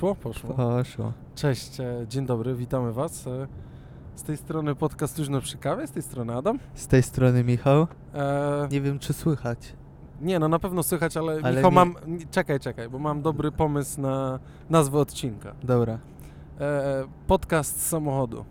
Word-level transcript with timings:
Poszło? 0.00 0.14
Poszło. 0.32 0.54
Poszło. 0.54 1.12
Cześć, 1.34 1.80
e, 1.80 2.04
dzień 2.08 2.26
dobry, 2.26 2.54
witamy 2.54 2.92
Was. 2.92 3.26
E, 3.26 3.46
Z 4.14 4.22
tej 4.22 4.36
strony 4.36 4.74
podcast 4.74 5.18
Luźno 5.18 5.40
przy 5.40 5.58
kawie, 5.58 5.86
z 5.86 5.90
tej 5.90 6.02
strony 6.02 6.34
Adam. 6.36 6.58
Z 6.74 6.86
tej 6.86 7.02
strony 7.02 7.44
Michał. 7.44 7.86
E, 8.14 8.68
Nie 8.70 8.80
wiem, 8.80 8.98
czy 8.98 9.12
słychać. 9.12 9.72
nie, 10.20 10.38
no 10.38 10.48
na 10.48 10.58
pewno 10.58 10.82
słychać, 10.82 11.16
ale, 11.16 11.40
Ale 11.42 11.56
Michał 11.56 11.70
nie- 11.70 11.74
mam... 11.74 11.94
Czekaj, 12.30 12.60
czekaj, 12.60 12.88
bo 12.88 12.98
mam 12.98 13.22
dobry 13.22 13.52
pomysł 13.52 14.00
na 14.00 14.38
nazwę 14.70 14.98
odcinka. 14.98 15.52
Dobra. 15.62 15.98
E, 16.60 17.04
podcast 17.26 17.80
z 17.80 17.86
samochodu. 17.86 18.44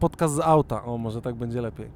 Podcast 0.00 0.34
z 0.34 0.40
auta, 0.40 0.84
o 0.84 0.98
może 0.98 1.22
tak 1.22 1.34
będzie 1.34 1.60
lepiej. 1.60 1.88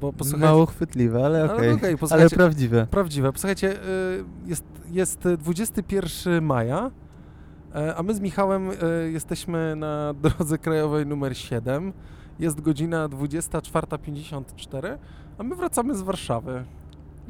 Bo 0.00 0.12
posłuchajcie... 0.12 0.46
Mało 0.46 0.66
chwytliwe, 0.66 1.24
ale 1.26 1.42
Ale 1.42 1.52
okej. 1.54 1.72
okej, 1.72 1.88
Ale 1.88 1.98
posłuchajcie- 1.98 2.36
prawdziwe. 2.36 2.86
Prawdziwe. 2.90 3.32
Posłuchajcie, 3.32 3.72
y, 3.72 4.24
jest, 4.46 4.64
jest 4.90 5.28
21 5.38 6.44
maja, 6.44 6.86
e, 6.86 7.07
a 7.96 8.02
my 8.02 8.14
z 8.14 8.20
Michałem 8.20 8.70
e, 8.70 8.74
jesteśmy 9.10 9.76
na 9.76 10.14
drodze 10.22 10.58
krajowej 10.58 11.06
numer 11.06 11.36
7. 11.36 11.92
Jest 12.38 12.60
godzina 12.60 13.08
24.54, 13.08 14.98
a 15.38 15.42
my 15.42 15.54
wracamy 15.56 15.94
z 15.94 16.02
Warszawy. 16.02 16.64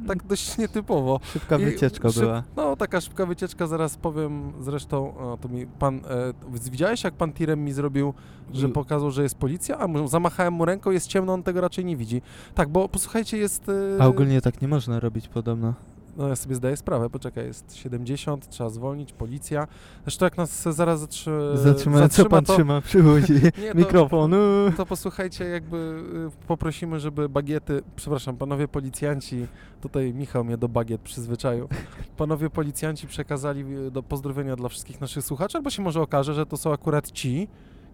Tak 0.07 0.23
dość 0.27 0.59
nietypowo. 0.59 1.21
Szybka 1.33 1.59
I 1.59 1.65
wycieczka 1.65 2.09
szyb- 2.09 2.21
była. 2.21 2.43
No, 2.57 2.77
taka 2.77 3.01
szybka 3.01 3.27
wycieczka, 3.27 3.67
zaraz 3.67 3.97
powiem 3.97 4.53
zresztą, 4.61 5.17
o, 5.19 5.39
to 5.41 5.49
mi 5.49 5.67
pan, 5.67 5.97
e, 5.97 6.61
widziałeś 6.71 7.05
jak 7.05 7.15
pan 7.15 7.33
tirem 7.33 7.65
mi 7.65 7.73
zrobił, 7.73 8.15
że 8.53 8.69
I- 8.69 8.73
pokazał, 8.73 9.11
że 9.11 9.23
jest 9.23 9.35
policja, 9.35 9.79
a 9.79 9.87
mu, 9.87 10.09
zamachałem 10.09 10.55
mu 10.55 10.65
ręką, 10.65 10.91
jest 10.91 11.07
ciemno, 11.07 11.33
on 11.33 11.43
tego 11.43 11.61
raczej 11.61 11.85
nie 11.85 11.97
widzi. 11.97 12.23
Tak, 12.55 12.69
bo 12.69 12.89
posłuchajcie, 12.89 13.39
jest... 13.39 13.69
e, 13.69 14.03
A 14.03 14.07
ogólnie 14.07 14.41
tak 14.41 14.63
nie 14.63 14.69
można 14.69 15.01
robić 15.01 15.29
podobno. 15.29 15.75
No 16.19 16.29
ja 16.29 16.37
sobie 16.37 16.55
zdaję 16.55 16.77
sprawę, 16.77 17.11
poczekaj, 17.11 17.47
jest 17.47 17.77
70, 17.77 18.49
trzeba 18.49 18.71
zwolnić, 18.71 19.13
policja. 19.13 19.67
Zresztą 20.03 20.27
jak 20.27 20.37
nas 20.37 20.63
zaraz 20.63 21.01
zatrzy... 21.01 21.31
Zatrzymałem, 21.55 22.09
co 22.09 22.25
pan 22.25 22.45
to, 22.45 22.55
trzyma 22.55 22.81
przy? 22.81 23.03
Nie, 23.63 23.73
to- 23.73 23.79
Mikrofon. 23.79 24.35
to 24.77 24.87
posłuchajcie, 24.87 25.45
jakby 25.45 25.77
y, 25.77 26.47
poprosimy, 26.47 27.01
żeby 27.01 27.29
bagiety, 27.29 27.83
przepraszam, 27.97 28.37
panowie 28.37 28.69
policjanci, 28.69 29.47
tutaj 29.81 30.15
Michał 30.15 30.45
mnie 30.45 30.57
do 30.57 30.69
bagiet 30.69 31.01
przyzwyczaił, 31.01 31.69
panowie 32.17 32.51
policjanci 32.51 33.07
przekazali 33.07 33.77
y, 33.77 33.91
do 33.91 34.03
pozdrowienia 34.03 34.57
dla 34.57 34.69
wszystkich 34.69 35.01
naszych 35.01 35.25
słuchaczy, 35.25 35.59
albo 35.59 35.71
się 35.71 35.83
może 35.83 36.03
okaże, 36.03 36.35
że 36.35 36.47
to 36.47 36.57
są 36.57 36.73
akurat 36.73 37.11
ci, 37.11 37.49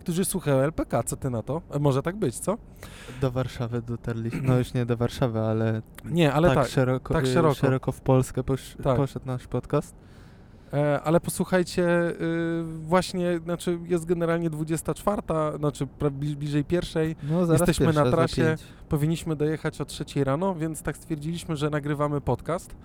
którzy 0.04 0.24
słuchają 0.24 0.56
LPK, 0.56 1.02
co 1.02 1.16
ty 1.16 1.30
na 1.30 1.42
to? 1.42 1.62
E, 1.70 1.78
Może 1.78 2.02
tak 2.02 2.16
być, 2.16 2.38
co? 2.38 2.56
Do 3.20 3.30
Warszawy 3.30 3.82
dotarliśmy. 3.82 4.40
No 4.42 4.58
już 4.58 4.74
nie 4.74 4.86
do 4.86 4.96
Warszawy, 4.96 5.40
ale, 5.40 5.82
Nie, 6.04 6.32
ale 6.32 6.48
tak, 6.48 6.56
tak, 6.58 6.68
szeroko, 6.68 7.14
tak 7.14 7.24
y, 7.24 7.26
szeroko. 7.32 7.54
szeroko 7.54 7.92
w 7.92 8.00
Polskę 8.00 8.44
posz, 8.44 8.76
Tak. 8.82 8.96
poszedł 8.96 9.26
nasz 9.26 9.46
podcast. 9.46 9.94
E, 10.72 11.00
ale 11.02 11.20
posłuchajcie, 11.20 11.84
y, 12.10 12.64
właśnie, 12.64 13.38
znaczy 13.38 13.78
jest 13.86 14.04
generalnie 14.04 14.50
24, 14.50 15.22
znaczy 15.58 15.86
bliżej 16.12 16.64
pierwszej, 16.64 17.16
No 17.30 17.52
Jesteśmy 17.52 17.86
pierwsza, 17.86 18.04
na 18.04 18.10
trasie. 18.10 18.56
powinniśmy 18.88 19.36
dojechać 19.36 19.80
o 19.80 19.84
3 19.84 20.24
rano, 20.24 20.54
więc 20.54 20.82
tak 20.82 20.96
stwierdziliśmy, 20.96 21.56
że 21.56 21.70
nagrywamy 21.70 22.20
podcast. 22.20 22.76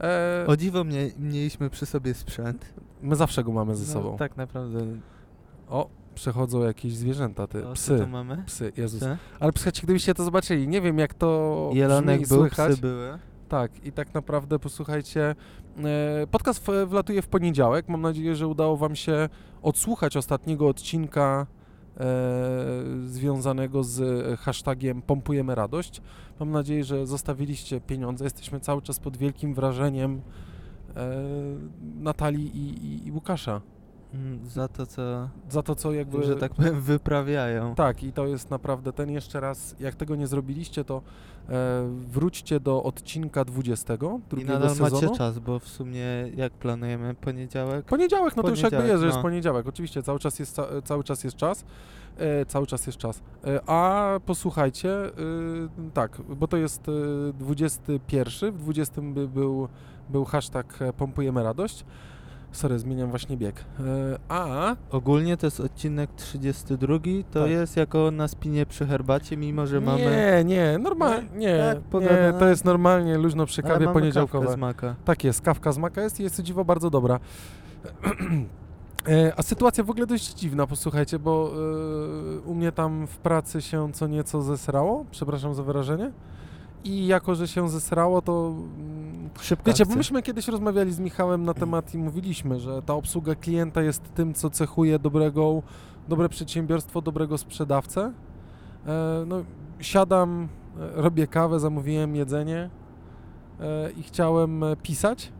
E, 0.00 0.44
O 0.46 0.56
dziwo 0.56 0.84
mnie, 0.84 1.10
mieliśmy 1.18 1.70
przy 1.70 1.86
sobie 1.86 2.14
sprzęt. 2.14 2.74
my 3.02 3.16
zawsze 3.16 3.44
go 3.44 3.52
mamy 3.52 3.76
ze 3.76 3.94
No, 3.94 4.00
sobą. 4.02 4.16
tak 4.16 4.36
naprawdę. 4.36 4.78
O, 5.68 5.88
przechodzą 6.14 6.62
jakieś 6.62 6.96
zwierzęta, 6.96 7.46
ty, 7.46 7.58
O, 7.58 7.68
co 7.68 7.74
psy, 7.74 7.98
tu 7.98 8.06
mamy? 8.06 8.42
psy, 8.46 8.72
Jezus. 8.76 9.00
Psy? 9.00 9.16
Ale 9.40 9.52
posłuchajcie, 9.52 9.82
gdybyście 9.82 10.14
to 10.14 10.24
zobaczyli, 10.24 10.68
nie 10.68 10.80
wiem 10.80 10.98
jak 10.98 11.14
to 11.14 11.70
Jelonek 11.72 12.20
brzmi 12.20 12.28
był, 12.28 12.38
słychać. 12.38 12.72
psy 12.72 12.80
były. 12.80 13.18
Tak, 13.48 13.84
i 13.86 13.92
tak 13.92 14.14
naprawdę 14.14 14.58
posłuchajcie, 14.58 15.34
e, 15.84 16.26
podcast 16.30 16.66
wlatuje 16.86 17.22
w 17.22 17.28
poniedziałek. 17.28 17.88
Mam 17.88 18.00
nadzieję, 18.00 18.36
że 18.36 18.48
udało 18.48 18.76
Wam 18.76 18.96
się 18.96 19.28
odsłuchać 19.62 20.16
ostatniego 20.16 20.68
odcinka 20.68 21.46
e, 21.96 22.04
związanego 23.06 23.84
z 23.84 24.00
hashtagiem 24.40 25.02
Pompujemy 25.02 25.54
Radość. 25.54 26.00
Mam 26.40 26.50
nadzieję, 26.50 26.84
że 26.84 27.06
zostawiliście 27.06 27.80
pieniądze. 27.80 28.24
Jesteśmy 28.24 28.60
cały 28.60 28.82
czas 28.82 28.98
pod 28.98 29.16
wielkim 29.16 29.54
wrażeniem 29.54 30.20
e, 30.96 31.12
Natalii 31.94 32.56
i, 32.56 32.86
i, 32.86 33.06
i 33.06 33.12
Łukasza. 33.12 33.60
Mm, 34.14 34.50
Za 34.50 34.68
to, 34.68 34.86
co, 34.86 35.28
Za 35.50 35.62
to, 35.62 35.74
co 35.74 35.92
jakby... 35.92 36.22
że 36.22 36.36
tak 36.36 36.54
powiem, 36.54 36.80
wyprawiają. 36.80 37.74
Tak, 37.74 38.02
i 38.02 38.12
to 38.12 38.26
jest 38.26 38.50
naprawdę 38.50 38.92
ten 38.92 39.10
jeszcze 39.10 39.40
raz. 39.40 39.76
Jak 39.80 39.94
tego 39.94 40.16
nie 40.16 40.26
zrobiliście, 40.26 40.84
to 40.84 41.02
e, 41.48 41.88
wróćcie 42.06 42.60
do 42.60 42.82
odcinka 42.82 43.44
20 43.44 43.94
I 44.36 44.44
nadal 44.44 44.68
sezonu. 44.68 44.90
macie 44.90 45.16
czas, 45.16 45.38
bo 45.38 45.58
w 45.58 45.68
sumie 45.68 46.04
jak 46.36 46.52
planujemy 46.52 47.14
poniedziałek? 47.14 47.86
Poniedziałek, 47.86 48.36
no 48.36 48.42
to 48.42 48.50
już 48.50 48.60
jakby 48.60 48.86
jest, 48.88 49.00
że 49.00 49.06
jest 49.06 49.16
no. 49.16 49.22
poniedziałek. 49.22 49.66
Oczywiście, 49.66 50.02
cały 50.02 50.18
czas 50.18 50.38
jest, 50.38 50.54
ca- 50.54 50.82
cały 50.84 51.04
czas 51.04 51.24
jest 51.24 51.36
czas. 51.36 51.64
E, 52.18 52.46
cały 52.46 52.66
czas 52.66 52.86
jest 52.86 52.98
czas. 52.98 53.22
E, 53.46 53.60
a 53.66 54.20
posłuchajcie, 54.26 54.90
y, 54.90 55.10
tak, 55.94 56.20
bo 56.36 56.48
to 56.48 56.56
jest 56.56 56.88
y, 56.88 57.32
21, 57.38 58.52
w 58.52 58.58
20 58.58 59.02
by 59.02 59.28
był, 59.28 59.68
był 60.10 60.24
hashtag 60.24 60.82
e, 60.82 60.92
Pompujemy 60.92 61.42
Radość. 61.42 61.84
Sorry, 62.52 62.78
zmieniam 62.78 63.10
właśnie 63.10 63.36
bieg. 63.36 63.64
E, 63.80 64.18
a 64.28 64.76
Ogólnie 64.90 65.36
to 65.36 65.46
jest 65.46 65.60
odcinek 65.60 66.10
32, 66.16 66.96
to 67.30 67.40
Tak. 67.42 67.50
jest 67.50 67.76
jako 67.76 68.10
na 68.10 68.28
spinie 68.28 68.66
przy 68.66 68.86
herbacie, 68.86 69.36
mimo 69.36 69.66
że 69.66 69.80
mamy... 69.80 70.00
Nie, 70.00 70.44
nie, 70.44 70.78
normalnie, 70.78 71.28
nie, 71.38 71.58
Tak, 71.58 71.76
nie, 71.76 71.82
pogadane. 71.90 72.38
to 72.38 72.48
jest 72.48 72.64
normalnie 72.64 73.18
luźno 73.18 73.46
przy 73.46 73.62
ale 73.62 73.72
kawie 73.72 73.86
mamy 73.86 74.00
poniedziałkowe. 74.00 74.44
kawkę 74.46 74.58
z 74.58 74.60
maka. 74.60 74.94
Tak 75.04 75.24
jest, 75.24 75.40
kawka 75.40 75.72
z 75.72 75.78
maka 75.78 76.02
jest 76.02 76.20
i 76.20 76.22
jest 76.22 76.36
to 76.36 76.42
dziwo 76.42 76.64
bardzo 76.64 76.90
dobra. 76.90 77.20
E, 79.08 79.32
A 79.36 79.42
sytuacja 79.42 79.84
w 79.84 79.90
ogóle 79.90 80.06
dość 80.06 80.34
dziwna, 80.34 80.66
posłuchajcie, 80.66 81.18
bo 81.18 81.50
e, 82.36 82.40
u 82.40 82.54
mnie 82.54 82.72
tam 82.72 83.06
w 83.06 83.16
pracy 83.18 83.62
się 83.62 83.92
co 83.92 84.06
nieco 84.06 84.42
zesrało, 84.42 85.04
przepraszam 85.10 85.54
za 85.54 85.62
wyrażenie. 85.62 86.12
I 86.84 87.06
jako, 87.06 87.34
że 87.34 87.48
się 87.48 87.68
zesrało, 87.68 88.22
to 88.22 88.54
mm, 88.54 89.01
Szybka 89.40 89.70
Wiecie, 89.70 89.84
bo 89.84 89.88
akcja. 89.88 89.98
myśmy 89.98 90.22
kiedyś 90.22 90.48
rozmawiali 90.48 90.92
z 90.92 90.98
Michałem 90.98 91.44
na 91.44 91.54
temat 91.54 91.94
i 91.94 91.98
mówiliśmy, 91.98 92.60
że 92.60 92.82
ta 92.82 92.94
obsługa 92.94 93.34
klienta 93.34 93.82
jest 93.82 94.14
tym, 94.14 94.34
co 94.34 94.50
cechuje 94.50 94.98
dobrego, 94.98 95.62
dobre 96.08 96.28
przedsiębiorstwo, 96.28 97.02
dobrego 97.02 97.38
sprzedawcę. 97.38 98.12
E, 98.86 99.24
no, 99.26 99.44
siadam, 99.80 100.48
e, 100.80 101.02
robię 101.02 101.26
kawę, 101.26 101.60
zamówiłem 101.60 102.16
jedzenie 102.16 102.70
e, 103.60 103.90
i 103.90 104.02
chciałem 104.02 104.64
pisać, 104.82 105.32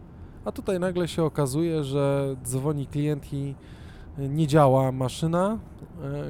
a 0.44 0.52
tutaj 0.52 0.80
nagle 0.80 1.08
się 1.08 1.24
okazuje, 1.24 1.84
że 1.84 2.36
dzwoni 2.44 2.86
klient 2.86 3.32
i 3.32 3.54
nie 4.18 4.46
działa 4.46 4.92
maszyna, 4.92 5.58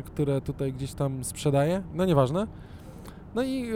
które 0.04 0.40
tutaj 0.40 0.72
gdzieś 0.72 0.94
tam 0.94 1.24
sprzedaje, 1.24 1.82
no 1.94 2.04
nieważne. 2.04 2.46
No 3.34 3.42
i 3.42 3.70
e, 3.70 3.74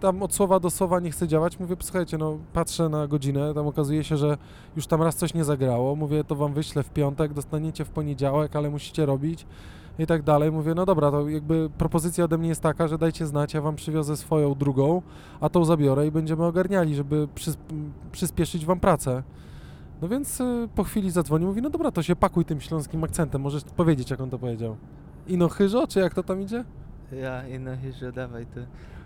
tam 0.00 0.22
od 0.22 0.34
słowa 0.34 0.60
do 0.60 0.70
słowa 0.70 1.00
nie 1.00 1.10
chce 1.10 1.28
działać. 1.28 1.60
Mówię, 1.60 1.76
słuchajcie, 1.80 2.18
no 2.18 2.38
patrzę 2.52 2.88
na 2.88 3.06
godzinę, 3.06 3.54
tam 3.54 3.66
okazuje 3.66 4.04
się, 4.04 4.16
że 4.16 4.36
już 4.76 4.86
tam 4.86 5.02
raz 5.02 5.16
coś 5.16 5.34
nie 5.34 5.44
zagrało. 5.44 5.96
Mówię, 5.96 6.24
to 6.24 6.36
wam 6.36 6.54
wyślę 6.54 6.82
w 6.82 6.90
piątek, 6.90 7.32
dostaniecie 7.32 7.84
w 7.84 7.90
poniedziałek, 7.90 8.56
ale 8.56 8.70
musicie 8.70 9.06
robić 9.06 9.46
i 9.98 10.06
tak 10.06 10.22
dalej. 10.22 10.52
Mówię, 10.52 10.74
no 10.74 10.86
dobra, 10.86 11.10
to 11.10 11.28
jakby 11.28 11.70
propozycja 11.78 12.24
ode 12.24 12.38
mnie 12.38 12.48
jest 12.48 12.60
taka, 12.60 12.88
że 12.88 12.98
dajcie 12.98 13.26
znać, 13.26 13.54
ja 13.54 13.60
wam 13.60 13.76
przywiozę 13.76 14.16
swoją 14.16 14.54
drugą, 14.54 15.02
a 15.40 15.48
tą 15.48 15.64
zabiorę 15.64 16.06
i 16.06 16.10
będziemy 16.10 16.44
ogarniali, 16.44 16.94
żeby 16.94 17.28
przys- 17.34 17.56
przyspieszyć 18.12 18.66
wam 18.66 18.80
pracę. 18.80 19.22
No 20.02 20.08
więc 20.08 20.40
y, 20.40 20.68
po 20.74 20.84
chwili 20.84 21.10
zadzwonił, 21.10 21.48
mówi, 21.48 21.62
no 21.62 21.70
dobra, 21.70 21.90
to 21.90 22.02
się 22.02 22.16
pakuj 22.16 22.44
tym 22.44 22.60
śląskim 22.60 23.04
akcentem, 23.04 23.42
możesz 23.42 23.64
powiedzieć, 23.64 24.10
jak 24.10 24.20
on 24.20 24.30
to 24.30 24.38
powiedział. 24.38 24.76
Ino 25.28 25.48
chyżo, 25.48 25.86
czy 25.86 26.00
jak 26.00 26.14
to 26.14 26.22
tam 26.22 26.42
idzie? 26.42 26.64
Ja 27.20 27.48
i 27.48 27.58
no 27.58 27.70
że 28.00 28.12
dawaj 28.12 28.46
to. 28.46 28.60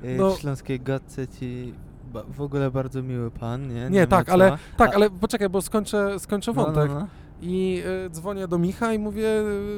Y, 0.08 0.17
No. 0.19 0.31
W 0.31 0.38
Śląskiej 0.38 0.81
Gadce 0.81 1.29
ci 1.29 1.75
ba- 2.12 2.25
w 2.29 2.41
ogóle 2.41 2.70
bardzo 2.70 3.03
miły 3.03 3.31
pan, 3.31 3.69
nie? 3.75 3.91
Nie, 3.91 4.00
ma 4.00 4.06
tak, 4.06 4.26
co. 4.26 4.32
ale- 4.32 4.58
Tak, 4.76 4.91
A- 4.91 4.94
ale 4.94 5.11
poczekaj, 5.11 5.49
bo 5.49 5.62
skończę, 5.62 6.19
skończę 6.19 6.53
no, 6.56 6.64
wątek. 6.64 6.88
no, 6.91 7.00
no. 7.00 7.06
I 7.41 7.82
y, 8.06 8.11
dzwonię 8.11 8.49
do 8.49 8.58
Micha 8.58 8.93
i 8.93 8.99
mówię, 8.99 9.29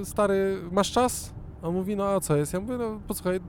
y, 0.01 0.05
stary, 0.05 0.59
masz 0.73 0.93
czas? 0.93 1.35
On 1.63 1.75
mówi, 1.75 1.97
no 1.97 2.05
a 2.09 2.21
co 2.21 2.37
jest? 2.37 2.53
Ja 2.53 2.61
mówię, 2.61 2.77
no 2.79 3.01
posłuchaj, 3.09 3.41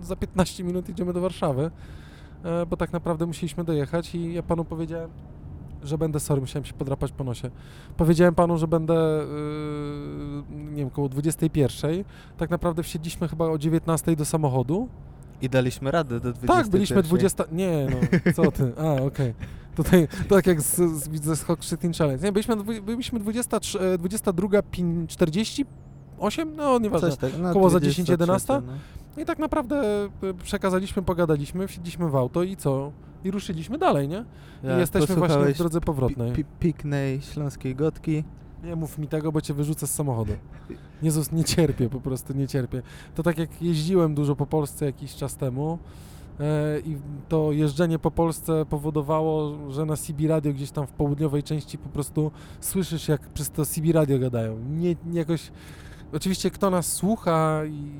za 0.00 0.16
15 0.16 0.64
minut 0.64 0.88
idziemy 0.88 1.12
do 1.12 1.20
Warszawy, 1.20 1.70
e, 2.44 2.66
bo 2.66 2.76
tak 2.76 2.92
naprawdę 2.92 3.26
musieliśmy 3.26 3.64
dojechać 3.64 4.14
i 4.14 4.32
ja 4.34 4.42
panu 4.42 4.64
powiedziałem, 4.64 5.10
że 5.82 5.98
będę, 5.98 6.20
sorry, 6.20 6.40
musiałem 6.40 6.64
się 6.64 6.72
podrapać 6.72 7.12
po 7.12 7.24
nosie. 7.24 7.50
Powiedziałem 7.96 8.34
panu, 8.34 8.58
że 8.58 8.68
będę, 8.68 9.22
y, 9.22 9.26
nie 10.50 10.76
wiem, 10.76 10.90
koło 10.90 11.08
21. 11.08 12.04
Tak 12.36 12.50
naprawdę 12.50 12.82
wsiedliśmy 12.82 13.28
chyba 13.28 13.44
o 13.48 13.58
19 13.58 14.16
do 14.16 14.24
samochodu. 14.24 14.88
I 15.42 15.48
daliśmy 15.48 15.90
radę 15.90 16.20
do 16.20 16.32
20. 16.32 16.54
Tak, 16.54 16.68
byliśmy 16.68 17.02
20. 17.02 17.44
Nie, 17.52 17.86
no, 17.90 17.96
co 18.32 18.52
ty? 18.52 18.72
A, 18.78 19.02
okej. 19.02 19.34
Tutaj, 19.76 20.08
tak 20.28 20.46
jak 20.46 20.62
z, 20.62 20.76
z, 20.76 21.08
widzę 21.08 21.36
z 21.36 21.42
Hawk 21.42 21.64
Shooting 21.64 21.96
Challenge. 21.96 22.24
Nie, 22.26 22.32
byliśmy, 22.32 22.56
byliśmy 22.82 23.20
23, 23.20 23.80
e, 23.80 23.98
22, 23.98 24.48
pin- 24.62 25.06
48? 25.06 26.56
No, 26.56 26.78
nieważne. 26.78 27.16
Tak, 27.16 27.30
no, 27.38 27.52
Koło 27.52 27.70
za 27.70 27.78
20, 27.78 28.02
10, 28.02 28.08
11? 28.08 28.46
30, 28.46 28.66
no. 28.66 28.95
I 29.16 29.24
tak 29.24 29.38
naprawdę 29.38 29.76
e, 30.22 30.34
przekazaliśmy, 30.44 31.02
pogadaliśmy, 31.02 31.68
wsiedliśmy 31.68 32.10
w 32.10 32.16
auto 32.16 32.42
i 32.42 32.56
co? 32.56 32.92
I 33.24 33.30
ruszyliśmy 33.30 33.78
dalej, 33.78 34.08
nie? 34.08 34.24
I 34.64 34.66
Jak 34.66 34.78
jesteśmy 34.78 35.14
właśnie 35.16 35.54
w 35.54 35.58
drodze 35.58 35.80
powrotnej. 35.80 36.32
pi- 36.32 36.44
pi- 36.44 36.50
piknej 36.60 37.20
śląskiej 37.20 37.74
gotki, 37.74 38.24
Nie 38.64 38.76
mów 38.76 38.98
mi 38.98 39.08
tego, 39.08 39.32
bo 39.32 39.40
cię 39.40 39.54
wyrzucę 39.54 39.86
z 39.86 39.94
samochodu. 39.94 40.32
Jezus, 41.02 41.32
nie 41.32 41.44
cierpię, 41.44 41.88
po 41.88 42.00
prostu 42.00 42.32
nie 42.32 42.48
cierpię. 42.48 42.82
To 43.14 43.22
tak 43.22 43.38
jak 43.38 43.62
jeździłem 43.62 44.14
dużo 44.14 44.36
po 44.36 44.46
Polsce 44.46 44.84
jakiś 44.86 45.14
czas 45.14 45.36
temu 45.36 45.78
e, 46.40 46.80
i 46.80 46.96
to 47.28 47.52
jeżdżenie 47.52 47.98
po 47.98 48.10
Polsce 48.10 48.66
powodowało, 48.70 49.52
że 49.72 49.84
na 49.86 49.96
CB 49.96 50.28
Radio 50.28 50.52
gdzieś 50.52 50.70
tam 50.70 50.86
w 50.86 50.92
południowej 50.92 51.42
części 51.42 51.78
po 51.78 51.88
prostu 51.88 52.30
słyszysz, 52.60 53.08
jak 53.08 53.20
przez 53.20 53.50
to 53.50 53.66
CB 53.66 53.92
Radio 53.92 54.18
gadają. 54.18 54.58
Nie, 54.70 54.96
nie 55.06 55.18
jakoś... 55.18 55.52
Oczywiście 56.12 56.50
kto 56.50 56.70
nas 56.70 56.92
słucha 56.92 57.60
i 57.64 57.90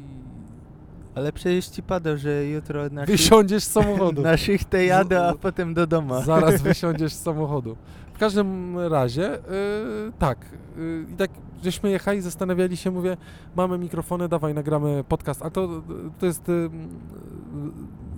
Ale 1.17 1.33
przecież 1.33 1.67
ci 1.67 1.83
pada, 1.83 2.17
że 2.17 2.47
jutro 2.47 2.91
na 2.91 3.05
wysiądziesz 3.07 3.65
z 3.65 3.71
samochodu. 3.73 4.23
na 4.23 4.37
szychtę 4.37 4.85
jadę, 4.85 5.29
a 5.29 5.35
potem 5.35 5.75
do 5.75 5.87
domu. 5.87 6.23
Zaraz 6.23 6.63
wysiądziesz 6.71 7.13
z 7.13 7.23
samochodu. 7.23 7.77
W 8.15 8.19
każdym 8.19 8.79
razie, 8.79 9.23
yy, 9.23 10.13
tak. 10.19 10.39
Yy, 10.77 11.07
I 11.13 11.15
tak 11.17 11.31
żeśmy 11.65 11.91
jechali, 11.91 12.21
zastanawiali 12.21 12.77
się, 12.77 12.91
mówię, 12.91 13.17
mamy 13.57 13.79
mikrofony, 13.79 14.29
dawaj, 14.29 14.55
nagramy 14.55 15.05
podcast. 15.09 15.43
A 15.45 15.51
to, 15.51 15.83
to 16.19 16.27
jest 16.27 16.49
yy, 16.49 16.71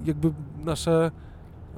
jakby 0.05 0.33
nasze, 0.65 1.11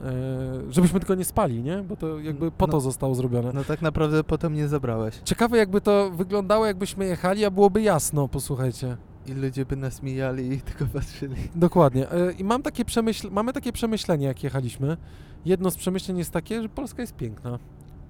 yy, 0.05 0.73
żebyśmy 0.73 1.01
tylko 1.01 1.15
nie 1.15 1.25
spali, 1.25 1.63
nie? 1.63 1.83
Bo 1.83 1.97
to 1.97 2.19
jakby 2.19 2.51
po 2.51 2.67
to 2.67 2.73
No. 2.73 2.81
zostało 2.81 3.15
zrobione. 3.15 3.51
No 3.55 3.65
tak 3.65 3.83
naprawdę 3.83 4.25
potem 4.25 4.55
nie 4.55 4.69
zabrałeś. 4.69 5.21
Ciekawe 5.25 5.59
jakby 5.59 5.81
to 5.81 6.11
wyglądało, 6.11 6.67
jakbyśmy 6.67 7.05
jechali, 7.07 7.45
a 7.45 7.51
byłoby 7.51 7.83
jasno, 7.83 8.29
posłuchajcie. 8.29 8.97
I 9.31 9.35
ludzie 9.35 9.65
by 9.67 9.77
nas 9.77 10.03
mijali 10.03 10.53
i 10.53 10.61
tylko 10.71 10.87
patrzyli. 10.87 11.37
Dokładnie. 11.55 12.01
Yy, 12.27 12.33
I 12.33 12.45
mam 12.45 12.63
takie 12.63 12.85
przemyśl- 12.85 13.31
mamy 13.31 13.53
takie 13.53 13.73
przemyślenie, 13.73 14.27
jak 14.27 14.45
jechaliśmy. 14.45 14.97
Jedno 15.45 15.71
z 15.71 15.77
przemyśleń 15.77 16.19
jest 16.19 16.31
takie, 16.31 16.63
że 16.63 16.69
Polska 16.69 17.03
jest 17.03 17.17
piękna. 17.17 17.59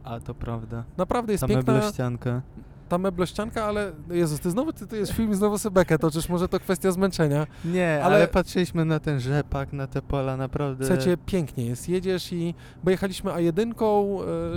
A 0.05 0.21
to 0.21 0.35
prawda. 0.35 0.85
Naprawdę 0.97 1.33
jest 1.33 1.41
Ta 1.41 1.49
piękna. 1.49 1.73
meblościanka. 1.73 2.43
ta 2.89 2.99
meblościanka, 2.99 3.65
ale 3.65 3.93
Jezus, 4.11 4.41
ty 4.41 4.51
znowu, 4.51 4.73
ty, 4.73 4.87
to 4.87 4.97
jest 4.97 5.13
film, 5.13 5.35
znowu 5.35 5.59
sobie 5.59 5.75
bekę 5.75 5.99
toczysz, 5.99 6.29
może 6.29 6.49
to 6.49 6.61
kwestia 6.61 6.91
zmęczenia. 6.93 7.47
Nie, 7.65 8.01
Ale- 8.05 8.17
ale... 8.17 8.29
patrzyliśmy 8.29 8.85
na 8.85 9.01
ten 9.01 9.21
rzepak, 9.21 9.73
na 9.73 9.87
te 9.87 10.03
pola, 10.03 10.37
naprawdę. 10.37 10.87
Słuchajcie, 10.87 11.17
pięknie 11.27 11.67
jest, 11.67 11.89
jedziesz 11.89 12.33
i, 12.33 12.55
bo 12.85 12.91
jechaliśmy 12.91 13.31
A1, 13.31 13.73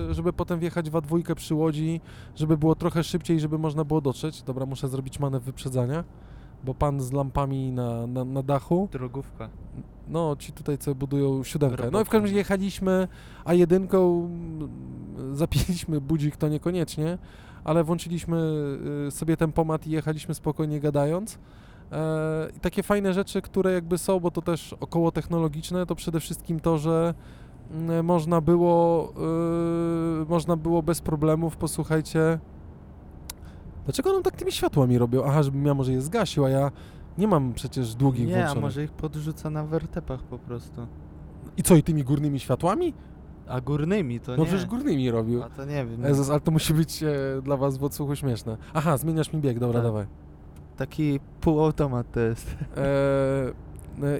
e, 0.10 0.14
żeby 0.14 0.34
potem 0.34 0.60
wjechać 0.60 0.90
w 0.90 0.94
A2 0.94 1.36
przy 1.36 1.56
Łodzi, 1.56 2.02
żeby 2.36 2.58
było 2.58 2.76
trochę 2.76 3.04
szybciej, 3.04 3.40
żeby 3.40 3.58
można 3.58 3.84
było 3.84 4.02
dotrzeć. 4.02 4.42
Dobra, 4.44 4.66
muszę 4.66 4.88
zrobić 4.88 5.20
manewr 5.20 5.46
wyprzedzania, 5.46 6.04
bo 6.64 6.74
pan 6.74 7.02
z 7.02 7.12
lampami 7.12 7.72
na, 7.72 8.08
na, 8.08 8.26
na 8.26 8.44
dachu, 8.44 8.90
Drogówka. 8.92 9.50
no 10.08 10.36
ci 10.40 10.52
tutaj 10.52 10.78
co 10.78 10.96
budują 10.96 11.44
siódemkę. 11.44 11.92
No 11.92 12.02
i 12.02 12.06
w 12.06 12.10
każdym 12.10 12.24
razie 12.24 12.36
jechaliśmy 12.36 13.08
A1, 13.46 13.76
mm, 13.76 14.70
zapiliśmy 15.36 16.02
budzik 16.02 16.38
to 16.38 16.50
niekoniecznie, 16.50 17.18
ale 17.64 17.84
włączyliśmy 17.84 18.38
y, 19.08 19.12
sobie 19.12 19.38
tempomat 19.38 19.88
i 19.88 19.92
jechaliśmy 19.92 20.34
spokojnie 20.34 20.80
gadając. 20.80 21.40
E, 21.92 22.48
I 22.58 22.60
takie 22.60 22.84
fajne 22.84 23.14
rzeczy, 23.14 23.42
które 23.42 23.74
jakby 23.74 23.98
są, 23.98 24.20
bo 24.20 24.32
to 24.32 24.42
też 24.42 24.74
około 24.80 25.12
technologiczne, 25.12 25.86
to 25.86 25.96
przede 25.96 26.20
wszystkim 26.20 26.60
to, 26.60 26.78
że 26.78 27.14
mm, 27.72 28.06
można 28.06 28.42
było, 28.42 29.14
y, 30.24 30.26
można 30.30 30.56
było 30.56 30.84
bez 30.84 31.02
problemów, 31.02 31.58
posłuchajcie, 31.58 32.40
dlaczego 33.86 34.10
on 34.16 34.24
tak 34.24 34.36
tymi 34.36 34.52
światłami 34.52 34.98
robią? 34.98 35.24
Aha, 35.26 35.44
żebym 35.44 35.66
ja 35.66 35.74
może 35.74 35.92
je 35.92 36.02
zgasił, 36.02 36.46
a 36.46 36.50
ja 36.50 36.72
nie 37.18 37.28
mam 37.28 37.54
przecież 37.54 37.96
długich 37.96 38.28
Nie, 38.28 38.34
a 38.34 38.38
włączonych. 38.38 38.64
może 38.64 38.84
ich 38.84 38.92
podrzuca 38.92 39.50
na 39.50 39.64
wertepach 39.66 40.24
po 40.24 40.40
prostu. 40.40 40.88
I 41.58 41.64
co, 41.64 41.76
i 41.76 41.84
tymi 41.84 42.04
górnymi 42.04 42.40
światłami? 42.40 42.94
A 43.48 43.62
górnymi 43.62 44.20
to 44.20 44.32
No 44.32 44.38
nie. 44.38 44.46
przecież 44.46 44.66
górnymi 44.66 45.12
robił. 45.12 45.44
A 45.44 45.50
to 45.50 45.66
nie 45.66 45.86
wiem. 45.86 46.04
Jezus, 46.04 46.30
ale 46.30 46.40
to 46.40 46.52
musi 46.52 46.74
być 46.74 47.04
e, 47.04 47.08
dla 47.44 47.58
was 47.58 47.78
w 47.78 47.84
odsłuchu 47.84 48.16
śmieszne. 48.16 48.58
Aha, 48.74 48.98
zmieniasz 48.98 49.34
mi 49.34 49.40
bieg, 49.42 49.60
dobra, 49.60 49.80
Tak. 49.80 49.84
dawaj. 49.84 50.06
Taki 50.78 51.20
półautomat 51.42 52.12
to 52.12 52.20
jest. 52.20 52.56
E, 52.78 52.84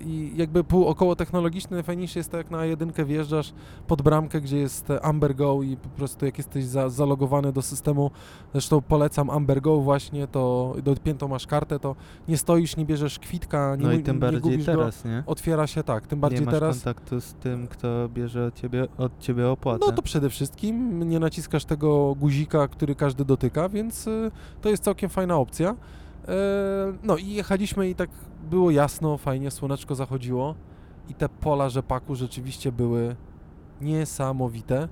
I 0.06 0.32
jakby 0.36 0.64
pół 0.64 0.86
około 0.88 1.16
technologiczny, 1.16 1.78
najfajniejsze 1.78 2.20
jest 2.20 2.32
to, 2.32 2.38
jak 2.38 2.52
na 2.52 2.66
jedynkę 2.66 3.06
wjeżdżasz 3.06 3.54
pod 3.88 4.02
bramkę, 4.02 4.42
gdzie 4.42 4.58
jest 4.58 4.90
e, 4.90 5.06
Amber 5.06 5.36
Go 5.36 5.64
i 5.64 5.78
po 5.78 5.90
prostu 5.90 6.26
jak 6.26 6.38
jesteś 6.38 6.66
za, 6.66 6.90
zalogowany 6.90 7.54
do 7.54 7.62
systemu, 7.62 8.12
zresztą 8.52 8.82
polecam 8.82 9.30
Amber 9.30 9.62
Go 9.62 9.78
właśnie, 9.82 10.28
to 10.28 10.76
dopiętą 10.84 11.28
masz 11.28 11.48
kartę, 11.48 11.80
to 11.80 11.96
nie 12.28 12.38
stoisz, 12.38 12.78
nie 12.78 12.86
bierzesz 12.86 13.20
kwitka, 13.20 13.76
nie, 13.76 13.84
No 13.84 13.92
i 13.92 14.04
tym 14.04 14.16
nie 14.16 14.20
bardziej 14.20 14.60
teraz, 14.60 15.04
go. 15.04 15.10
nie? 15.10 15.24
Otwiera 15.26 15.68
się 15.68 15.84
tak, 15.84 16.08
tym 16.08 16.20
nie 16.20 16.22
bardziej 16.22 16.46
masz 16.46 16.54
teraz. 16.54 16.84
kontaktu 16.84 17.22
z 17.22 17.34
tym, 17.34 17.68
kto 17.68 18.10
bierze 18.10 18.46
od 18.46 18.56
ciebie, 18.56 18.88
od 18.98 19.20
ciebie 19.20 19.50
opłatę. 19.50 19.86
No 19.86 19.92
to 19.92 20.02
przede 20.02 20.30
wszystkim 20.30 21.10
nie 21.10 21.20
naciskasz 21.20 21.66
tego 21.66 22.16
guzika, 22.16 22.68
który 22.68 22.96
każdy 22.96 23.26
dotyka, 23.26 23.70
więc 23.70 24.08
y, 24.08 24.32
to 24.62 24.70
jest 24.70 24.84
całkiem 24.84 25.10
fajna 25.10 25.38
opcja. 25.38 25.76
E, 26.28 26.94
No 27.04 27.18
i 27.18 27.28
jechaliśmy 27.30 27.90
i 27.90 27.96
tak 27.96 28.10
było 28.50 28.72
jasno, 28.72 29.18
fajnie, 29.18 29.52
słoneczko 29.52 29.96
zachodziło 29.96 30.56
i 31.10 31.14
te 31.16 31.30
pola 31.30 31.70
rzepaku 31.70 32.16
rzeczywiście 32.16 32.72
były 32.72 33.16
niesamowite. 33.82 34.88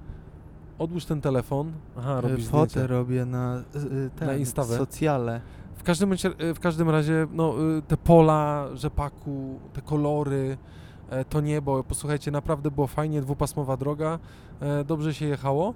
Odłóż 0.80 1.06
ten 1.06 1.22
telefon. 1.22 1.72
Aha, 1.98 2.18
Y, 2.18 2.22
robisz 2.22 2.48
Fotę 2.48 2.70
zdjęcie. 2.70 2.88
robię 2.88 3.26
na, 3.26 3.64
y, 3.76 3.80
y, 3.80 4.10
ten, 4.16 4.28
Na 4.28 4.34
Instawę? 4.36 4.78
socjale. 4.78 5.42
W 5.76 5.84
każdym, 5.84 6.10
bądź- 6.10 6.36
w 6.56 6.60
każdym 6.60 6.90
razie, 6.90 7.28
no, 7.32 7.54
y, 7.78 7.82
te 7.82 7.98
pola 7.98 8.68
rzepaku, 8.74 9.60
te 9.74 9.82
kolory, 9.82 10.58
e, 11.10 11.26
to 11.26 11.42
niebo, 11.42 11.84
posłuchajcie, 11.84 12.32
naprawdę 12.32 12.72
było 12.72 12.88
fajnie, 12.88 13.22
dwupasmowa 13.22 13.78
droga, 13.78 14.20
e, 14.60 14.84
dobrze 14.84 15.14
się 15.14 15.26
jechało. 15.26 15.74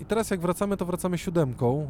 I 0.00 0.04
teraz 0.04 0.30
jak 0.30 0.40
wracamy, 0.40 0.76
to 0.76 0.86
wracamy 0.86 1.18
siódemką. 1.18 1.86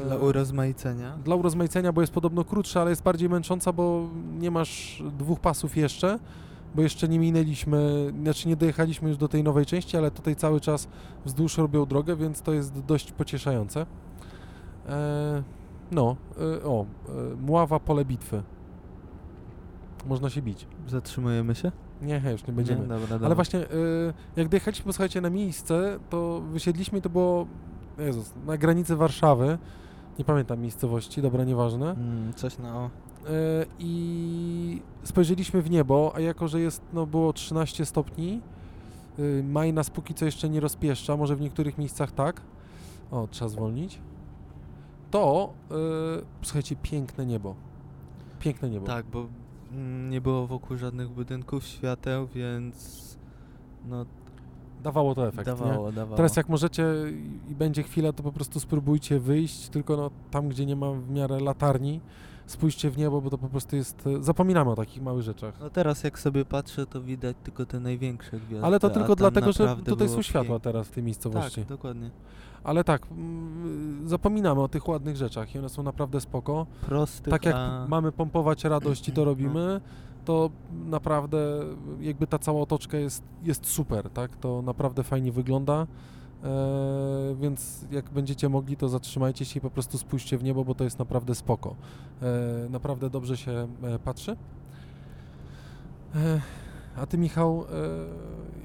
e, 0.00 0.04
Dla 0.04 0.16
urozmaicenia. 0.16 1.18
dla 1.24 1.34
urozmaicenia, 1.36 1.92
bo 1.92 2.00
jest 2.00 2.12
podobno 2.12 2.44
krótsza, 2.44 2.80
ale 2.80 2.90
jest 2.90 3.02
bardziej 3.02 3.28
męcząca, 3.28 3.72
bo 3.72 4.08
nie 4.38 4.50
masz 4.50 5.02
dwóch 5.18 5.40
pasów 5.40 5.76
jeszcze, 5.76 6.18
bo 6.74 6.82
jeszcze 6.82 7.08
nie 7.08 7.18
minęliśmy, 7.18 8.12
znaczy 8.22 8.48
nie 8.48 8.56
dojechaliśmy 8.56 9.08
już 9.08 9.18
do 9.18 9.28
tej 9.28 9.42
nowej 9.42 9.66
części, 9.66 9.96
ale 9.96 10.10
tutaj 10.10 10.36
cały 10.36 10.60
czas 10.60 10.88
wzdłuż 11.24 11.58
robią 11.58 11.86
drogę, 11.86 12.16
więc 12.16 12.42
to 12.42 12.52
jest 12.52 12.80
dość 12.80 13.12
pocieszające. 13.12 13.86
E, 14.88 15.42
no, 15.90 16.16
e, 16.60 16.64
o, 16.64 16.86
e, 17.08 17.36
Mława, 17.46 17.80
pole 17.80 18.04
bitwy. 18.04 18.42
Można 20.06 20.30
się 20.30 20.42
bić. 20.42 20.66
Zatrzymujemy 20.88 21.54
się? 21.54 21.72
Nie, 22.02 22.22
już 22.32 22.46
nie 22.46 22.52
będziemy. 22.52 22.80
Nie? 22.80 22.86
Dobra, 22.86 23.06
dobra. 23.06 23.26
Ale 23.26 23.34
właśnie, 23.34 23.60
y, 23.60 23.66
jak 24.36 24.48
dojechaliśmy, 24.48 24.84
posłuchajcie, 24.84 25.20
na 25.20 25.30
miejsce, 25.30 25.98
to 26.10 26.40
wysiedliśmy 26.40 26.98
i 26.98 27.02
to 27.02 27.10
było, 27.10 27.46
Jezus, 27.98 28.32
na 28.46 28.56
granicy 28.56 28.96
Warszawy. 28.96 29.58
Nie 30.18 30.24
pamiętam 30.24 30.60
miejscowości, 30.60 31.22
dobra, 31.22 31.44
nieważne. 31.44 31.90
Mm, 31.90 32.34
coś 32.34 32.58
na 32.58 32.76
o. 32.76 32.86
Y, 32.86 33.66
I 33.78 34.82
spojrzeliśmy 35.04 35.62
w 35.62 35.70
niebo, 35.70 36.12
a 36.14 36.20
jako, 36.20 36.48
że 36.48 36.60
jest, 36.60 36.82
no, 36.92 37.06
było 37.06 37.32
13 37.32 37.86
stopni, 37.86 38.40
y, 39.18 39.44
maj 39.48 39.72
nas 39.72 39.90
póki 39.90 40.14
co 40.14 40.24
jeszcze 40.24 40.48
nie 40.48 40.60
rozpieszcza, 40.60 41.16
może 41.16 41.36
w 41.36 41.40
niektórych 41.40 41.78
miejscach 41.78 42.12
tak. 42.12 42.40
O, 43.10 43.28
trzeba 43.30 43.48
zwolnić. 43.48 43.98
To, 45.10 45.52
y, 45.70 45.74
słuchajcie, 46.42 46.76
piękne 46.76 47.26
niebo. 47.26 47.54
Piękne 48.40 48.70
niebo. 48.70 48.86
Tak, 48.86 49.06
bo 49.06 49.26
nie 50.10 50.20
było 50.20 50.46
wokół 50.46 50.76
żadnych 50.76 51.08
budynków, 51.08 51.64
świateł, 51.64 52.26
więc 52.34 53.02
no 53.88 54.06
Dawało 54.82 55.14
to 55.14 55.28
efekt, 55.28 55.38
nie? 55.48 55.54
dawało, 55.54 55.92
dawało. 55.92 56.16
Teraz 56.16 56.36
jak 56.36 56.48
możecie 56.48 56.84
i- 57.50 57.54
będzie 57.54 57.82
chwila, 57.82 58.12
to 58.12 58.22
po 58.22 58.32
prostu 58.32 58.60
spróbujcie 58.60 59.20
wyjść, 59.20 59.68
tylko 59.68 59.96
no, 59.96 60.10
tam, 60.30 60.48
gdzie 60.48 60.66
nie 60.66 60.76
ma 60.76 60.92
w 60.92 61.10
miarę 61.10 61.40
latarni, 61.40 62.00
spójrzcie 62.46 62.90
w 62.90 62.98
niebo, 62.98 63.20
bo 63.20 63.30
to 63.30 63.38
po 63.38 63.48
prostu 63.48 63.76
jest... 63.76 64.04
Zapominamy 64.20 64.70
o 64.70 64.76
takich 64.76 65.02
małych 65.02 65.22
rzeczach. 65.22 65.54
No 65.60 65.70
teraz 65.70 66.04
jak 66.04 66.18
sobie 66.18 66.44
patrzę, 66.44 66.86
to 66.86 67.02
widać 67.02 67.36
tylko 67.44 67.66
te 67.66 67.80
największe 67.80 68.30
gwiazdy. 68.40 68.66
Ale 68.66 68.80
to 68.80 68.90
tylko 68.90 69.16
dlatego, 69.16 69.52
że 69.52 69.76
tutaj 69.84 70.08
są 70.08 70.22
światła 70.22 70.54
pięknie. 70.54 70.72
teraz 70.72 70.88
w 70.88 70.90
tej 70.90 71.02
miejscowości. 71.02 71.60
Tak, 71.60 71.68
dokładnie. 71.68 72.10
Ale 72.64 72.84
tak, 72.84 73.06
mm, 73.10 74.08
zapominamy 74.08 74.60
o 74.62 74.68
tych 74.68 74.88
ładnych 74.88 75.16
rzeczach 75.16 75.54
i 75.54 75.58
one 75.58 75.68
są 75.68 75.82
naprawdę 75.82 76.20
spoko. 76.20 76.66
Prostych, 76.86 77.30
Tak 77.30 77.44
jak 77.44 77.54
a... 77.56 77.86
mamy 77.88 78.12
pompować 78.12 78.64
radość 78.64 79.08
i 79.08 79.12
to 79.12 79.20
No. 79.20 79.24
robimy, 79.24 79.80
to 80.24 80.50
naprawdę 80.84 81.38
jakby 82.00 82.26
ta 82.26 82.38
cała 82.38 82.60
otoczka 82.60 82.96
jest, 82.98 83.22
jest 83.42 83.66
super, 83.66 84.10
tak? 84.10 84.36
To 84.36 84.62
naprawdę 84.62 85.02
fajnie 85.02 85.32
wygląda. 85.32 85.86
E, 86.44 87.34
więc 87.40 87.84
jak 87.90 88.10
będziecie 88.10 88.48
mogli, 88.48 88.76
to 88.76 88.88
zatrzymajcie 88.88 89.44
się 89.44 89.58
i 89.58 89.60
po 89.60 89.70
prostu 89.70 89.98
spójrzcie 89.98 90.38
w 90.38 90.44
niebo, 90.44 90.64
bo 90.64 90.74
to 90.74 90.84
jest 90.84 90.98
naprawdę 90.98 91.34
spoko. 91.34 91.74
E, 92.22 92.68
naprawdę 92.70 93.10
dobrze 93.10 93.36
się 93.36 93.68
e, 93.82 93.98
patrzy. 93.98 94.36
E, 96.14 96.40
a 96.96 97.06
ty, 97.06 97.18
Michał, 97.18 97.64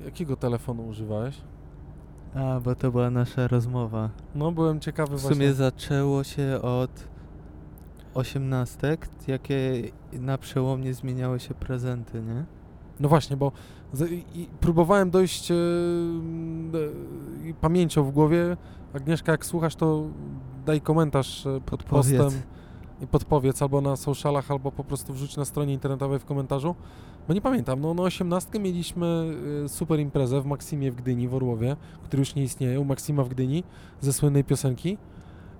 e, 0.01 0.05
jakiego 0.05 0.35
telefonu 0.35 0.87
używałeś? 0.87 1.37
A, 2.37 2.59
bo 2.59 2.75
to 2.75 2.91
była 2.91 3.09
nasza 3.09 3.47
rozmowa. 3.47 4.09
No, 4.35 4.51
byłem 4.51 4.79
ciekawy 4.79 5.17
W 5.17 5.21
właśnie. 5.21 5.35
sumie 5.35 5.53
zaczęło 5.53 6.23
się 6.23 6.59
od 6.61 7.07
osiemnastek, 8.13 9.09
jakie 9.27 9.71
na 10.13 10.37
przełomnie 10.37 10.93
zmieniały 10.93 11.39
się 11.39 11.53
prezenty, 11.53 12.21
nie? 12.21 12.45
No 12.99 13.09
właśnie, 13.09 13.37
bo 13.37 13.51
z, 13.93 14.11
i, 14.11 14.49
próbowałem 14.59 15.09
dojść 15.09 15.51
e, 15.51 15.55
e, 15.55 17.53
pamięcią 17.61 18.03
w 18.03 18.11
głowie. 18.11 18.57
Agnieszka, 18.93 19.31
jak 19.31 19.45
słuchasz, 19.45 19.75
to 19.75 20.03
daj 20.65 20.81
komentarz 20.81 21.45
e, 21.47 21.49
pod 21.53 21.61
Podpowiedz. 21.65 22.17
postem 22.17 22.41
i 23.01 23.07
podpowiedz 23.07 23.61
albo 23.61 23.81
na 23.81 23.95
socialach, 23.95 24.51
albo 24.51 24.71
po 24.71 24.83
prostu 24.83 25.13
wrzuć 25.13 25.37
na 25.37 25.45
stronie 25.45 25.73
internetowej 25.73 26.19
w 26.19 26.25
komentarzu. 26.25 26.75
Bo 27.27 27.33
nie 27.33 27.41
pamiętam, 27.41 27.81
no 27.81 27.93
na 27.93 28.03
osiemnastkę 28.03 28.59
mieliśmy 28.59 29.33
e, 29.65 29.69
super 29.69 29.99
imprezę 29.99 30.41
w 30.41 30.45
Maksimie 30.45 30.91
w 30.91 30.95
Gdyni, 30.95 31.27
w 31.27 31.35
Orłowie, 31.35 31.75
który 32.03 32.21
już 32.21 32.35
nie 32.35 32.43
istnieje, 32.43 32.79
u 32.79 32.85
Maksima 32.85 33.23
w 33.23 33.29
Gdyni, 33.29 33.63
ze 34.01 34.13
słynnej 34.13 34.43
piosenki. 34.43 34.97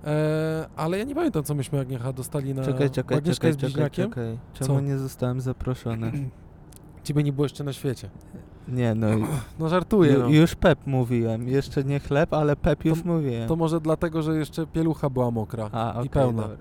E, 0.04 0.66
ale 0.76 0.98
ja 0.98 1.04
nie 1.04 1.14
pamiętam, 1.14 1.42
co 1.44 1.54
myśmy 1.54 1.80
Agniecha 1.80 2.12
dostali 2.12 2.54
na... 2.54 2.64
Czekaj, 2.64 2.90
czekaj, 2.90 3.18
Agnieszka 3.18 3.40
czekaj, 3.40 3.48
jest 3.48 3.60
czekaj, 3.60 3.72
bliźniakiem. 3.72 4.10
czekaj. 4.10 4.38
Czemu 4.54 4.74
Co? 4.74 4.80
nie 4.80 4.98
zostałem 4.98 5.40
zaproszony? 5.40 6.12
Ciebie 7.04 7.22
nie 7.22 7.32
było 7.32 7.44
jeszcze 7.44 7.64
na 7.64 7.72
świecie. 7.72 8.10
Nie, 8.68 8.94
no 8.94 9.14
i- 9.18 9.24
No 9.58 9.68
żartuję, 9.68 10.12
ju, 10.12 10.18
no. 10.20 10.28
już 10.28 10.54
Pep 10.54 10.78
mówiłem. 10.86 11.48
Jeszcze 11.48 11.84
nie 11.84 12.00
chleb, 12.00 12.34
ale 12.34 12.56
Pep 12.56 12.84
już 12.84 13.04
mówiłem. 13.04 13.48
To 13.48 13.56
może 13.56 13.80
dlatego, 13.80 14.22
że 14.22 14.36
jeszcze 14.36 14.66
pielucha 14.66 15.10
była 15.10 15.30
mokra 15.30 15.68
A, 15.72 15.90
okej, 15.94 16.06
i 16.06 16.10
pełna. 16.10 16.42
dobra. 16.42 16.56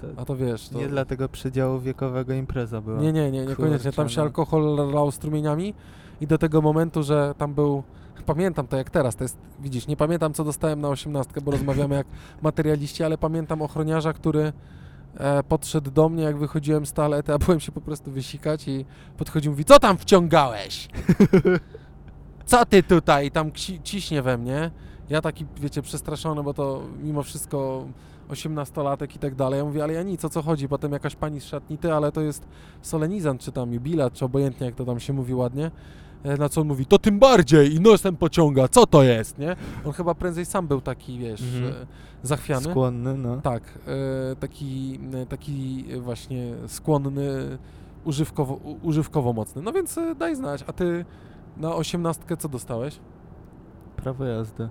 To 0.00 0.06
A 0.16 0.24
to 0.24 0.36
wiesz, 0.36 0.68
to... 0.68 0.78
Nie 0.78 0.88
dla 0.88 1.04
tego 1.04 1.28
przedziału 1.28 1.80
wiekowego 1.80 2.34
impreza 2.34 2.80
była. 2.80 3.00
Nie, 3.00 3.12
nie, 3.12 3.30
nie, 3.30 3.46
niekoniecznie. 3.46 3.92
Tam 3.92 4.08
się 4.08 4.16
no. 4.16 4.22
alkohol 4.22 4.90
lał 4.92 5.10
strumieniami 5.10 5.74
i 6.20 6.26
do 6.26 6.38
tego 6.38 6.62
momentu, 6.62 7.02
że 7.02 7.34
tam 7.38 7.54
był... 7.54 7.82
Pamiętam 8.26 8.66
to 8.66 8.76
jak 8.76 8.90
teraz, 8.90 9.16
to 9.16 9.24
jest, 9.24 9.38
widzisz, 9.60 9.86
nie 9.86 9.96
pamiętam 9.96 10.32
co 10.32 10.44
dostałem 10.44 10.80
na 10.80 10.88
osiemnastkę, 10.88 11.40
bo 11.40 11.50
rozmawiamy 11.50 11.94
jak 11.94 12.06
materialiści, 12.42 13.04
ale 13.04 13.18
pamiętam 13.18 13.62
ochroniarza, 13.62 14.12
który 14.12 14.52
e, 15.16 15.42
podszedł 15.42 15.90
do 15.90 16.08
mnie, 16.08 16.22
jak 16.22 16.36
wychodziłem 16.36 16.86
z 16.86 16.92
toalety, 16.92 17.32
a 17.32 17.38
byłem 17.38 17.60
się 17.60 17.72
po 17.72 17.80
prostu 17.80 18.10
wysikać 18.10 18.68
i 18.68 18.84
podchodził 19.16 19.50
i 19.50 19.52
mówi, 19.52 19.64
co 19.64 19.78
tam 19.78 19.98
wciągałeś? 19.98 20.88
Co 22.46 22.66
ty 22.66 22.82
tutaj? 22.82 23.26
I 23.26 23.30
tam 23.30 23.52
ci, 23.52 23.82
ciśnie 23.82 24.22
we 24.22 24.38
mnie. 24.38 24.70
Ja 25.10 25.20
taki, 25.20 25.46
wiecie, 25.56 25.82
przestraszony, 25.82 26.42
bo 26.42 26.54
to 26.54 26.82
mimo 27.02 27.22
wszystko 27.22 27.84
osiemnastolatek 28.28 29.16
i 29.16 29.18
tak 29.18 29.34
dalej. 29.34 29.58
Ja 29.58 29.64
mówię, 29.64 29.82
ale 29.84 29.92
ja 29.92 30.02
nic, 30.02 30.24
o 30.24 30.28
co 30.28 30.42
chodzi? 30.42 30.68
Potem 30.68 30.92
jakaś 30.92 31.16
pani 31.16 31.40
z 31.40 31.44
szatni, 31.44 31.78
ty, 31.78 31.92
ale 31.92 32.12
to 32.12 32.20
jest 32.20 32.46
solenizant, 32.82 33.40
czy 33.40 33.52
tam 33.52 33.72
jubilat, 33.72 34.12
czy 34.12 34.24
obojętnie, 34.24 34.66
jak 34.66 34.74
to 34.74 34.84
tam 34.84 35.00
się 35.00 35.12
mówi 35.12 35.34
ładnie. 35.34 35.70
E, 36.24 36.36
Na 36.36 36.48
co 36.48 36.60
on 36.60 36.66
mówi, 36.66 36.86
to 36.86 36.98
tym 36.98 37.18
bardziej 37.18 37.74
i 37.74 37.80
nosem 37.80 38.16
pociąga, 38.16 38.68
co 38.68 38.86
to 38.86 39.02
jest, 39.02 39.38
nie? 39.38 39.56
On 39.84 39.92
chyba 39.92 40.14
prędzej 40.14 40.44
sam 40.46 40.66
był 40.68 40.80
taki, 40.80 41.18
wiesz, 41.18 41.42
Mhm. 41.42 41.64
e, 41.82 41.86
zachwiany. 42.22 42.70
Skłonny, 42.70 43.14
no. 43.18 43.40
Tak, 43.40 43.62
e, 44.32 44.36
taki, 44.36 45.00
taki 45.28 45.84
właśnie 46.00 46.54
skłonny, 46.66 47.58
używkowo, 48.04 48.54
używkowo 48.82 49.32
mocny. 49.32 49.62
No 49.62 49.72
więc 49.72 49.98
daj 50.18 50.36
znać, 50.36 50.64
a 50.66 50.72
ty 50.72 51.04
na 51.56 51.74
osiemnastkę 51.74 52.36
co 52.36 52.48
dostałeś? 52.48 52.98
Prawo 53.96 54.24
jazdy. 54.24 54.68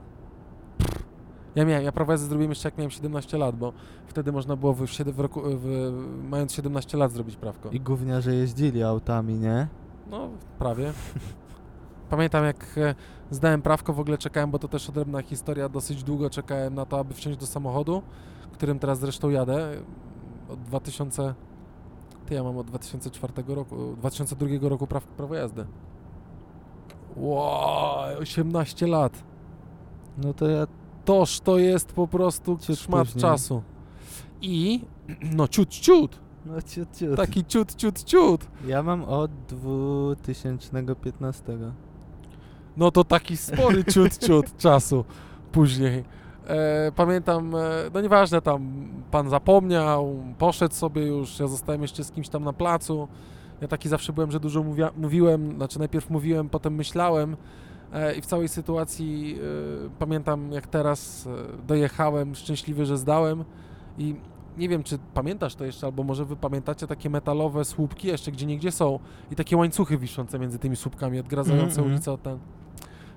Ja 1.55 1.65
miałem, 1.65 1.83
ja 1.83 1.91
prawo 1.91 2.11
jazdy 2.11 2.27
zrobiłem 2.27 2.51
jeszcze 2.51 2.67
jak 2.67 2.77
miałem 2.77 2.91
17 2.91 3.37
lat, 3.37 3.55
bo 3.55 3.73
wtedy 4.07 4.31
można 4.31 4.55
było 4.55 4.73
w, 4.73 4.85
siedem- 4.85 5.13
w 5.13 5.19
roku, 5.19 5.41
w, 5.45 5.91
mając 6.29 6.53
17 6.53 6.97
lat 6.97 7.11
zrobić 7.11 7.35
prawko. 7.35 7.69
I 7.69 7.79
gówniarze 7.79 8.35
jeździli 8.35 8.83
autami, 8.83 9.33
nie? 9.33 9.67
No, 10.09 10.29
prawie. 10.59 10.93
Pamiętam 12.09 12.45
jak 12.45 12.77
e, 12.77 12.95
zdałem 13.31 13.61
prawko, 13.61 13.93
w 13.93 13.99
ogóle 13.99 14.17
czekałem, 14.17 14.51
bo 14.51 14.59
to 14.59 14.67
też 14.67 14.89
odrębna 14.89 15.21
historia, 15.21 15.69
dosyć 15.69 16.03
długo 16.03 16.29
czekałem 16.29 16.75
na 16.75 16.85
to, 16.85 16.99
aby 16.99 17.13
wsiąść 17.13 17.39
do 17.39 17.45
samochodu, 17.45 18.01
którym 18.51 18.79
teraz 18.79 18.99
zresztą 18.99 19.29
jadę. 19.29 19.69
Od 20.49 20.61
2000... 20.61 21.33
Ty, 22.25 22.33
ja 22.33 22.43
mam 22.43 22.57
od 22.57 22.67
2004 22.67 23.33
roku, 23.47 23.95
2002 23.97 24.69
roku 24.69 24.87
praw, 24.87 25.07
prawo 25.07 25.35
jazdy. 25.35 25.65
Wow, 27.15 28.17
18 28.21 28.87
lat. 28.87 29.23
No 30.17 30.33
to 30.33 30.47
ja 30.47 30.67
Toż 31.05 31.39
to 31.39 31.57
jest 31.57 31.93
po 31.93 32.07
prostu 32.07 32.57
Ciut 32.57 32.79
szmat 32.79 33.03
później. 33.07 33.21
czasu. 33.21 33.61
I, 34.41 34.81
no 35.21 35.47
ciut, 35.47 35.69
ciut, 35.69 36.19
No 36.45 36.61
ciut, 36.61 36.97
ciut. 36.97 37.15
taki 37.17 37.45
ciut, 37.45 37.75
ciut, 37.75 38.03
ciut. 38.03 38.47
Ja 38.67 38.83
mam 38.83 39.03
od 39.03 39.31
2015. 40.21 41.43
No 42.77 42.91
to 42.91 43.03
taki 43.03 43.37
spory 43.37 43.83
ciut, 43.83 44.17
ciut 44.17 44.57
czasu 44.57 45.05
później. 45.51 46.03
E, 46.47 46.91
pamiętam, 46.95 47.55
e, 47.55 47.59
no 47.93 48.01
nieważne, 48.01 48.41
tam 48.41 48.87
pan 49.11 49.29
zapomniał, 49.29 50.15
poszedł 50.37 50.73
sobie 50.75 51.01
już, 51.07 51.39
ja 51.39 51.47
zostałem 51.47 51.81
jeszcze 51.81 52.03
z 52.03 52.11
kimś 52.11 52.29
tam 52.29 52.43
na 52.43 52.53
placu. 52.53 53.07
Ja 53.61 53.67
taki 53.67 53.89
zawsze 53.89 54.13
byłem, 54.13 54.31
że 54.31 54.39
dużo 54.39 54.63
mówia, 54.63 54.91
mówiłem, 54.97 55.55
znaczy 55.55 55.79
najpierw 55.79 56.09
mówiłem, 56.09 56.49
potem 56.49 56.75
myślałem 56.75 57.37
i 58.17 58.21
w 58.21 58.25
całej 58.25 58.47
sytuacji 58.47 59.37
e, 59.85 59.89
pamiętam 59.99 60.51
jak 60.51 60.67
teraz 60.67 61.27
e, 61.27 61.67
dojechałem, 61.67 62.35
szczęśliwy, 62.35 62.85
że 62.85 62.97
zdałem 62.97 63.43
i 63.97 64.15
nie 64.57 64.69
wiem, 64.69 64.83
czy 64.83 64.97
pamiętasz 65.13 65.55
to 65.55 65.65
jeszcze, 65.65 65.85
albo 65.87 66.03
może 66.03 66.25
wy 66.25 66.35
pamiętacie 66.35 66.87
takie 66.87 67.09
metalowe 67.09 67.65
słupki 67.65 68.07
jeszcze 68.07 68.31
gdzie 68.31 68.45
niegdzie 68.45 68.71
są 68.71 68.99
i 69.31 69.35
takie 69.35 69.57
łańcuchy 69.57 69.97
wiszące 69.97 70.39
między 70.39 70.59
tymi 70.59 70.75
słupkami, 70.75 71.19
odgradzające 71.19 71.75
Mhm, 71.81 71.87
ulicę 71.91 72.11
od 72.11 72.21
ten. 72.21 72.39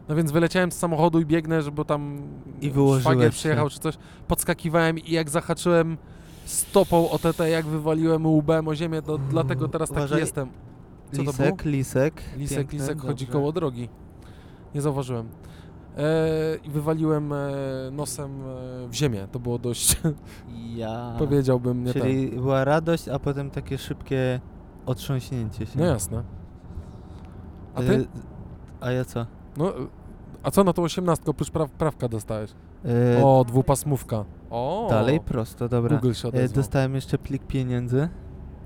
No 0.08 0.14
więc 0.14 0.30
wyleciałem 0.32 0.72
z 0.72 0.74
samochodu 0.78 1.20
i 1.20 1.26
biegnę, 1.26 1.62
żeby 1.62 1.84
tam 1.84 2.18
I 2.60 2.72
szwagier 3.00 3.32
przyjechał 3.32 3.70
czy 3.70 3.78
coś. 3.78 3.98
Podskakiwałem 4.28 4.98
i 4.98 5.12
jak 5.12 5.30
zahaczyłem 5.30 5.96
stopą 6.44 7.10
o 7.10 7.18
TT, 7.18 7.40
jak 7.50 7.66
wywaliłem 7.66 8.26
łbem 8.26 8.68
o 8.68 8.74
ziemię, 8.74 9.02
to 9.02 9.18
dlatego 9.18 9.68
teraz 9.68 9.88
taki 9.88 9.98
Uważaj. 10.00 10.20
jestem. 10.20 10.48
Co 11.12 11.16
to 11.24 11.30
lisek, 11.30 11.64
lisek. 11.64 12.22
Lisek, 12.36 12.58
Piękny, 12.58 12.78
lisek 12.78 13.00
chodzi 13.00 13.24
dobrze. 13.24 13.38
koło 13.38 13.52
drogi. 13.52 13.88
Nie 14.74 14.80
zauważyłem. 14.80 15.28
E, 15.96 16.56
I 16.64 16.70
wywaliłem 16.70 17.32
e, 17.32 17.36
nosem 17.92 18.30
e, 18.40 18.88
w 18.88 18.94
ziemię. 18.94 19.28
To 19.32 19.38
było 19.38 19.58
dość, 19.58 19.96
Ja. 20.74 21.12
powiedziałbym, 21.18 21.84
nie 21.84 21.92
Czyli 21.92 22.28
była 22.28 22.64
radość, 22.64 23.08
a 23.08 23.18
potem 23.18 23.50
takie 23.50 23.78
szybkie 23.78 24.40
otrząśnięcie 24.86 25.66
się. 25.66 25.78
No 25.78 25.84
jasne. 25.86 26.22
A 27.74 27.80
ty? 27.80 28.06
A 28.80 28.90
ja 28.90 29.04
co? 29.04 29.26
No, 29.56 29.72
a 30.42 30.50
co 30.50 30.64
na 30.64 30.72
tą 30.72 30.82
osiemnastkę 30.82 31.30
oprócz 31.30 31.50
praw, 31.50 31.70
prawka 31.70 32.08
dostałeś? 32.08 32.50
Y, 33.20 33.24
O, 33.24 33.44
dwupasmówka. 33.48 34.24
O, 34.50 34.86
Dalej 34.90 35.20
prosto, 35.20 35.68
dobra. 35.68 35.96
Google 35.96 36.12
się 36.12 36.28
odezwał. 36.28 36.56
Dostałem 36.56 36.94
jeszcze 36.94 37.18
plik 37.18 37.46
pieniędzy 37.46 38.08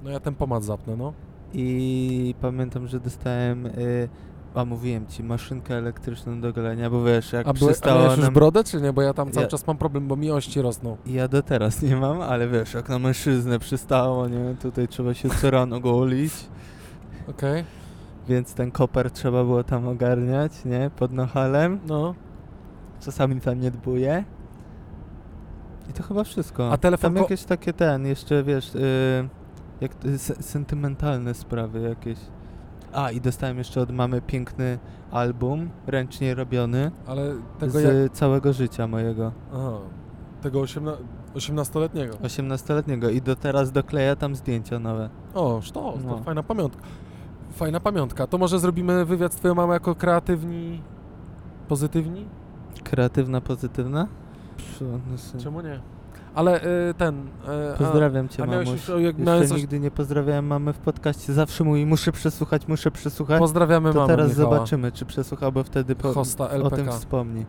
No 0.04 0.10
ja 0.10 0.20
ten 0.20 0.34
pomad 0.34 0.64
zapnę, 0.64 0.96
no. 0.96 1.12
i 1.52 2.34
pamiętam, 2.40 2.86
że 2.86 3.00
dostałem, 3.00 3.66
y, 3.66 4.08
a 4.54 4.64
mówiłem 4.64 5.06
ci, 5.06 5.22
maszynkę 5.24 5.74
elektryczną 5.74 6.40
do 6.40 6.52
golenia, 6.52 6.90
bo 6.90 7.04
wiesz, 7.04 7.32
jak 7.32 7.48
A, 7.48 7.52
były, 7.52 7.70
a 7.70 7.72
przystało 7.72 7.98
miałeś 8.00 8.16
już 8.16 8.24
nam... 8.24 8.34
brodę, 8.34 8.64
czy 8.64 8.80
nie? 8.80 8.92
Bo 8.92 9.02
ja 9.02 9.14
tam 9.14 9.30
cały 9.30 9.44
Ja- 9.44 9.50
czas 9.50 9.66
mam 9.66 9.76
problem, 9.76 10.08
bo 10.08 10.16
mi 10.16 10.30
ości 10.30 10.62
rosną. 10.62 10.96
Ja 11.06 11.28
do 11.28 11.42
teraz 11.42 11.82
nie 11.82 11.96
mam, 11.96 12.20
ale 12.20 12.48
wiesz, 12.48 12.74
jak 12.74 12.88
na 12.88 12.98
mężczyznę 12.98 13.58
przystało, 13.58 14.28
nie? 14.28 14.54
Tutaj 14.62 14.88
trzeba 14.88 15.14
się 15.14 15.28
co 15.30 15.50
rano 15.50 15.80
golić, 15.80 16.32
Okej? 17.30 17.64
więc 18.28 18.54
ten 18.54 18.70
koper 18.70 19.10
trzeba 19.10 19.44
było 19.44 19.64
tam 19.64 19.88
ogarniać, 19.88 20.64
nie? 20.64 20.90
Pod 20.96 21.12
nachalem. 21.12 21.80
No. 21.86 22.14
Czasami 23.00 23.40
tam 23.40 23.60
nie 23.60 23.70
dbuję. 23.70 24.24
I 25.90 25.92
to 25.92 26.02
chyba 26.02 26.24
wszystko. 26.24 26.72
A 26.72 26.76
telefon 26.76 27.08
Tam 27.10 27.14
ko- 27.14 27.20
jakieś 27.22 27.44
takie 27.44 27.72
ten, 27.72 28.06
jeszcze 28.06 28.42
wiesz, 28.42 28.74
y, 28.74 29.28
jak 29.80 29.92
y, 30.04 30.18
se- 30.18 30.42
sentymentalne 30.42 31.34
sprawy 31.34 31.80
jakieś. 31.80 32.18
A, 32.92 33.10
i 33.10 33.20
dostałem 33.20 33.58
jeszcze 33.58 33.80
od 33.80 33.90
mamy 33.90 34.20
piękny 34.20 34.78
album, 35.10 35.70
ręcznie 35.86 36.34
robiony, 36.34 36.90
Ale 37.06 37.34
tego 37.58 37.72
z 37.80 37.82
jak... 37.82 38.12
całego 38.12 38.52
życia 38.52 38.86
mojego. 38.86 39.32
Aha. 39.54 39.72
Tego 40.42 40.60
osiemna... 40.60 40.92
18-letniego. 41.34 42.14
18-letniego 42.16 43.10
i 43.10 43.22
do 43.22 43.36
teraz 43.36 43.72
dokleja 43.72 44.16
tam 44.16 44.36
zdjęcia 44.36 44.78
nowe. 44.78 45.08
O, 45.34 45.60
sztos, 45.60 45.94
to 46.02 46.08
No. 46.08 46.18
fajna 46.18 46.42
pamiątka. 46.42 46.82
Fajna 47.52 47.80
pamiątka. 47.80 48.26
To 48.26 48.38
może 48.38 48.58
zrobimy 48.58 49.04
wywiad 49.04 49.32
z 49.32 49.36
twoją 49.36 49.54
mamą 49.54 49.72
jako 49.72 49.94
kreatywni, 49.94 50.82
pozytywni? 51.68 52.26
Kreatywna, 52.84 53.40
pozytywna? 53.40 54.06
Przyrodny 54.56 55.18
syn. 55.18 55.40
Czemu 55.40 55.60
nie? 55.60 55.80
Ale 56.34 56.64
y, 56.90 56.94
ten... 56.94 57.28
Y, 57.74 57.78
Pozdrawiam 57.78 58.28
cię, 58.28 58.42
a 58.42 58.46
miałeś 58.46 58.66
mamuś. 58.66 58.88
jak 58.88 59.02
Jeszcze 59.02 59.22
miałeś 59.22 59.48
coś, 59.48 59.58
nigdy 59.58 59.80
nie 59.80 59.90
pozdrawiałem 59.90 60.46
mamy 60.46 60.72
w 60.72 60.78
podcaście. 60.78 61.32
Zawsze 61.32 61.64
mówi, 61.64 61.86
muszę 61.86 62.12
przesłuchać, 62.12 62.68
muszę 62.68 62.90
przesłuchać. 62.90 63.38
Pozdrawiamy 63.38 63.92
To 63.92 63.98
mamę 64.00 64.08
teraz 64.08 64.30
Michała, 64.30 64.54
zobaczymy, 64.54 64.92
czy 64.92 65.04
przesłuchał, 65.04 65.52
bo 65.52 65.64
wtedy 65.64 65.94
po, 65.94 66.12
Hosta 66.12 66.44
o 66.44 66.70
tym 66.70 66.80
LPK. 66.80 66.92
wspomni. 66.92 67.46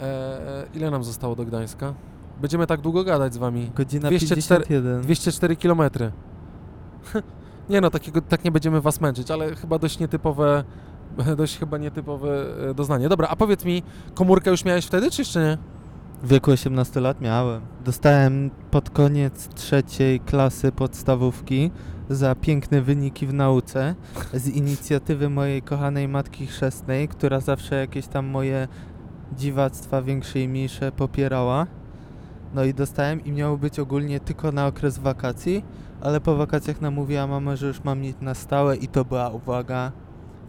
E, 0.00 0.04
e, 0.04 0.66
ile 0.74 0.90
nam 0.90 1.04
zostało 1.04 1.36
do 1.36 1.44
Gdańska? 1.44 1.94
Będziemy 2.40 2.66
tak 2.66 2.80
długo 2.80 3.04
gadać 3.04 3.34
z 3.34 3.36
wami. 3.36 3.70
Godzina 3.74 4.08
204 4.08 4.64
51. 4.66 5.02
204 5.02 5.56
km. 5.56 5.82
nie 7.70 7.80
no, 7.80 7.90
takiego, 7.90 8.20
tak 8.20 8.44
nie 8.44 8.50
będziemy 8.50 8.80
was 8.80 9.00
męczyć, 9.00 9.30
ale 9.30 9.56
chyba 9.56 9.78
dość 9.78 9.98
nietypowe, 9.98 10.64
dość 11.36 11.58
chyba 11.58 11.78
nietypowe 11.78 12.44
e, 12.70 12.74
doznanie. 12.74 13.08
Dobra, 13.08 13.28
a 13.28 13.36
powiedz 13.36 13.64
mi, 13.64 13.82
komórkę 14.14 14.50
już 14.50 14.64
miałeś 14.64 14.86
wtedy, 14.86 15.10
czy 15.10 15.20
jeszcze 15.20 15.40
nie? 15.40 15.77
W 16.22 16.28
wieku 16.28 16.50
18 16.50 17.00
lat 17.00 17.20
miałem. 17.20 17.60
Dostałem 17.84 18.50
pod 18.70 18.90
koniec 18.90 19.48
trzeciej 19.54 20.20
klasy 20.20 20.72
podstawówki 20.72 21.70
za 22.08 22.34
piękne 22.34 22.82
wyniki 22.82 23.26
w 23.26 23.34
nauce 23.34 23.94
z 24.34 24.48
inicjatywy 24.48 25.28
mojej 25.28 25.62
kochanej 25.62 26.08
matki 26.08 26.46
chrzestnej, 26.46 27.08
która 27.08 27.40
zawsze 27.40 27.74
jakieś 27.74 28.06
tam 28.06 28.26
moje 28.26 28.68
dziwactwa 29.36 30.02
większe 30.02 30.40
i 30.40 30.48
mniejsze 30.48 30.92
popierała. 30.92 31.66
No 32.54 32.64
i 32.64 32.74
dostałem 32.74 33.24
i 33.24 33.32
miało 33.32 33.56
być 33.56 33.78
ogólnie 33.78 34.20
tylko 34.20 34.52
na 34.52 34.66
okres 34.66 34.98
wakacji, 34.98 35.64
ale 36.00 36.20
po 36.20 36.36
wakacjach 36.36 36.80
namówiła 36.80 37.26
mama, 37.26 37.56
że 37.56 37.66
już 37.66 37.84
mam 37.84 38.00
mieć 38.00 38.16
na 38.20 38.34
stałe 38.34 38.76
i 38.76 38.88
to 38.88 39.04
była, 39.04 39.30
uwaga, 39.30 39.92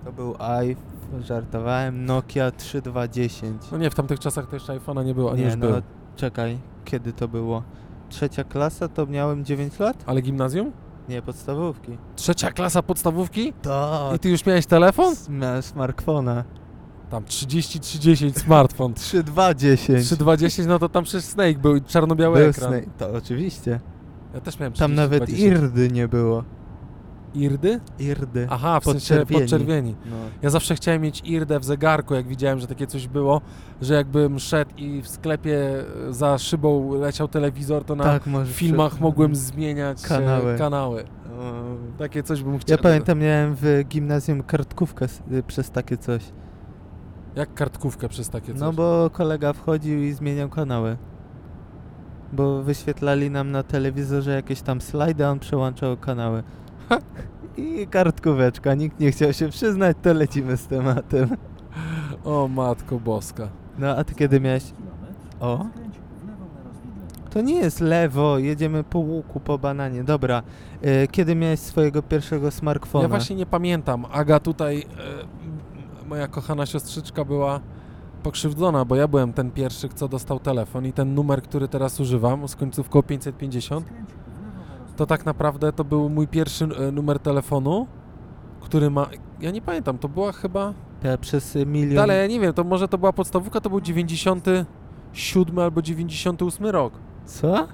to 0.05 0.11
był 0.11 0.35
iPhone, 0.39 0.98
żartowałem, 1.19 2.05
Nokia 2.05 2.51
3210. 2.51 3.61
No 3.71 3.77
nie, 3.77 3.89
w 3.89 3.95
tamtych 3.95 4.19
czasach 4.19 4.47
to 4.47 4.55
jeszcze 4.55 4.79
iPhone'a 4.79 5.05
nie 5.05 5.13
było, 5.13 5.31
a 5.31 5.35
Nie, 5.35 5.43
już 5.43 5.55
no 5.55 5.67
był. 5.67 5.81
czekaj, 6.15 6.57
kiedy 6.85 7.13
to 7.13 7.27
było? 7.27 7.63
Trzecia 8.09 8.43
klasa 8.43 8.87
to 8.87 9.05
miałem 9.05 9.45
9 9.45 9.79
lat? 9.79 10.03
Ale 10.05 10.21
gimnazjum? 10.21 10.71
Nie, 11.09 11.21
podstawówki. 11.21 11.97
Trzecia 12.15 12.51
klasa 12.51 12.81
podstawówki? 12.83 13.53
To. 13.61 14.11
I 14.15 14.19
ty 14.19 14.29
już 14.29 14.45
miałeś 14.45 14.65
telefon? 14.65 15.13
Miałem 15.29 15.61
smartfona. 15.61 16.43
Tam 17.09 17.23
30-30 17.23 18.39
smartfon. 18.39 18.93
3210. 19.03 20.05
3210, 20.05 20.67
no 20.67 20.79
to 20.79 20.89
tam 20.89 21.03
przecież 21.03 21.23
Snake 21.25 21.59
był 21.59 21.75
i 21.75 21.81
czarno-biały 21.81 22.39
Był 22.39 22.49
ekran. 22.49 22.69
Snake. 22.71 22.87
To 22.97 23.11
oczywiście. 23.11 23.79
Ja 24.33 24.41
też 24.41 24.59
miałem 24.59 24.73
30 24.73 24.79
Tam 24.79 24.95
nawet 24.95 25.23
20. 25.23 25.47
irdy 25.47 25.89
nie 25.91 26.07
było. 26.07 26.43
Irdy? 27.33 27.79
Irdy. 27.99 28.47
Aha, 28.49 28.79
w 28.79 28.83
sensie 28.83 28.99
Podczerwieni. 29.15 29.41
podczerwieni. 29.41 29.95
No. 30.05 30.15
Ja 30.41 30.49
zawsze 30.49 30.75
chciałem 30.75 31.01
mieć 31.01 31.21
irdę 31.25 31.59
w 31.59 31.63
zegarku, 31.65 32.13
jak 32.13 32.27
widziałem, 32.27 32.59
że 32.59 32.67
takie 32.67 32.87
coś 32.87 33.07
było, 33.07 33.41
że 33.81 33.93
jakbym 33.93 34.39
szedł 34.39 34.71
i 34.77 35.01
w 35.01 35.07
sklepie 35.07 35.83
e, 36.09 36.13
za 36.13 36.37
szybą 36.37 36.93
leciał 36.93 37.27
telewizor, 37.27 37.83
to 37.83 37.95
na 37.95 38.03
tak, 38.03 38.23
filmach 38.45 38.91
przy- 38.93 39.01
mogłem 39.01 39.35
zmieniać 39.35 40.01
kanały. 40.01 40.57
Kanały. 40.57 40.57
kanały. 40.57 41.03
Takie 41.97 42.23
coś 42.23 42.43
bym 42.43 42.59
chciał. 42.59 42.77
Ja 42.77 42.83
pamiętam, 42.83 43.19
miałem 43.19 43.55
w 43.55 43.83
gimnazjum 43.89 44.43
kartkówkę 44.43 45.05
y, 45.31 45.43
przez 45.43 45.71
takie 45.71 45.97
coś. 45.97 46.23
Jak 47.35 47.53
kartkówkę 47.53 48.09
przez 48.09 48.29
takie 48.29 48.51
coś. 48.51 48.61
No 48.61 48.73
bo 48.73 49.09
kolega 49.13 49.53
wchodził 49.53 50.03
i 50.03 50.11
zmieniał 50.13 50.49
kanały. 50.49 50.97
Bo 52.33 52.63
wyświetlali 52.63 53.31
nam 53.31 53.51
na 53.51 53.63
telewizorze 53.63 54.31
jakieś 54.31 54.61
tam 54.61 54.81
slajdy, 54.81 55.25
a 55.25 55.29
on 55.31 55.39
przełączał 55.39 55.97
kanały. 55.97 56.43
I 57.57 57.87
kartkóweczka, 57.87 58.73
nikt 58.73 58.99
nie 58.99 59.11
chciał 59.11 59.33
się 59.33 59.49
przyznać, 59.49 59.97
to 60.01 60.13
lecimy 60.13 60.57
z 60.57 60.67
tematem. 60.67 61.29
O 62.23 62.47
matko 62.47 62.99
boska. 62.99 63.47
No 63.77 63.95
a 63.95 64.03
ty 64.03 64.15
kiedy 64.15 64.39
miałeś... 64.39 64.63
O? 65.39 65.65
To 67.29 67.41
nie 67.41 67.55
jest 67.55 67.79
lewo, 67.79 68.37
jedziemy 68.37 68.83
po 68.83 68.99
łuku, 68.99 69.39
po 69.39 69.57
bananie. 69.57 70.03
Dobra, 70.03 70.43
y, 70.85 71.07
kiedy 71.11 71.35
miałeś 71.35 71.59
swojego 71.59 72.03
pierwszego 72.03 72.51
smartfona? 72.51 73.03
Ja 73.03 73.09
właśnie 73.09 73.35
nie 73.35 73.45
pamiętam. 73.45 74.05
Aga 74.11 74.39
tutaj, 74.39 74.79
e, 74.79 76.07
moja 76.07 76.27
kochana 76.27 76.65
siostrzyczka 76.65 77.25
była 77.25 77.59
pokrzywdzona, 78.23 78.85
bo 78.85 78.95
ja 78.95 79.07
byłem 79.07 79.33
ten 79.33 79.51
pierwszy, 79.51 79.89
co 79.89 80.07
dostał 80.07 80.39
telefon 80.39 80.85
i 80.85 80.93
ten 80.93 81.15
numer, 81.15 81.41
który 81.41 81.67
teraz 81.67 81.99
używam, 81.99 82.47
z 82.47 82.55
końcówką 82.55 83.03
550, 83.03 83.85
to 84.99 85.05
tak 85.05 85.25
naprawdę 85.25 85.73
to 85.73 85.83
był 85.83 86.09
mój 86.09 86.27
pierwszy 86.27 86.65
e, 86.65 86.91
numer 86.91 87.19
telefonu, 87.19 87.87
który 88.61 88.89
ma... 88.89 89.09
Ja 89.39 89.51
nie 89.51 89.61
pamiętam, 89.61 89.97
to 89.97 90.09
była 90.09 90.31
chyba... 90.31 90.73
Ja 91.03 91.17
przez 91.17 91.57
milion... 91.65 91.95
Dalej, 91.95 92.17
ja 92.19 92.27
nie 92.27 92.39
wiem, 92.39 92.53
to 92.53 92.63
może 92.63 92.87
to 92.87 92.97
była 92.97 93.13
podstawówka, 93.13 93.61
to 93.61 93.69
był 93.69 93.81
97 93.81 95.59
albo 95.59 95.81
98 95.81 96.65
rok. 96.65 96.93
Co? 97.25 97.67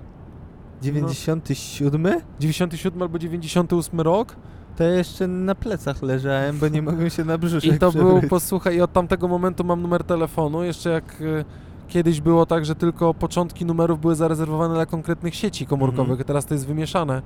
97? 0.81 2.21
97 2.39 3.01
albo 3.01 3.19
98 3.19 4.01
rok 4.01 4.35
To 4.75 4.83
ja 4.83 4.89
jeszcze 4.89 5.27
na 5.27 5.55
plecach 5.55 6.01
leżałem, 6.01 6.59
bo 6.59 6.67
nie 6.67 6.81
mogłem 6.81 7.09
się 7.09 7.25
na 7.25 7.37
brzuszek 7.37 7.75
I 7.75 7.79
to 7.79 7.91
był, 7.91 8.21
posłuchaj, 8.29 8.75
i 8.75 8.81
od 8.81 8.93
tamtego 8.93 9.27
momentu 9.27 9.63
mam 9.63 9.81
numer 9.81 10.03
telefonu. 10.03 10.63
Jeszcze 10.63 10.89
jak 10.89 11.21
e, 11.21 11.45
kiedyś 11.87 12.21
było 12.21 12.45
tak, 12.45 12.65
że 12.65 12.75
tylko 12.75 13.13
początki 13.13 13.65
numerów 13.65 14.01
były 14.01 14.15
zarezerwowane 14.15 14.73
dla 14.73 14.85
konkretnych 14.85 15.35
sieci 15.35 15.65
komórkowych, 15.65 16.11
Mhm. 16.11 16.27
teraz 16.27 16.45
to 16.45 16.53
jest 16.53 16.67
wymieszane. 16.67 17.21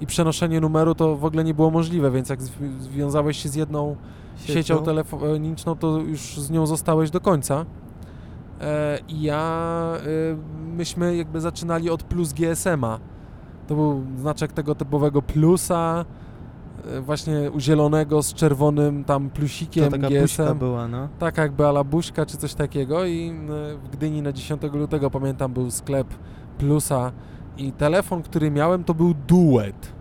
I 0.00 0.06
przenoszenie 0.06 0.60
numeru 0.60 0.94
to 0.94 1.16
w 1.16 1.24
ogóle 1.24 1.44
nie 1.44 1.54
było 1.54 1.70
możliwe, 1.70 2.10
więc 2.10 2.28
jak 2.28 2.40
zwi- 2.42 2.78
związałeś 2.80 3.36
się 3.42 3.48
z 3.48 3.54
jedną 3.54 3.96
siecią, 4.36 4.82
telefoniczną, 4.82 5.76
to 5.76 5.98
już 5.98 6.20
z 6.20 6.50
nią 6.50 6.66
zostałeś 6.66 7.10
do 7.10 7.20
końca. 7.20 7.64
E, 8.60 8.98
I 9.08 9.22
ja, 9.22 9.92
e, 9.96 10.36
myśmy 10.76 11.16
jakby 11.16 11.40
zaczynali 11.40 11.90
od 11.90 12.02
plus 12.02 12.32
GSM-a. 12.32 12.98
To 13.68 13.74
był 13.74 14.02
znaczek 14.18 14.52
tego 14.52 14.74
typowego 14.74 15.22
plusa, 15.22 16.04
właśnie 17.02 17.50
u 17.50 17.60
zielonego 17.60 18.22
z 18.22 18.34
czerwonym 18.34 19.04
tam 19.04 19.30
plusikiem 19.30 19.84
To 19.84 19.90
taka 19.90 20.08
GSM. 20.08 20.58
była, 20.58 20.88
no. 20.88 21.08
Tak 21.18 21.38
jakby 21.38 21.66
ala 21.66 21.84
buźka 21.84 22.26
czy 22.26 22.36
coś 22.36 22.54
takiego 22.54 23.04
i 23.04 23.28
e, 23.28 23.76
w 23.76 23.88
Gdyni 23.92 24.22
na 24.22 24.32
10 24.32 24.62
lutego 24.62 25.10
pamiętam 25.10 25.52
był 25.52 25.70
sklep 25.70 26.08
Plusa 26.58 27.12
i 27.58 27.72
telefon, 27.72 28.22
który 28.22 28.50
miałem 28.50 28.84
to 28.84 28.94
był 28.94 29.14
Duet. 29.14 29.96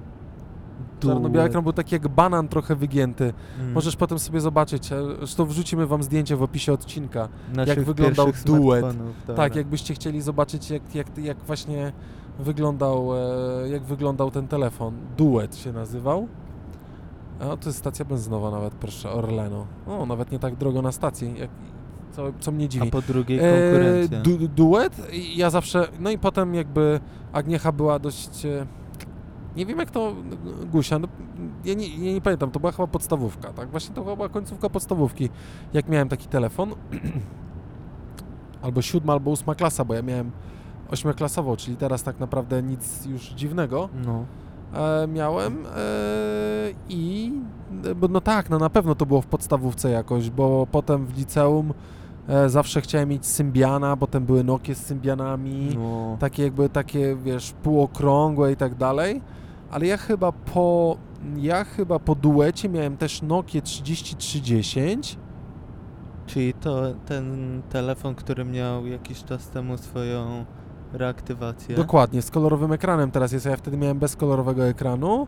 Czarno-biały 0.99 1.47
ekran 1.47 1.63
był 1.63 1.73
taki 1.73 1.95
jak 1.95 2.07
banan 2.07 2.47
trochę 2.47 2.75
wygięty. 2.75 3.33
Mm. 3.59 3.73
Możesz 3.73 3.95
potem 3.95 4.19
sobie 4.19 4.41
zobaczyć, 4.41 4.91
e, 4.91 4.97
zresztą 5.17 5.45
wrzucimy 5.45 5.87
wam 5.87 6.03
zdjęcie 6.03 6.35
w 6.35 6.43
opisie 6.43 6.73
odcinka. 6.73 7.27
Naszych 7.53 7.85
wyglądał 7.85 8.25
pierwszych 8.25 8.45
duet. 8.45 8.85
dobra. 9.27 9.35
Tak, 9.35 9.55
jakbyście 9.55 9.93
chcieli 9.93 10.21
zobaczyć 10.21 10.69
jak, 10.69 10.95
jak, 10.95 11.17
jak 11.17 11.37
właśnie 11.37 11.91
wyglądał, 12.39 13.09
e, 13.15 13.69
jak 13.69 13.83
wyglądał 13.83 14.31
ten 14.31 14.47
telefon. 14.47 14.93
Duet 15.17 15.55
się 15.55 15.71
nazywał. 15.73 16.27
A 17.39 17.57
to 17.57 17.69
jest 17.69 17.77
stacja 17.79 18.05
benzynowa 18.05 18.51
nawet, 18.51 18.73
proszę, 18.73 19.11
Orleno. 19.11 19.65
O, 19.87 20.05
nawet 20.05 20.31
nie 20.31 20.39
tak 20.39 20.55
drogo 20.55 20.81
na 20.81 20.91
stacji, 20.91 21.33
jak, 21.39 21.49
co, 22.11 22.23
co 22.39 22.51
mnie 22.51 22.69
dziwi. 22.69 22.87
A 22.87 22.91
po 22.91 23.01
drugiej 23.01 23.39
E, 23.39 23.41
konkurencja. 23.71 24.21
du, 24.21 24.47
duet, 24.47 25.13
i 25.13 25.37
ja 25.37 25.49
zawsze, 25.49 25.87
no 25.99 26.09
i 26.09 26.17
potem 26.17 26.55
jakby 26.55 26.99
Agniecha 27.33 27.71
była 27.71 27.99
dość, 27.99 28.45
e, 28.45 28.65
nie 29.55 29.65
wiem 29.65 29.79
jak 29.79 29.91
to, 29.91 30.09
e, 30.63 30.65
Gusia, 30.65 30.99
no, 30.99 31.07
ja, 31.65 31.73
nie, 31.73 31.87
ja 31.87 32.13
nie 32.13 32.21
pamiętam, 32.21 32.51
to 32.51 32.59
była 32.59 32.71
chyba 32.71 32.87
podstawówka, 32.87 33.53
tak? 33.53 33.69
Właśnie 33.69 33.95
to 33.95 34.01
chyba 34.03 34.15
była 34.15 34.29
końcówka 34.29 34.69
podstawówki, 34.69 35.29
jak 35.73 35.89
miałem 35.89 36.09
taki 36.09 36.27
telefon, 36.27 36.71
albo 38.61 38.81
siódma, 38.81 39.13
albo 39.13 39.31
ósma 39.31 39.55
klasa, 39.55 39.85
bo 39.85 39.93
ja 39.93 40.01
miałem 40.01 40.31
ośmioklasową, 40.91 41.55
czyli 41.55 41.77
teraz 41.77 42.03
tak 42.03 42.19
naprawdę 42.19 42.63
nic 42.63 43.05
już 43.05 43.21
dziwnego 43.29 43.89
No. 44.05 44.25
E, 44.75 45.07
miałem 45.07 45.65
e, 45.65 45.69
i 46.89 47.33
bo 47.95 48.07
no 48.07 48.21
tak, 48.21 48.49
no 48.49 48.59
na 48.59 48.69
pewno 48.69 48.95
to 48.95 49.05
było 49.05 49.21
w 49.21 49.25
podstawówce 49.25 49.89
jakoś, 49.89 50.29
bo 50.29 50.67
potem 50.71 51.05
w 51.05 51.17
liceum 51.17 51.73
e, 52.27 52.49
zawsze 52.49 52.81
chciałem 52.81 53.09
mieć 53.09 53.25
Symbiana, 53.25 53.97
potem 53.97 54.25
były 54.25 54.43
Nokie 54.43 54.75
z 54.75 54.85
Symbianami, 54.85 55.69
no. 55.77 56.17
takie 56.19 56.43
jakby 56.43 56.69
takie, 56.69 57.15
wiesz, 57.15 57.53
półokrągłe 57.63 58.51
i 58.51 58.55
tak 58.55 58.75
dalej, 58.75 59.21
ale 59.71 59.85
ja 59.87 59.97
chyba 59.97 60.31
po 60.31 60.97
ja 61.37 61.63
chyba 61.63 61.99
po 61.99 62.15
duecie 62.15 62.69
miałem 62.69 62.97
też 62.97 63.21
Nokia 63.21 63.61
3310 63.61 65.17
Czyli 66.25 66.53
to 66.53 66.81
ten 67.05 67.61
telefon, 67.69 68.15
który 68.15 68.45
miał 68.45 68.87
jakiś 68.87 69.23
czas 69.23 69.49
temu 69.49 69.77
swoją 69.77 70.45
reaktywację. 70.97 71.75
Dokładnie, 71.75 72.21
z 72.21 72.31
kolorowym 72.31 72.71
ekranem 72.71 73.11
teraz 73.11 73.31
jest, 73.31 73.47
a 73.47 73.49
ja 73.49 73.57
wtedy 73.57 73.77
miałem 73.77 73.99
bez 73.99 74.15
kolorowego 74.15 74.67
ekranu. 74.67 75.27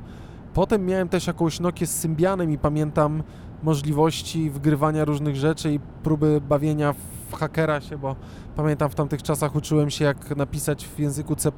Potem 0.53 0.85
miałem 0.85 1.09
też 1.09 1.27
jakąś 1.27 1.59
Nokię 1.59 1.87
z 1.87 1.99
Symbianem 1.99 2.51
i 2.51 2.57
pamiętam 2.57 3.23
możliwości 3.63 4.49
wgrywania 4.49 5.05
różnych 5.05 5.35
rzeczy 5.35 5.73
i 5.73 5.79
próby 5.79 6.41
bawienia 6.41 6.93
w 7.29 7.35
hakera 7.35 7.81
się, 7.81 7.97
bo 7.97 8.15
pamiętam 8.55 8.89
w 8.89 8.95
tamtych 8.95 9.23
czasach 9.23 9.55
uczyłem 9.55 9.89
się 9.89 10.05
jak 10.05 10.35
napisać 10.35 10.87
w 10.87 10.99
języku 10.99 11.35
C++ 11.35 11.51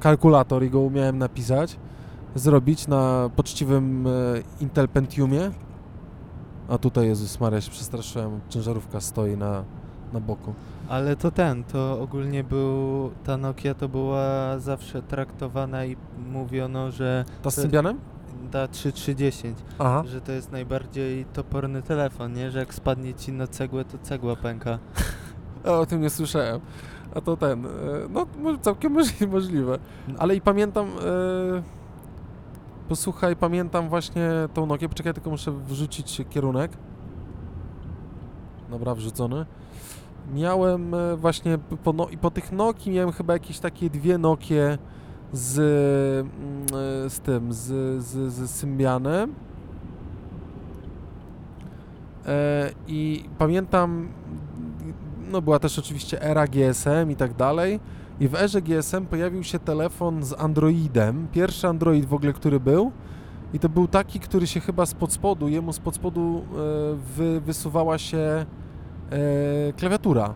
kalkulator 0.00 0.64
i 0.64 0.70
go 0.70 0.80
umiałem 0.80 1.18
napisać, 1.18 1.76
zrobić 2.34 2.88
na 2.88 3.30
poczciwym 3.36 4.06
e, 4.06 4.10
Intel 4.60 4.88
Pentiumie. 4.88 5.50
A 6.68 6.78
tutaj, 6.78 7.06
Jezus 7.06 7.40
Maria, 7.40 7.60
się 7.60 7.70
przestraszyłem, 7.70 8.40
ciężarówka 8.48 9.00
stoi 9.00 9.36
na, 9.36 9.64
na 10.12 10.20
boku. 10.20 10.54
Ale 10.90 11.16
to 11.16 11.30
ten, 11.30 11.64
to 11.64 12.00
ogólnie 12.00 12.44
był, 12.44 13.10
ta 13.24 13.36
Nokia 13.36 13.74
to 13.74 13.88
była 13.88 14.58
zawsze 14.58 15.02
traktowana 15.02 15.84
i 15.84 15.96
mówiono, 16.32 16.90
że 16.90 17.24
Ta 17.42 17.50
z 17.50 17.54
To- 17.54 17.60
Symbianem? 17.62 17.98
da 18.52 18.68
3310, 18.68 19.58
Aha. 19.78 20.02
że 20.06 20.20
to 20.20 20.32
jest 20.32 20.52
najbardziej 20.52 21.24
toporny 21.24 21.82
telefon, 21.82 22.32
nie? 22.32 22.50
Że 22.50 22.58
jak 22.58 22.74
spadnie 22.74 23.14
ci 23.14 23.32
na 23.32 23.46
cegłę, 23.46 23.84
to 23.84 23.98
cegła 23.98 24.36
pęka. 24.36 24.78
O, 25.64 25.80
o 25.80 25.86
tym 25.86 26.00
nie 26.00 26.10
słyszałem. 26.10 26.60
A 27.14 27.20
to 27.20 27.36
ten, 27.36 27.66
e, 27.66 27.68
no 28.10 28.26
całkiem 28.60 28.92
możli- 28.92 29.26
możliwe. 29.28 29.78
Ale 30.18 30.34
i 30.36 30.40
pamiętam, 30.40 30.86
e, 30.88 31.62
posłuchaj, 32.88 33.36
pamiętam 33.36 33.88
właśnie 33.88 34.30
tą 34.54 34.66
Nokię, 34.66 34.88
poczekaj, 34.88 35.14
tylko 35.14 35.30
muszę 35.30 35.52
wrzucić 35.52 36.22
kierunek. 36.30 36.72
Dobra, 38.70 38.94
wrzucony. 38.94 39.46
Miałem 40.34 40.94
e, 40.94 41.16
właśnie 41.16 41.58
po, 41.84 41.92
no, 41.92 42.06
po 42.20 42.30
tych 42.30 42.52
Nokii 42.52 42.92
miałem 42.92 43.12
chyba 43.12 43.32
jakieś 43.32 43.58
takie 43.58 43.90
dwie 43.90 44.18
Nokie 44.18 44.78
z, 45.32 45.58
mm, 45.58 46.66
e, 47.06 47.10
z 47.10 47.20
tym, 47.20 47.52
z, 47.52 47.66
z, 48.04 48.32
z 48.32 48.50
Symbianem. 48.50 49.34
E, 52.26 52.70
I 52.88 53.24
pamiętam, 53.38 54.08
no 55.30 55.42
była 55.42 55.58
też 55.58 55.78
oczywiście 55.78 56.22
era 56.22 56.46
GSM 56.46 57.10
i 57.10 57.16
tak 57.16 57.34
dalej. 57.34 57.80
I 58.20 58.28
w 58.28 58.34
erze 58.34 58.62
GSM 58.62 59.06
pojawił 59.06 59.44
się 59.44 59.58
telefon 59.58 60.22
z 60.22 60.32
Androidem. 60.32 61.28
Pierwszy 61.32 61.68
Android 61.68 62.04
w 62.04 62.14
ogóle, 62.14 62.32
który 62.32 62.60
był. 62.60 62.92
I 63.54 63.58
to 63.58 63.68
był 63.68 63.88
taki, 63.88 64.20
który 64.20 64.46
się 64.46 64.60
chyba 64.60 64.86
spod 64.86 65.12
spodu, 65.12 65.48
jemu 65.48 65.72
spod 65.72 65.94
spodu 65.94 66.42
e, 66.42 66.96
wy, 67.16 67.40
wysuwała 67.40 67.98
się 67.98 68.46
klawiatura. 69.76 70.34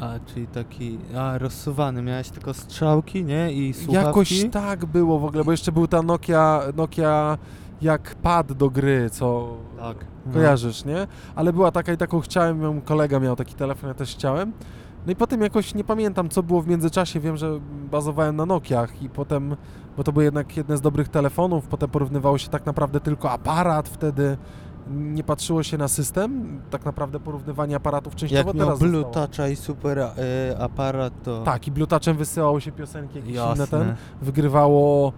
A, 0.00 0.12
czyli 0.26 0.46
taki, 0.46 0.98
a 1.18 1.38
rozsuwany, 1.38 2.02
miałeś 2.02 2.30
tylko 2.30 2.54
strzałki, 2.54 3.24
nie? 3.24 3.52
I 3.52 3.72
słuchawki? 3.74 4.06
Jakoś 4.06 4.44
tak 4.52 4.84
było 4.86 5.18
w 5.18 5.24
ogóle, 5.24 5.44
bo 5.44 5.50
jeszcze 5.50 5.72
był 5.72 5.86
ta 5.88 6.02
Nokia, 6.02 6.60
Nokia 6.76 7.38
jak 7.82 8.14
pad 8.14 8.52
do 8.52 8.70
gry, 8.70 9.10
co 9.10 9.48
Tak. 9.78 9.96
kojarzysz, 10.32 10.84
nie? 10.84 11.06
Ale 11.34 11.52
była 11.52 11.70
taka 11.70 11.92
i 11.92 11.96
taką 11.96 12.20
chciałem, 12.20 12.72
mój 12.74 12.82
kolega 12.82 13.20
miał 13.20 13.36
taki 13.36 13.54
telefon, 13.54 13.88
ja 13.88 13.94
też 13.94 14.10
chciałem. 14.14 14.52
No 15.06 15.12
i 15.12 15.16
potem 15.16 15.40
jakoś 15.40 15.74
nie 15.74 15.84
pamiętam, 15.84 16.28
co 16.28 16.42
było 16.42 16.62
w 16.62 16.68
międzyczasie. 16.68 17.20
Wiem, 17.20 17.36
że 17.36 17.60
bazowałem 17.90 18.36
na 18.36 18.46
Nokiach 18.46 19.02
i 19.02 19.08
potem, 19.08 19.56
bo 19.96 20.04
to 20.04 20.12
były 20.12 20.24
jednak 20.24 20.56
jedne 20.56 20.76
z 20.76 20.80
dobrych 20.80 21.08
telefonów, 21.08 21.66
potem 21.66 21.90
porównywało 21.90 22.38
się 22.38 22.48
tak 22.48 22.66
naprawdę 22.66 23.00
tylko 23.00 23.30
aparat 23.30 23.88
wtedy. 23.88 24.36
Nie 24.90 25.24
patrzyło 25.24 25.62
się 25.62 25.78
na 25.78 25.88
system, 25.88 26.60
tak 26.70 26.84
naprawdę 26.84 27.20
porównywanie 27.20 27.76
aparatów 27.76 28.14
częściowo 28.14 28.48
Jak 28.48 28.56
miał 28.56 28.66
teraz 28.66 28.78
Blue 28.78 29.02
zostało. 29.02 29.26
Toucha 29.26 29.48
i 29.48 29.56
super 29.56 29.98
e, 29.98 30.12
aparat, 30.58 31.12
to... 31.22 31.42
Tak, 31.42 31.66
i 31.68 31.70
Blue 31.70 31.86
Touchem 31.86 32.16
wysyłało 32.16 32.60
się 32.60 32.72
piosenki, 32.72 33.16
jakieś 33.16 33.32
inne 33.34 33.42
jasne. 33.42 33.66
ten. 33.66 33.94
Wygrywało 34.22 35.12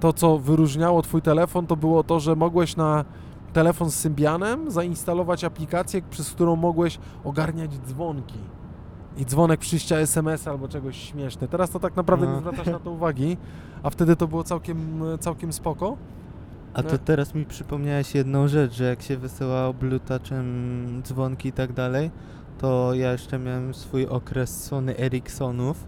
to, 0.00 0.12
co 0.12 0.38
wyróżniało 0.38 1.02
twój 1.02 1.22
telefon, 1.22 1.66
to 1.66 1.76
było 1.76 2.04
to, 2.04 2.20
że 2.20 2.36
mogłeś 2.36 2.76
na 2.76 3.04
telefon 3.52 3.90
z 3.90 3.94
Symbianem 3.94 4.70
zainstalować 4.70 5.44
aplikację, 5.44 6.02
przez 6.10 6.30
którą 6.30 6.56
mogłeś 6.56 6.98
ogarniać 7.24 7.70
dzwonki. 7.88 8.38
I 9.16 9.24
dzwonek 9.26 9.60
przyjścia 9.60 9.96
SMS 9.96 10.48
albo 10.48 10.68
czegoś 10.68 10.96
śmieszne. 10.96 11.48
Teraz 11.48 11.70
to 11.70 11.80
tak 11.80 11.96
naprawdę 11.96 12.26
No. 12.26 12.32
nie 12.32 12.40
zwracasz 12.40 12.66
na 12.66 12.78
to 12.78 12.90
uwagi, 12.90 13.36
a 13.82 13.90
wtedy 13.90 14.16
to 14.16 14.28
było 14.28 14.44
całkiem, 14.44 15.02
całkiem 15.20 15.52
spoko. 15.52 15.96
A 16.74 16.82
to 16.82 16.92
No. 16.92 16.98
teraz 16.98 17.34
mi 17.34 17.44
przypomniałeś 17.44 18.14
jedną 18.14 18.48
rzecz, 18.48 18.72
że 18.72 18.84
jak 18.84 19.02
się 19.02 19.16
wysyłało 19.16 19.74
Blue 19.74 20.00
Touchem 20.00 21.02
dzwonki 21.06 21.48
i 21.48 21.52
tak 21.52 21.72
dalej, 21.72 22.10
to 22.58 22.94
ja 22.94 23.12
jeszcze 23.12 23.38
miałem 23.38 23.74
swój 23.74 24.06
okres 24.06 24.64
Sony 24.64 24.98
Ericssonów 24.98 25.86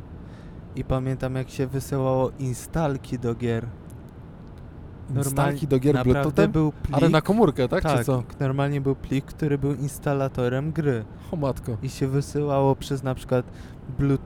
i 0.77 0.85
pamiętam 0.85 1.35
jak 1.35 1.51
się 1.51 1.67
wysyłało 1.67 2.31
instalki 2.39 3.19
do 3.19 3.35
gier. 3.35 3.67
Instalki 5.17 5.67
do 5.67 5.79
gier 5.79 5.95
naprawdę 5.95 6.13
Bluetoothem, 6.23 6.53
był 6.53 6.73
plik, 6.73 6.97
ale 6.97 7.09
na 7.09 7.21
komórkę, 7.21 7.69
tak? 7.69 7.83
tak, 7.83 7.99
Czy 7.99 8.05
co? 8.05 8.23
normalnie 8.41 8.81
był 8.81 8.95
plik, 8.97 9.25
który 9.25 9.59
był 9.59 9.75
instalatorem 9.75 10.73
gry 10.73 11.05
O 11.33 11.37
matko. 11.37 11.77
i 11.83 11.89
się 11.89 12.09
wysyłało 12.09 12.77
przez 12.77 13.03
na 13.03 13.15
przykład 13.15 13.47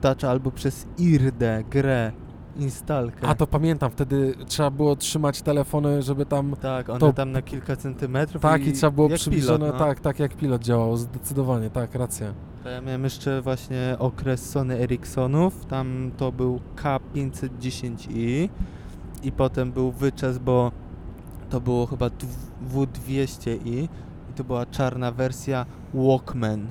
Touch 0.01 0.23
albo 0.23 0.51
przez 0.51 0.87
IRDE 0.97 1.63
grę, 1.71 2.11
instalkę. 2.57 3.27
A 3.27 3.35
to 3.35 3.47
pamiętam, 3.47 3.91
wtedy 3.91 4.33
trzeba 4.47 4.69
było 4.71 4.95
trzymać 4.95 5.41
telefony, 5.41 6.01
żeby 6.01 6.25
tam 6.25 6.55
Tak, 6.61 6.89
one 6.89 6.99
to- 6.99 7.13
tam 7.13 7.31
na 7.31 7.41
kilka 7.41 7.75
centymetrów 7.75 8.41
Tak, 8.41 8.67
i 8.67 8.73
trzeba 8.73 8.91
było 8.91 9.09
przybliżone, 9.09 9.65
pilot, 9.65 9.73
no. 9.79 9.85
tak, 9.85 9.99
tak 9.99 10.19
jak 10.19 10.35
pilot 10.35 10.61
działał, 10.63 10.97
zdecydowanie, 10.97 11.69
tak, 11.69 11.95
racja. 11.95 12.33
To 12.63 12.69
ja 12.69 12.81
miałem 12.81 13.03
jeszcze 13.03 13.41
właśnie 13.41 13.95
okres 13.99 14.49
Sony 14.49 14.75
Ericssonów, 14.79 15.65
tam 15.65 16.11
to 16.17 16.31
był 16.31 16.59
K510i 16.75 18.49
i 19.23 19.31
potem 19.31 19.71
był 19.71 19.91
wyczes, 19.91 20.37
bo 20.37 20.71
to 21.49 21.61
było 21.61 21.85
chyba 21.85 22.07
dw- 22.09 22.49
W200i 22.73 23.67
i 24.29 24.33
to 24.35 24.43
była 24.43 24.65
czarna 24.65 25.11
wersja 25.11 25.65
Walkman. 25.93 26.67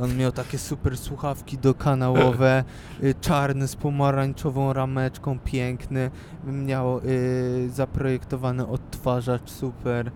On 0.00 0.16
miał 0.16 0.32
takie 0.32 0.58
super 0.58 0.98
słuchawki 0.98 1.58
dokanałowe, 1.58 2.64
y, 3.02 3.14
czarny 3.20 3.68
z 3.68 3.76
pomarańczową 3.76 4.72
rameczką, 4.72 5.38
piękny. 5.38 6.10
Miał 6.46 6.98
y, 6.98 7.70
zaprojektowany 7.70 8.66
odtwarzacz 8.66 9.50
super. 9.50 10.10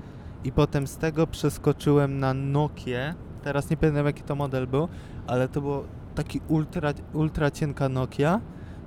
I 0.44 0.52
potem 0.52 0.86
z 0.86 0.96
tego 0.96 1.26
przeskoczyłem 1.26 2.18
na 2.18 2.34
Nokię. 2.34 3.14
Teraz 3.42 3.70
nie 3.70 3.76
pamiętam 3.76 4.06
jaki 4.06 4.22
to 4.22 4.34
model 4.34 4.66
był, 4.66 4.88
ale 5.26 5.48
to 5.48 5.60
było 5.60 5.84
taki 6.14 6.40
ultra, 6.48 6.92
ultra 7.12 7.50
cienka 7.50 7.88
Nokia 7.88 8.40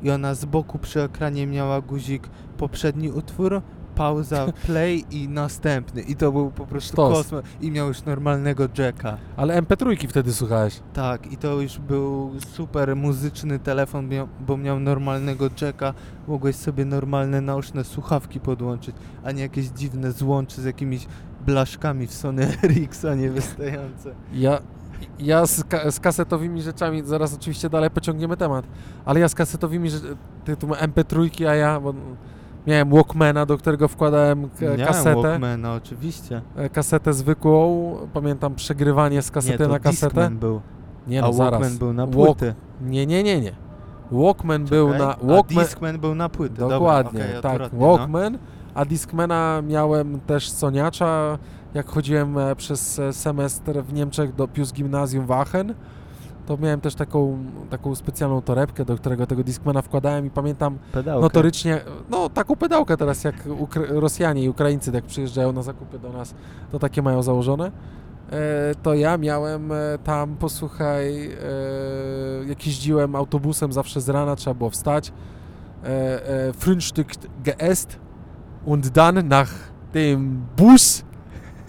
i 0.04 0.12
ona 0.12 0.36
z 0.36 0.46
boku 0.46 0.80
przy 0.80 1.02
ekranie 1.02 1.48
miała 1.48 1.82
guzik 1.82 2.30
poprzedni 2.58 3.12
utwór, 3.12 3.62
pauza, 3.96 4.46
play 4.66 5.06
i 5.12 5.28
następny. 5.30 6.02
I 6.02 6.16
to 6.16 6.32
był 6.32 6.52
po 6.52 6.66
prostu 6.68 6.94
Sztos. 6.94 7.18
kosmos. 7.18 7.44
I 7.62 7.72
miał 7.72 7.88
już 7.88 8.04
normalnego 8.06 8.68
jacka. 8.78 9.18
Ale 9.38 9.62
MP3 9.62 10.08
wtedy 10.08 10.34
słuchałeś. 10.34 10.80
Tak, 10.94 11.32
i 11.32 11.38
to 11.38 11.62
już 11.62 11.78
był 11.80 12.32
super 12.54 12.96
muzyczny 12.96 13.60
telefon, 13.60 14.10
bo 14.48 14.58
miał 14.58 14.80
normalnego 14.80 15.50
jacka, 15.62 15.94
mogłeś 16.28 16.56
sobie 16.56 16.86
normalne 16.86 17.42
naoczne 17.42 17.84
słuchawki 17.84 18.40
podłączyć, 18.40 18.96
a 19.24 19.32
nie 19.32 19.42
jakieś 19.42 19.66
dziwne 19.66 20.12
złącze 20.12 20.62
z 20.62 20.66
jakimiś 20.66 21.08
blaszkami 21.46 22.08
w 22.08 22.14
Sony 22.14 22.48
Ericssonie 22.64 23.30
wystające. 23.40 24.16
Ja, 24.34 24.60
ja 25.20 25.46
z, 25.46 25.64
ka- 25.64 25.92
z 25.92 26.00
kasetowymi 26.00 26.62
rzeczami, 26.62 27.04
zaraz 27.06 27.34
oczywiście 27.34 27.70
dalej 27.70 27.90
pociągniemy 27.90 28.38
temat, 28.38 28.66
ale 29.06 29.20
ja 29.20 29.30
z 29.30 29.36
kasetowymi 29.36 29.90
rzeczami, 29.90 30.16
ty 30.46 30.58
tu 30.58 30.68
ma 30.68 30.76
MP3, 30.76 31.46
a 31.48 31.56
ja, 31.56 31.80
bo 31.80 31.94
miałem 32.68 32.90
Walkmana, 32.90 33.46
do 33.46 33.58
którego 33.58 33.88
wkładałem 33.88 34.50
Miałem 34.62 34.80
kasetę, 34.80 35.22
Walkmana, 35.22 35.74
oczywiście. 35.74 36.42
e, 36.56 36.70
kasetę 36.70 37.14
zwykłą, 37.14 37.96
pamiętam 38.14 38.56
przegrywanie 38.56 39.22
z 39.22 39.32
kasety 39.32 39.52
nie, 39.54 39.66
to 39.66 39.68
na 39.68 39.80
kasetę. 39.80 40.06
Discman 40.08 40.38
był, 40.38 40.62
Nie 41.08 41.24
a 41.24 41.28
no, 41.28 41.34
zaraz. 41.34 41.52
Walkman 41.52 41.78
był 41.78 41.94
na 41.94 42.08
Walk- 42.08 42.26
płyty. 42.26 42.54
Nie, 42.82 43.06
nie, 43.06 43.24
nie, 43.24 43.42
nie. 43.42 43.52
Walkman 44.12 44.66
był 44.66 44.92
Czekaj, 44.92 45.08
na... 45.08 45.16
A 45.16 45.26
Walkman, 45.26 45.64
Discman 45.66 46.00
był 46.00 46.16
na 46.16 46.30
płyty. 46.30 46.56
Dokładnie, 46.56 47.24
Dobra, 47.24 47.40
okej, 47.40 47.60
tak. 47.62 47.74
no. 47.74 47.80
Walkman, 47.88 48.38
a 48.74 48.86
Discmana 48.86 49.62
miałem 49.68 50.20
też 50.20 50.50
Soniacza, 50.50 51.38
jak 51.74 51.88
chodziłem 51.90 52.38
e, 52.38 52.56
przez 52.56 53.00
e, 53.00 53.14
semestr 53.14 53.84
w 53.84 53.94
Niemczech 53.94 54.36
do 54.36 54.48
Pius 54.48 54.74
Gimnazjum 54.74 55.26
w 55.26 55.32
Aachen, 55.32 55.74
to 56.46 56.58
miałem 56.58 56.82
też 56.82 56.96
taką, 56.96 57.38
taką 57.70 57.96
specjalną 57.96 58.42
torebkę, 58.42 58.86
do 58.86 58.96
którego 58.96 59.28
tego 59.28 59.44
Discmana 59.44 59.82
wkładałem 59.82 60.26
i 60.26 60.30
pamiętam 60.30 60.78
Pedałkę. 60.92 61.22
notorycznie, 61.22 61.82
no 62.10 62.30
taką 62.30 62.56
pedałkę 62.56 62.98
teraz 62.98 63.24
jak 63.24 63.36
Ukra- 63.46 64.00
Rosjanie 64.00 64.44
i 64.44 64.50
Ukraińcy 64.50 64.92
jak 64.94 65.06
przyjeżdżają 65.06 65.52
na 65.54 65.62
zakupy 65.62 66.00
do 66.00 66.10
nas, 66.14 66.34
to 66.72 66.80
takie 66.80 67.02
mają 67.02 67.24
założone. 67.24 67.72
E, 68.32 68.76
to 68.84 68.94
ja 68.94 69.18
miałem 69.18 69.72
e, 69.72 69.76
tam, 70.04 70.36
posłuchaj, 70.36 71.26
e, 71.32 71.38
jak 72.48 72.68
jeździłem 72.68 73.16
autobusem 73.16 73.74
zawsze 73.74 74.02
z 74.02 74.10
rana, 74.10 74.36
trzeba 74.36 74.54
było 74.54 74.70
wstać, 74.70 75.12
e, 75.84 75.88
e, 76.48 76.52
Frühstück 76.52 77.06
geest 77.44 78.00
und 78.66 78.90
dann 78.90 79.28
nach 79.28 79.50
dem 79.94 80.46
Bus 80.58 81.04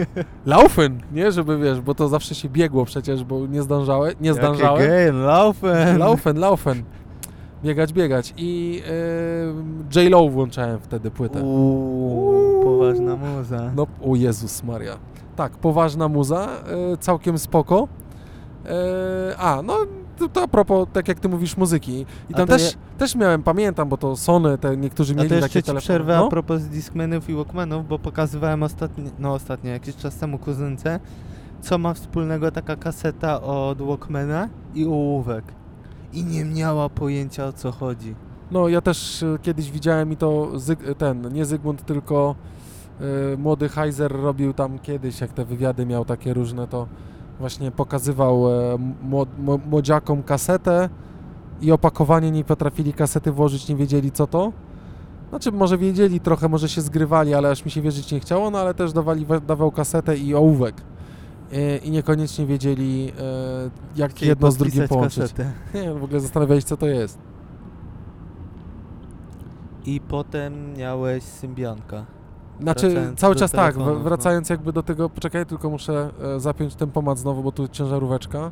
laufen, 0.47 1.01
nie, 1.13 1.33
żeby 1.33 1.59
wiesz, 1.59 1.81
bo 1.81 1.95
to 1.95 2.09
zawsze 2.09 2.35
się 2.35 2.49
biegło 2.49 2.85
przecież, 2.85 3.25
bo 3.25 3.47
nie 3.47 3.63
zdążałem, 3.63 4.15
nie 4.21 4.29
Jakie 4.29 5.13
laufen. 5.13 5.99
Laufen, 5.99 6.39
laufen. 6.39 6.83
Biegać, 7.65 7.93
biegać. 7.93 8.35
I 8.37 8.83
e, 9.95 10.01
J-Lo 10.01 10.29
włączałem 10.29 10.79
wtedy 10.81 11.11
płytę. 11.11 11.43
Uuu, 11.43 12.65
poważna 12.65 13.17
muza. 13.17 13.73
No, 13.77 13.87
o 14.11 14.17
Jezus 14.17 14.63
Maria. 14.63 14.97
Tak, 15.37 15.53
poważna 15.53 16.09
muza, 16.09 16.49
e, 16.93 16.97
całkiem 16.97 17.39
spoko. 17.39 17.89
E, 18.67 19.37
a, 19.39 19.63
no 19.63 19.79
to, 20.19 20.29
to 20.29 20.43
a 20.43 20.49
propos, 20.49 20.89
tak 20.93 21.09
jak 21.09 21.21
ty 21.21 21.29
mówisz, 21.29 21.57
muzyki. 21.57 22.07
I 22.31 22.35
A 22.35 22.37
tam 22.37 22.49
też, 22.49 22.75
też 22.99 23.15
miałem, 23.15 23.43
pamiętam, 23.43 23.89
bo 23.89 23.97
to 23.97 24.17
Sony, 24.17 24.59
te 24.59 24.77
niektórzy 24.77 25.13
A 25.13 25.17
mieli 25.17 25.29
to 25.29 25.35
jeszcze 25.35 25.49
takie 25.49 25.63
ci 25.63 25.67
telefony. 25.67 25.81
przerwę 25.81 26.17
no? 26.17 26.27
a 26.27 26.31
propos 26.31 26.63
Discmanów 26.63 27.29
i 27.31 27.35
Walkmanów, 27.35 27.89
bo 27.89 27.99
pokazywałem 27.99 28.63
ostatnio, 28.63 29.05
no 29.19 29.33
ostatnio, 29.33 29.71
jakiś 29.71 29.97
czas 29.97 30.17
temu 30.17 30.39
kuzynce, 30.39 31.01
co 31.61 31.79
ma 31.79 31.95
wspólnego 31.95 32.51
taka 32.51 32.77
kaseta 32.77 33.43
od 33.43 33.83
Walkmana 33.83 34.49
i 34.75 34.87
ołówek. 34.87 35.45
I 36.13 36.25
nie 36.25 36.45
miała 36.45 36.89
pojęcia 36.89 37.47
o 37.47 37.53
co 37.53 37.73
chodzi. 37.73 38.15
No, 38.51 38.69
ja 38.69 38.81
też 38.81 39.23
e, 39.23 39.39
kiedyś 39.43 39.71
widziałem 39.71 40.13
i 40.13 40.17
to 40.17 40.59
Zyg, 40.59 40.79
ten, 40.99 41.33
nie 41.33 41.45
Zygmunt, 41.45 41.85
tylko 41.87 42.35
e, 43.01 43.37
młody 43.37 43.69
Heiser 43.69 44.13
robił 44.13 44.53
tam 44.53 44.79
kiedyś, 44.79 45.21
jak 45.21 45.33
te 45.33 45.45
wywiady 45.45 45.87
miał 45.87 46.05
takie 46.05 46.35
różne, 46.35 46.69
to 46.69 46.87
właśnie 47.39 47.71
pokazywał 47.71 48.49
e, 48.49 48.79
młodziakom 49.67 50.23
kasetę 50.23 50.89
i 51.61 51.73
opakowanie 51.73 52.31
nie 52.31 52.45
potrafili 52.45 52.93
kasety 52.93 53.33
włożyć, 53.33 53.69
nie 53.69 53.77
wiedzieli 53.77 54.13
co 54.13 54.27
to. 54.27 54.53
Znaczy, 55.31 55.53
może 55.53 55.79
wiedzieli 55.79 56.21
trochę, 56.21 56.49
może 56.49 56.69
się 56.69 56.81
zgrywali, 56.81 57.35
ale 57.35 57.51
aż 57.51 57.65
mi 57.65 57.71
się 57.71 57.83
wierzyć 57.83 58.13
nie 58.13 58.21
chciało, 58.21 58.51
no 58.51 58.59
ale 58.59 58.75
też 58.75 58.93
dawali, 58.93 59.27
dawał 59.47 59.71
kasetę 59.71 60.17
i 60.17 60.35
ołówek. 60.35 60.75
e, 61.53 61.77
i 61.77 61.91
niekoniecznie 61.91 62.47
wiedzieli, 62.47 63.13
e, 63.19 63.71
jak 63.97 64.23
jedno 64.23 64.51
z 64.51 64.57
drugim 64.57 64.89
połączyć. 64.89 65.23
kasetę. 65.23 65.53
Nie, 65.75 65.95
w 65.95 66.05
ogóle 66.05 66.21
zastanawiałeś 66.21 66.65
co 66.65 66.77
to 66.77 66.87
jest. 66.87 67.19
I 69.87 70.01
potem 70.01 70.77
miałeś 70.77 71.25
Symbianka. 71.25 72.07
Znaczy, 72.61 72.89
Wracając 72.91 73.19
cały 73.21 73.35
czas 73.35 73.53
tak, 73.53 73.77
no. 73.77 73.95
wracając 73.95 74.49
jakby 74.51 74.73
do 74.73 74.83
tego, 74.83 75.11
poczekaj, 75.11 75.47
tylko 75.47 75.71
muszę 75.71 76.11
e, 76.37 76.41
zapiąć 76.41 76.75
tempomat 76.75 77.19
znowu, 77.19 77.43
bo 77.43 77.53
tu 77.53 77.69
ciężaróweczka. 77.69 78.51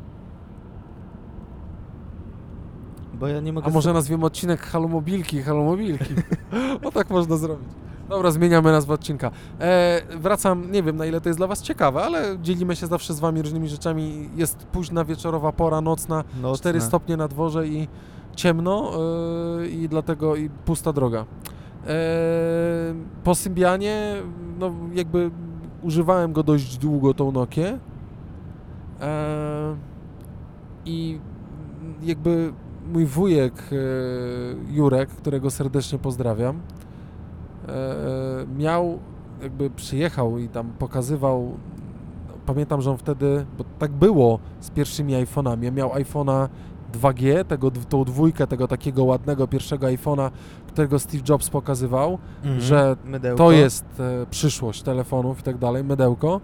Bo 3.19 3.27
ja 3.27 3.39
nie 3.39 3.53
mogę 3.53 3.67
A 3.67 3.69
może 3.69 3.83
sobie- 3.83 3.93
nazwiemy 3.93 4.25
odcinek 4.25 4.61
Halomobilki, 4.61 5.41
Halomobilki. 5.41 6.13
o 6.85 6.91
tak 6.91 7.09
można 7.09 7.37
zrobić. 7.37 7.67
Dobra, 8.09 8.31
zmieniamy 8.31 8.71
nazwę 8.71 8.93
odcinka. 8.93 9.31
E, 9.59 10.01
wracam, 10.17 10.71
nie 10.71 10.83
wiem 10.83 10.95
na 10.97 11.05
ile 11.05 11.21
to 11.21 11.29
jest 11.29 11.39
dla 11.39 11.47
Was 11.47 11.61
ciekawe, 11.61 12.03
ale 12.03 12.37
dzielimy 12.41 12.75
się 12.75 12.87
zawsze 12.87 13.13
z 13.13 13.19
Wami 13.19 13.41
różnymi 13.41 13.67
rzeczami. 13.69 14.29
Jest 14.35 14.57
późna 14.57 15.05
wieczorowa 15.05 15.51
pora, 15.51 15.81
nocna, 15.81 16.23
Nocne. 16.41 16.57
4 16.59 16.81
stopnie 16.81 17.17
na 17.17 17.27
dworze 17.27 17.67
i 17.67 17.87
ciemno 18.35 18.91
e, 19.61 19.67
i 19.67 19.89
dlatego 19.89 20.35
i 20.35 20.49
pusta 20.49 20.93
droga. 20.93 21.25
E, 21.87 22.93
po 23.23 23.35
Symbianie, 23.35 24.15
no 24.59 24.71
jakby 24.93 25.31
używałem 25.81 26.33
go 26.33 26.43
dość 26.43 26.77
długo, 26.77 27.13
tą 27.13 27.31
Nokię. 27.31 27.79
E, 29.01 29.75
I 30.85 31.19
jakby 32.03 32.53
mój 32.93 33.05
wujek 33.05 33.53
e, 33.71 33.75
Jurek, 34.73 35.09
którego 35.09 35.51
serdecznie 35.51 35.99
pozdrawiam, 35.99 36.59
miał, 38.57 38.99
jakby 39.41 39.69
przyjechał 39.69 40.37
i 40.37 40.49
tam 40.49 40.69
pokazywał. 40.79 41.57
Pamiętam, 42.45 42.81
że 42.81 42.91
on 42.91 42.97
wtedy, 42.97 43.45
bo 43.57 43.63
tak 43.79 43.91
było 43.91 44.39
z 44.59 44.69
pierwszymi 44.69 45.13
iPhone'ami. 45.13 45.71
Miał 45.71 45.89
iPhone'a 45.89 46.49
2G, 46.93 47.45
tego, 47.45 47.71
tą 47.71 48.03
dwójkę, 48.03 48.47
tego 48.47 48.67
takiego 48.67 49.03
ładnego 49.03 49.47
pierwszego 49.47 49.87
iPhone'a, 49.87 50.29
którego 50.67 50.99
Steve 50.99 51.23
Jobs 51.29 51.49
pokazywał, 51.49 52.17
Mhm. 52.43 52.61
że 52.61 52.95
Mydełko. 53.05 53.37
to 53.43 53.51
jest 53.51 53.85
e, 53.99 54.25
przyszłość 54.29 54.81
telefonów 54.81 55.39
i 55.39 55.43
tak 55.43 55.57
dalej, 55.57 55.83
mydełko. 55.83 56.41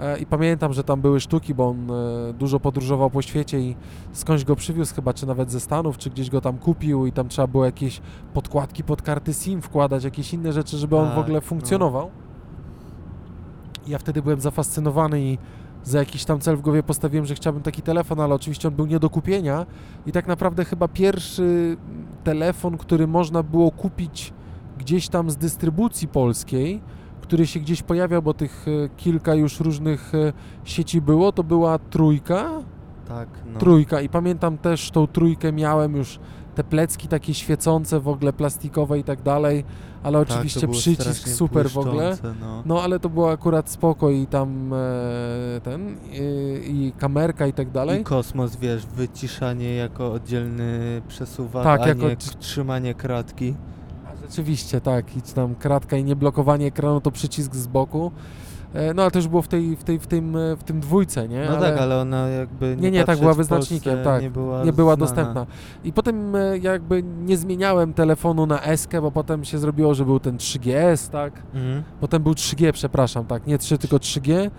E, 0.00 0.18
I 0.18 0.26
pamiętam, 0.26 0.72
że 0.72 0.84
tam 0.84 1.00
były 1.00 1.20
sztuki, 1.20 1.54
bo 1.54 1.68
on 1.68 1.90
e, 1.90 2.32
dużo 2.32 2.60
podróżował 2.60 3.10
po 3.10 3.22
świecie 3.22 3.60
i 3.60 3.76
skądś 4.12 4.44
go 4.44 4.56
przywiózł 4.56 4.94
chyba, 4.94 5.14
czy 5.14 5.26
nawet 5.26 5.50
ze 5.50 5.60
Stanów, 5.60 5.98
czy 5.98 6.10
gdzieś 6.10 6.30
go 6.30 6.40
tam 6.40 6.58
kupił 6.58 7.06
i 7.06 7.12
tam 7.12 7.28
trzeba 7.28 7.46
było 7.48 7.64
jakieś 7.64 8.00
podkładki 8.34 8.84
pod 8.84 9.02
karty 9.02 9.34
SIM 9.34 9.62
wkładać, 9.62 10.04
jakieś 10.04 10.34
inne 10.34 10.52
rzeczy, 10.52 10.76
żeby 10.78 10.96
on 10.96 11.06
w 11.06 11.10
Tak, 11.10 11.18
ogóle 11.18 11.34
no. 11.34 11.40
funkcjonował. 11.40 12.10
Ja 13.86 13.98
wtedy 13.98 14.22
byłem 14.22 14.40
zafascynowany 14.40 15.20
i 15.22 15.38
za 15.86 15.98
jakiś 15.98 16.24
tam 16.24 16.40
cel 16.40 16.56
w 16.56 16.60
głowie 16.60 16.82
postawiłem, 16.82 17.26
że 17.26 17.34
chciałbym 17.34 17.62
taki 17.62 17.82
telefon, 17.82 18.20
ale 18.20 18.34
oczywiście 18.34 18.68
on 18.68 18.74
był 18.74 18.86
nie 18.86 18.98
do 18.98 19.10
kupienia. 19.10 19.66
I 20.06 20.12
tak 20.12 20.26
naprawdę 20.26 20.64
chyba 20.64 20.88
pierwszy 20.88 21.76
telefon, 22.24 22.78
który 22.78 23.06
można 23.06 23.42
było 23.42 23.70
kupić 23.70 24.32
gdzieś 24.78 25.08
tam 25.08 25.30
z 25.30 25.36
dystrybucji 25.36 26.08
polskiej, 26.08 26.80
który 27.20 27.46
się 27.46 27.60
gdzieś 27.60 27.82
pojawiał, 27.82 28.22
bo 28.22 28.34
tych 28.34 28.66
e, 28.68 28.88
kilka 28.96 29.34
już 29.34 29.60
różnych 29.60 30.14
e, 30.14 30.32
sieci 30.64 31.00
było, 31.00 31.32
to 31.32 31.44
była 31.44 31.78
trójka, 31.78 32.50
Tak, 33.08 33.28
no. 33.52 33.58
trójka. 33.58 34.00
I 34.00 34.08
pamiętam 34.08 34.58
też 34.58 34.90
tą 34.90 35.06
trójkę 35.06 35.52
miałem 35.52 35.96
już 35.96 36.18
te 36.56 36.64
plecki 36.64 37.08
takie 37.08 37.34
świecące 37.34 38.00
w 38.00 38.08
ogóle 38.08 38.32
plastikowe 38.32 38.98
i 38.98 39.04
tak 39.04 39.22
dalej, 39.22 39.64
ale 40.02 40.18
Tak, 40.18 40.36
oczywiście 40.36 40.68
przycisk 40.68 41.28
super 41.28 41.70
w 41.70 41.78
ogóle. 41.78 42.16
No. 42.40 42.62
No 42.66 42.82
ale 42.82 43.00
to 43.00 43.08
było 43.08 43.30
akurat 43.30 43.70
spoko 43.70 44.10
i 44.10 44.26
tam 44.26 44.72
e, 44.72 44.76
ten 45.62 45.88
e, 45.88 46.18
i 46.58 46.92
kamerka 46.98 47.46
i 47.46 47.52
tak 47.52 47.70
dalej. 47.70 48.00
I 48.00 48.04
kosmos, 48.04 48.56
wiesz, 48.56 48.86
wyciszanie 48.86 49.74
jako 49.74 50.12
oddzielny 50.12 51.02
przesuwacz, 51.08 51.64
Tak, 51.64 51.80
a 51.80 51.88
jako 51.88 52.08
nie 52.08 52.16
trzymanie 52.16 52.94
kratki. 52.94 53.54
Rzeczywiście, 54.22 54.80
tak, 54.80 55.16
i 55.16 55.22
tam 55.22 55.54
kratka 55.54 55.96
i 55.96 56.04
nie 56.04 56.16
blokowanie 56.16 56.66
ekranu, 56.66 57.00
to 57.00 57.10
przycisk 57.10 57.54
z 57.54 57.66
boku. 57.66 58.10
E, 58.76 58.94
No 58.94 59.02
ale 59.02 59.10
to 59.10 59.18
już 59.18 59.28
było 59.28 59.42
w, 59.42 59.48
tej, 59.48 59.76
w, 59.76 59.84
tej, 59.84 59.98
w, 59.98 60.06
tym, 60.06 60.36
e, 60.36 60.56
w 60.56 60.62
tym 60.64 60.80
dwójce, 60.80 61.28
nie? 61.28 61.46
No 61.50 61.56
tak, 61.56 61.78
ale 61.78 62.00
ona 62.00 62.28
jakby 62.28 62.76
Nie, 62.80 62.90
nie, 62.90 62.98
tak 62.98 63.06
patrzeć 63.06 63.20
była 63.20 63.34
wyznacznikiem, 63.34 63.98
tak. 64.04 64.22
Nie 64.22 64.30
była, 64.30 64.64
nie 64.64 64.72
była 64.72 64.96
dostępna. 64.96 65.46
I 65.84 65.92
potem 65.92 66.36
e, 66.36 66.58
jakby 66.58 67.02
nie 67.02 67.36
zmieniałem 67.36 67.94
telefonu 67.94 68.46
na 68.46 68.62
S, 68.62 68.88
bo 69.02 69.10
potem 69.10 69.44
się 69.44 69.58
zrobiło, 69.58 69.94
że 69.94 70.04
był 70.04 70.20
ten 70.20 70.36
3GS, 70.36 71.10
tak? 71.10 71.32
Mhm. 71.54 71.82
Potem 72.00 72.22
był 72.22 72.32
3G, 72.32 72.72
przepraszam, 72.72 73.24
tak, 73.24 73.46
nie 73.46 73.58
3, 73.58 73.78
tylko 73.78 73.96
3G. 73.96 74.28
Nie, 74.28 74.50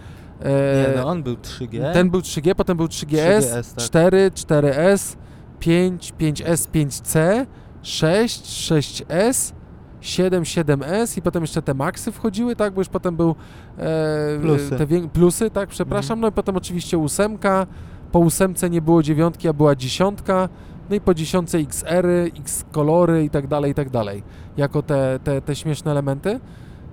E, 0.49 0.93
no 0.95 1.07
on 1.07 1.23
był 1.23 1.35
3G. 1.35 1.93
Ten 1.93 2.09
był 2.09 2.21
3G, 2.21 2.55
potem 2.55 2.77
był 2.77 2.85
3GS, 2.87 3.39
3GS, 3.39 3.75
tak. 3.75 3.83
4, 3.85 4.31
4S, 4.35 5.15
5, 5.59 6.13
5S, 6.19 6.69
5C, 6.73 7.45
6, 7.81 8.71
6S, 8.71 9.53
7, 10.01 10.43
7S 10.43 11.17
i 11.17 11.21
potem 11.21 11.43
jeszcze 11.43 11.61
te 11.61 11.73
Maxy 11.73 12.11
wchodziły, 12.11 12.55
tak, 12.55 12.73
bo 12.73 12.81
już 12.81 12.89
potem 12.89 13.15
był 13.15 13.35
e, 13.77 14.39
Plusy. 14.41 14.77
te 14.77 14.87
plusy, 15.13 15.49
tak, 15.51 15.69
przepraszam, 15.69 16.17
Mhm. 16.17 16.21
no 16.21 16.27
i 16.27 16.31
potem 16.31 16.57
oczywiście 16.57 16.97
ósemka, 16.97 17.67
po 18.11 18.19
ósemce 18.19 18.69
nie 18.69 18.81
było 18.81 19.03
dziewiątki, 19.03 19.47
a 19.47 19.53
była 19.53 19.75
dziesiątka, 19.75 20.49
no 20.89 20.95
i 20.95 21.01
po 21.01 21.13
dziesiątce 21.13 21.57
XR, 21.57 22.05
X 22.39 22.65
kolory 22.71 23.23
i 23.23 23.29
tak 23.29 23.47
dalej, 23.47 23.71
i 23.71 23.75
tak 23.75 23.89
dalej, 23.89 24.23
jako 24.57 24.81
te, 24.81 25.19
te, 25.23 25.41
te 25.41 25.55
śmieszne 25.55 25.91
elementy. 25.91 26.39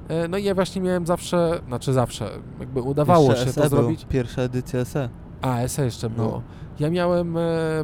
E, 0.08 0.28
No 0.28 0.38
i 0.38 0.44
ja 0.44 0.54
właśnie 0.54 0.82
miałem 0.82 1.06
zawsze, 1.06 1.60
znaczy 1.68 1.92
zawsze, 1.92 2.30
jakby 2.60 2.80
udawało 2.82 3.30
Jeszcze 3.30 3.44
się 3.46 3.52
SE 3.52 3.60
to 3.62 3.70
był, 3.70 3.78
zrobić. 3.78 4.06
Pierwsza 4.08 4.42
edycja 4.42 4.84
SE. 4.84 5.08
A, 5.42 5.68
SE 5.68 5.84
jeszcze 5.84 6.08
No. 6.16 6.42
Ja 6.80 6.90
miałem, 6.90 7.36
e, 7.36 7.40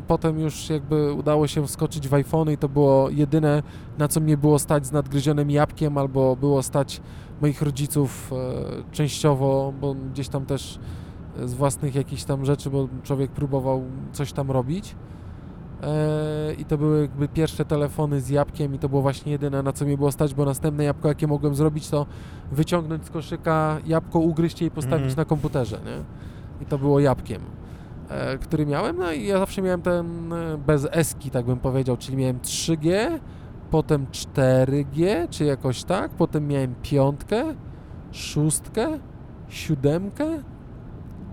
potem 0.07 0.39
już 0.41 0.71
jakby 0.71 1.13
udało 1.13 1.47
się 1.47 1.67
wskoczyć 1.67 2.09
w 2.09 2.15
iPhony 2.15 2.53
i 2.53 2.59
to 2.59 2.69
było 2.69 3.11
jedyne, 3.11 3.63
na 3.99 4.09
co 4.09 4.21
mnie 4.21 4.37
było 4.37 4.59
stać 4.59 4.87
z 4.87 4.93
nadgryzionym 4.93 5.51
jabłkiem, 5.51 5.99
albo 5.99 6.37
było 6.37 6.63
stać 6.63 7.01
moich 7.41 7.63
rodziców 7.63 8.33
e, 8.33 8.93
częściowo, 8.93 9.73
bo 9.81 9.95
gdzieś 10.13 10.29
tam 10.29 10.47
też 10.47 10.79
z 11.45 11.55
własnych 11.55 11.95
jakichś 11.95 12.25
tam 12.25 12.45
rzeczy, 12.45 12.71
bo 12.71 12.89
człowiek 13.03 13.31
próbował 13.31 13.83
coś 14.13 14.33
tam 14.33 14.51
robić. 14.51 14.95
E, 15.83 16.55
I 16.59 16.65
to 16.65 16.79
były 16.79 17.01
jakby 17.01 17.29
pierwsze 17.29 17.65
telefony 17.65 18.21
z 18.21 18.29
jabłkiem 18.29 18.75
i 18.75 18.79
to 18.79 18.89
było 18.89 19.03
właśnie 19.03 19.33
jedyne, 19.33 19.63
na 19.63 19.73
co 19.73 19.85
mnie 19.85 19.97
było 19.97 20.13
stać, 20.13 20.35
bo 20.35 20.45
następne 20.45 20.85
jabłko, 20.85 21.09
jakie 21.09 21.27
mogłem 21.27 21.55
zrobić, 21.55 21.89
to 21.89 22.07
wyciągnąć 22.53 23.05
z 23.07 23.11
koszyka 23.11 23.79
jabłko, 23.87 24.19
ugryźć 24.19 24.61
je 24.61 24.67
i 24.67 24.71
postawić 24.71 25.07
Mhm. 25.07 25.17
na 25.17 25.25
komputerze, 25.25 25.81
nie? 25.85 26.05
I 26.63 26.67
to 26.67 26.79
było 26.79 27.01
jabłkiem, 27.01 27.43
który 28.41 28.67
miałem, 28.67 28.97
no 28.97 29.13
i 29.13 29.27
ja 29.27 29.39
zawsze 29.39 29.63
miałem 29.63 29.83
ten 29.83 30.33
e, 30.33 30.59
bez 30.59 30.89
eski, 30.91 31.31
tak 31.31 31.47
bym 31.47 31.59
powiedział, 31.59 31.97
czyli 31.97 32.17
miałem 32.17 32.39
3G, 32.39 33.19
potem 33.71 34.07
4G, 34.07 35.29
czy 35.31 35.45
jakoś 35.45 35.85
tak, 35.85 36.11
potem 36.11 36.49
miałem 36.49 36.75
piątkę, 36.83 37.45
szóstkę, 38.13 38.99
siódemkę, 39.49 40.43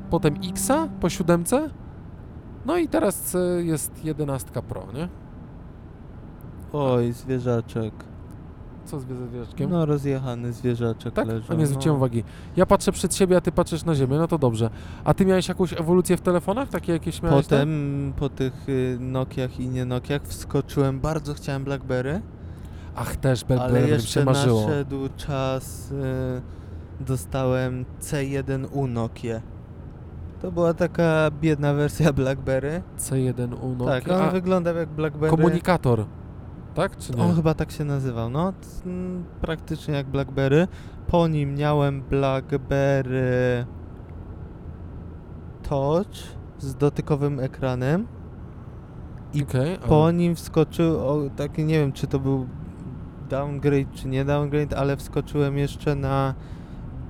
potem 0.10 0.36
Xa 0.50 0.88
po 1.00 1.10
siódemce, 1.10 1.70
no 2.66 2.78
i 2.78 2.88
teraz 2.88 3.36
e, 3.36 3.40
jest 3.64 4.06
11 4.06 4.62
Pro, 4.62 4.88
nie? 4.94 5.10
Oj, 6.74 7.14
zwierzaczek. 7.14 7.94
Co 8.88 9.00
z 9.00 9.04
zwierzaczkiem? 9.04 9.70
No 9.70 9.86
rozjechany 9.86 10.54
zwierzaczek 10.54 11.14
tak? 11.14 11.28
leżał. 11.28 11.58
A 11.58 11.60
nie 11.60 11.68
zwróciłem 11.68 11.94
no. 11.94 11.98
uwagi. 11.98 12.24
Ja 12.56 12.66
patrzę 12.66 12.92
przed 12.92 13.16
siebie, 13.16 13.38
a 13.38 13.42
ty 13.42 13.52
patrzysz 13.52 13.86
na 13.86 13.96
ziemię, 13.96 14.18
no 14.18 14.28
to 14.28 14.38
dobrze. 14.38 14.70
A 15.04 15.14
ty 15.14 15.26
miałeś 15.26 15.48
jakąś 15.48 15.74
ewolucję 15.74 16.18
w 16.18 16.22
telefonach? 16.22 16.70
Takie 16.70 16.92
jakieś 16.94 17.22
miałeś? 17.22 17.48
tak? 17.48 17.60
Potem 17.60 18.14
po 18.18 18.30
tych 18.30 18.70
y, 18.70 18.98
Nokiach 19.00 19.60
i 19.60 19.68
nie 19.70 19.86
Nokiach 19.86 20.22
wskoczyłem, 20.24 21.00
bardzo 21.00 21.34
chciałem 21.34 21.64
Blackberry, 21.64 22.22
Ach, 22.96 23.16
też 23.16 23.44
ale 23.50 23.58
Blackberry 23.58 23.86
mi 23.86 23.92
jeszcze 23.92 24.20
się 24.20 24.26
marzyło. 24.26 24.62
nadszedł 24.62 25.10
czas, 25.18 25.92
y, 25.92 27.04
dostałem 27.04 27.86
C1U 28.02 28.90
Nokia. 28.90 29.42
To 30.42 30.52
była 30.52 30.74
taka 30.74 31.32
biedna 31.42 31.74
wersja 31.74 32.14
Blackberry. 32.14 32.82
C1U 33.00 33.78
Nokia. 33.78 33.92
tak, 33.92 34.08
on 34.08 34.22
a, 34.22 34.32
wyglądał 34.32 34.76
jak 34.76 34.90
Blackberry. 34.90 35.38
komunikator, 35.38 36.06
tak? 36.78 36.98
Czy 36.98 37.14
nie? 37.14 37.24
On 37.24 37.36
chyba 37.36 37.54
tak 37.54 37.72
się 37.72 37.84
nazywał, 37.86 38.30
no 38.30 38.54
praktycznie 39.42 39.94
jak 39.94 40.08
Blackberry. 40.08 40.68
Po 41.08 41.28
nim 41.28 41.56
miałem 41.56 42.02
Blackberry 42.02 43.66
Touch 45.70 46.08
z 46.60 46.76
dotykowym 46.76 47.40
ekranem. 47.40 48.08
i 49.34 49.46
a- 49.84 49.88
Po 49.88 50.12
nim 50.12 50.36
wskoczył, 50.36 50.98
o, 51.08 51.30
taki 51.36 51.64
nie 51.64 51.80
wiem 51.80 51.92
czy 51.92 52.08
to 52.08 52.20
był 52.20 52.48
downgrade 53.30 53.92
czy 53.94 54.08
nie 54.08 54.26
downgrade, 54.26 54.74
ale 54.78 54.98
wskoczyłem 54.98 55.58
jeszcze 55.58 55.96
na 55.96 56.34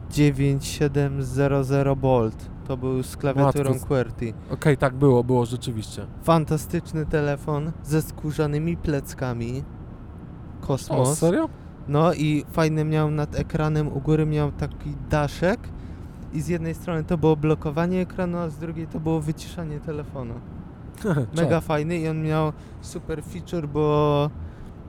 9700 0.09 1.97
Bolt. 1.99 2.49
To 2.67 2.77
był 2.77 3.03
z 3.03 3.17
klawiaturą 3.17 3.71
Matko. 3.71 3.85
QWERTY. 3.85 4.33
Okej, 4.49 4.77
tak 4.77 4.93
było, 4.93 5.23
było 5.23 5.45
rzeczywiście. 5.45 6.05
Fantastyczny 6.23 7.05
telefon 7.05 7.71
ze 7.83 8.01
skórzanymi 8.01 8.77
pleckami. 8.77 9.63
O, 10.63 10.67
Kosmos. 10.67 11.17
serio? 11.17 11.49
No 11.87 12.13
i 12.13 12.45
fajny 12.51 12.85
miał 12.85 13.11
nad 13.11 13.35
ekranem, 13.35 13.87
u 13.87 14.01
góry 14.01 14.25
miał 14.25 14.51
taki 14.51 14.93
daszek 15.09 15.59
I 16.33 16.41
z 16.41 16.47
jednej 16.47 16.75
strony 16.75 17.03
to 17.03 17.17
było 17.17 17.35
blokowanie 17.35 18.01
ekranu, 18.01 18.37
a 18.37 18.49
z 18.49 18.57
drugiej 18.57 18.87
to 18.87 18.99
było 18.99 19.21
wyciszanie 19.21 19.79
telefonu. 19.79 20.33
Mega 21.37 21.61
fajny 21.61 21.97
i 21.97 22.07
on 22.07 22.23
miał 22.23 22.53
super 22.81 23.23
feature, 23.23 23.67
bo 23.67 24.29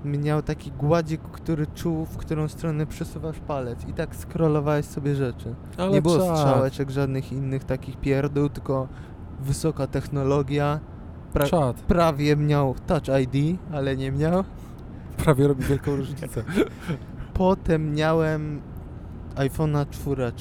miał 0.04 0.42
taki 0.42 0.70
gładzik, 0.72 1.20
który 1.20 1.66
czuł, 1.66 2.04
w 2.04 2.16
którą 2.16 2.48
stronę 2.48 2.86
przesuwasz 2.86 3.38
palec 3.38 3.88
i 3.88 3.92
tak 3.92 4.16
scrollowałeś 4.16 4.86
sobie 4.86 5.14
rzeczy. 5.14 5.54
Ale 5.76 5.90
nie 5.90 6.02
było 6.02 6.18
czad. 6.18 6.38
strzałeczek, 6.38 6.90
żadnych 6.90 7.32
innych 7.32 7.64
takich 7.64 7.96
pierdół, 7.96 8.48
tylko 8.48 8.88
wysoka 9.40 9.86
technologia. 9.86 10.80
Pra 11.32 11.46
Czad. 11.46 11.76
prawie 11.76 12.36
miał 12.36 12.74
Touch 12.86 13.20
ID, 13.22 13.58
ale 13.72 13.96
nie 13.96 14.12
miał. 14.12 14.44
Prawie 15.16 15.48
robi 15.48 15.64
wielką 15.64 15.96
różnicę. 15.96 16.44
Potem 17.34 17.94
miałem 17.94 18.60
iPhone'a 19.36 19.86
4 19.90 20.32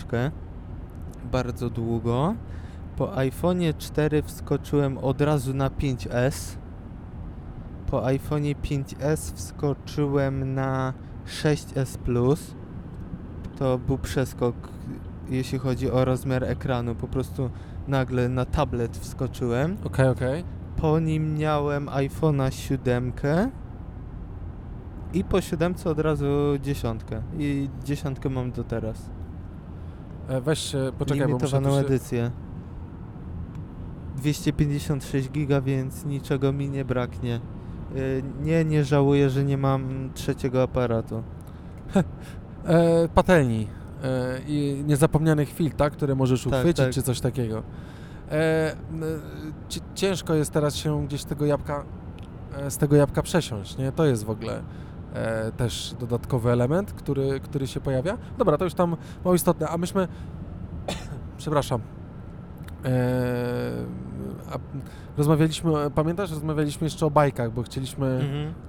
bardzo 1.31 1.69
długo. 1.69 2.35
Po 2.97 3.07
iPhone'ie 3.07 3.77
4 3.77 4.23
wskoczyłem 4.23 4.97
od 4.97 5.21
razu 5.21 5.53
na 5.53 5.69
5S. 5.69 6.56
Po 7.91 8.01
iPhone'ie 8.01 8.55
5S 8.55 9.33
wskoczyłem 9.35 10.53
na 10.53 10.93
6S 11.25 11.97
Plus. 11.97 12.55
To 13.59 13.77
był 13.77 13.97
przeskok, 13.97 14.55
jeśli 15.29 15.59
chodzi 15.59 15.91
o 15.91 16.05
rozmiar 16.05 16.43
ekranu. 16.43 16.95
Po 16.95 17.07
prostu 17.07 17.49
nagle 17.87 18.29
na 18.29 18.45
tablet 18.45 18.97
wskoczyłem. 18.97 19.77
Okej, 19.83 20.09
okej. 20.09 20.43
Po 20.77 20.99
nim 20.99 21.37
miałem 21.37 21.85
iPhone'a 21.85 22.49
7 22.51 23.13
i 25.13 25.23
po 25.23 25.41
7 25.41 25.73
od 25.85 25.99
razu 25.99 26.25
dziesiątkę. 26.61 27.21
I 27.39 27.69
dziesiątkę 27.83 28.29
mam 28.29 28.51
do 28.51 28.63
teraz. 28.63 29.09
E, 30.27 30.41
Weź, 30.41 30.75
e, 30.75 30.91
poczekaj, 30.97 31.27
bo 31.27 31.33
muszę 31.33 31.45
Limitowaną 31.45 31.69
tu 31.69 31.75
się... 31.75 31.85
edycję. 31.87 32.31
256 34.15 35.29
giga, 35.29 35.61
więc 35.61 36.05
niczego 36.05 36.53
mi 36.53 36.69
nie 36.69 36.85
braknie. 36.85 37.39
Y, 37.95 38.23
Nie, 38.43 38.65
nie 38.65 38.83
żałuję, 38.85 39.29
że 39.29 39.43
nie 39.43 39.57
mam 39.57 40.09
trzeciego 40.13 40.63
aparatu. 40.63 41.23
E, 42.67 43.07
patelni 43.15 43.67
e, 44.03 44.39
i 44.47 44.83
niezapomnianych 44.87 45.49
chwil, 45.49 45.71
tak, 45.71 45.93
które 45.93 46.15
możesz 46.15 46.43
Tak, 46.43 46.53
uchwycić, 46.53 46.77
tak. 46.85 46.93
czy 46.93 47.01
coś 47.01 47.21
takiego. 47.21 47.63
E, 48.31 48.75
ci- 49.69 49.81
ciężko 49.95 50.33
jest 50.33 50.51
teraz 50.51 50.75
się 50.75 51.05
gdzieś 51.05 51.21
z 51.21 51.25
tego 51.25 51.45
jabłka, 51.45 51.83
e, 52.57 52.71
z 52.71 52.77
tego 52.77 52.95
jabłka 52.95 53.21
przesiąść, 53.21 53.77
nie? 53.77 53.91
To 53.91 54.05
jest 54.05 54.23
w 54.25 54.29
ogóle 54.29 54.61
e, 55.13 55.51
też 55.51 55.95
dodatkowy 55.99 56.51
element, 56.51 56.93
który, 56.93 57.39
który 57.39 57.67
się 57.67 57.79
pojawia. 57.79 58.17
Dobra, 58.37 58.57
to 58.57 58.63
już 58.63 58.73
tam 58.73 58.97
mało 59.25 59.35
istotne, 59.35 59.67
a 59.67 59.77
myśmy, 59.77 60.07
przepraszam, 61.37 61.81
e, 61.81 61.96
a, 64.51 64.57
rozmawialiśmy, 65.17 65.71
pamiętasz, 65.95 66.31
rozmawialiśmy 66.31 66.85
jeszcze 66.85 67.05
o 67.05 67.09
bajkach, 67.11 67.51
bo 67.53 67.63
chcieliśmy 67.63 68.19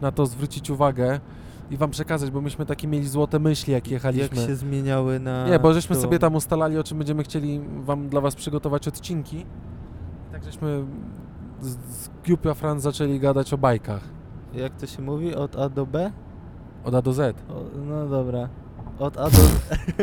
na 0.00 0.12
to 0.12 0.26
zwrócić 0.26 0.70
uwagę 0.70 1.20
i 1.70 1.76
wam 1.76 1.90
przekazać, 1.90 2.30
bo 2.30 2.40
myśmy 2.40 2.66
takie 2.66 2.88
mieli 2.88 3.08
złote 3.08 3.38
myśli, 3.38 3.72
jak 3.72 3.84
Jak 3.84 3.92
jechaliśmy. 3.92 4.36
się 4.46 4.56
zmieniały 4.56 5.20
na... 5.20 5.48
Nie, 5.48 5.58
bo 5.58 5.72
żeśmy 5.72 5.96
sobie 5.96 6.18
tam 6.18 6.34
ustalali, 6.34 6.78
o 6.78 6.84
czym 6.84 6.98
będziemy 6.98 7.22
chcieli 7.22 7.60
wam 7.84 8.08
dla 8.08 8.20
was 8.20 8.34
przygotować 8.34 8.88
odcinki. 8.88 9.46
Tak 10.32 10.44
żeśmy 10.44 10.84
z, 11.60 11.68
z 11.68 12.10
Giupia 12.24 12.54
Franz 12.54 12.82
zaczęli 12.82 13.20
gadać 13.20 13.52
o 13.52 13.58
bajkach. 13.58 14.00
Jak 14.54 14.76
to 14.76 14.86
się 14.86 15.02
mówi? 15.02 15.34
Od 15.34 15.56
A 15.56 15.68
do 15.68 15.86
B? 15.86 16.12
Od 16.84 16.94
A 16.94 17.02
do 17.02 17.12
Z. 17.12 17.36
O, 17.50 17.54
no 17.86 18.08
dobra. 18.08 18.48
Od 18.98 19.18
A 19.18 19.30
do... 19.30 19.38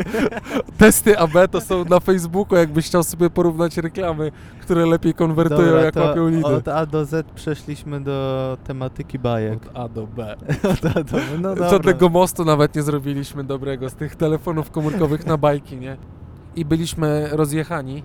Testy 0.77 1.19
AB 1.19 1.33
to 1.51 1.61
są 1.61 1.85
na 1.85 1.99
Facebooku, 1.99 2.57
jakbyś 2.57 2.85
chciał 2.85 3.03
sobie 3.03 3.29
porównać 3.29 3.77
reklamy, 3.77 4.31
które 4.61 4.85
lepiej 4.85 5.13
konwertują, 5.13 5.65
Dobra, 5.65 5.81
jak 5.81 5.93
to 5.93 6.03
łapią 6.03 6.27
lidy. 6.27 6.45
Od 6.45 6.67
A 6.67 6.85
do 6.85 7.05
Z 7.05 7.31
przeszliśmy 7.31 8.01
do 8.01 8.57
tematyki 8.63 9.19
bajek. 9.19 9.59
Od 9.65 9.77
A 9.77 9.89
do 9.89 10.07
B. 10.07 10.35
Od 10.73 10.85
A 10.85 11.03
do 11.03 11.17
B. 11.17 11.21
No 11.41 11.49
dobra. 11.49 11.69
Żadnego 11.69 12.09
mostu 12.09 12.45
nawet 12.45 12.75
nie 12.75 12.81
zrobiliśmy 12.81 13.43
dobrego 13.43 13.89
z 13.89 13.93
tych 13.93 14.15
telefonów 14.15 14.71
komórkowych 14.71 15.25
na 15.25 15.37
bajki, 15.37 15.77
nie? 15.77 15.97
I 16.55 16.65
byliśmy 16.65 17.29
rozjechani, 17.31 18.03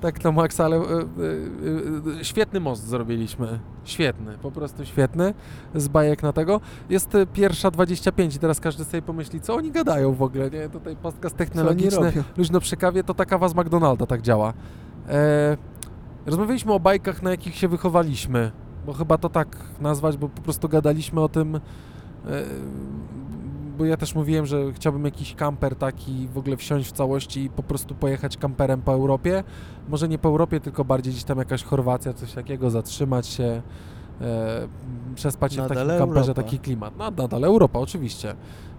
tak 0.00 0.24
na 0.24 0.32
maksa, 0.32 0.64
ale 0.64 0.76
e, 0.76 0.80
e, 0.80 2.20
e, 2.20 2.24
świetny 2.24 2.60
most 2.60 2.86
zrobiliśmy. 2.86 3.58
Świetny, 3.84 4.38
po 4.42 4.50
prostu 4.50 4.84
świetny, 4.84 5.34
z 5.74 5.88
bajek 5.88 6.22
na 6.22 6.32
tego. 6.32 6.60
Jest 6.90 7.16
pierwsza 7.32 7.70
25 7.70 8.36
i 8.36 8.38
teraz 8.38 8.60
każdy 8.60 8.84
sobie 8.84 9.02
pomyśli, 9.02 9.40
co 9.40 9.54
oni 9.54 9.70
gadają 9.70 10.14
w 10.14 10.22
ogóle, 10.22 10.50
nie? 10.50 10.68
Tutaj 10.68 10.96
podcast 10.96 11.36
technologiczny, 11.36 12.12
luźno 12.36 12.60
przy 12.60 12.76
kawie, 12.76 13.04
to 13.04 13.14
ta 13.14 13.24
kawa 13.24 13.48
z 13.48 13.54
McDonalda 13.54 14.06
tak 14.06 14.22
działa. 14.22 14.52
E, 15.08 15.56
rozmawialiśmy 16.26 16.72
o 16.72 16.80
bajkach, 16.80 17.22
na 17.22 17.30
jakich 17.30 17.56
się 17.56 17.68
wychowaliśmy, 17.68 18.52
bo 18.86 18.92
chyba 18.92 19.18
to 19.18 19.28
tak 19.28 19.56
nazwać, 19.80 20.16
bo 20.16 20.28
po 20.28 20.42
prostu 20.42 20.68
gadaliśmy 20.68 21.20
o 21.20 21.28
tym, 21.28 21.60
bo 23.82 23.86
ja 23.86 23.96
też 23.96 24.14
mówiłem, 24.14 24.46
że 24.46 24.72
chciałbym 24.72 25.04
jakiś 25.04 25.34
kamper 25.34 25.76
taki 25.76 26.28
w 26.28 26.38
ogóle 26.38 26.56
wsiąść 26.56 26.88
w 26.88 26.92
całości 26.92 27.44
i 27.44 27.50
po 27.50 27.62
prostu 27.62 27.94
pojechać 27.94 28.36
kamperem 28.36 28.82
po 28.82 28.92
Europie. 28.92 29.44
Może 29.88 30.08
nie 30.08 30.18
po 30.18 30.28
Europie, 30.28 30.60
tylko 30.60 30.84
bardziej 30.84 31.12
gdzieś 31.12 31.24
tam 31.24 31.38
jakaś 31.38 31.62
Chorwacja, 31.64 32.12
coś 32.12 32.32
takiego, 32.32 32.70
zatrzymać 32.70 33.26
się, 33.26 33.62
e, 34.20 34.68
przespać 35.14 35.54
się 35.54 35.62
w 35.62 35.68
takim 35.68 35.88
kamperze, 35.88 36.20
Europa. 36.20 36.42
taki 36.42 36.58
klimat. 36.58 36.94
No, 36.98 37.10
nadal 37.10 37.44
Europa, 37.44 37.78
oczywiście. 37.78 38.34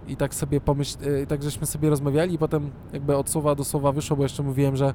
I 0.08 0.16
tak 0.16 0.34
sobie 0.34 0.60
pomyśl, 0.60 0.96
e, 1.22 1.26
tak 1.26 1.42
żeśmy 1.42 1.66
sobie 1.66 1.90
rozmawiali 1.90 2.34
i 2.34 2.38
potem 2.38 2.70
jakby 2.92 3.16
od 3.16 3.30
słowa 3.30 3.54
do 3.54 3.64
słowa 3.64 3.92
wyszło, 3.92 4.16
bo 4.16 4.22
jeszcze 4.22 4.42
mówiłem, 4.42 4.76
że 4.76 4.94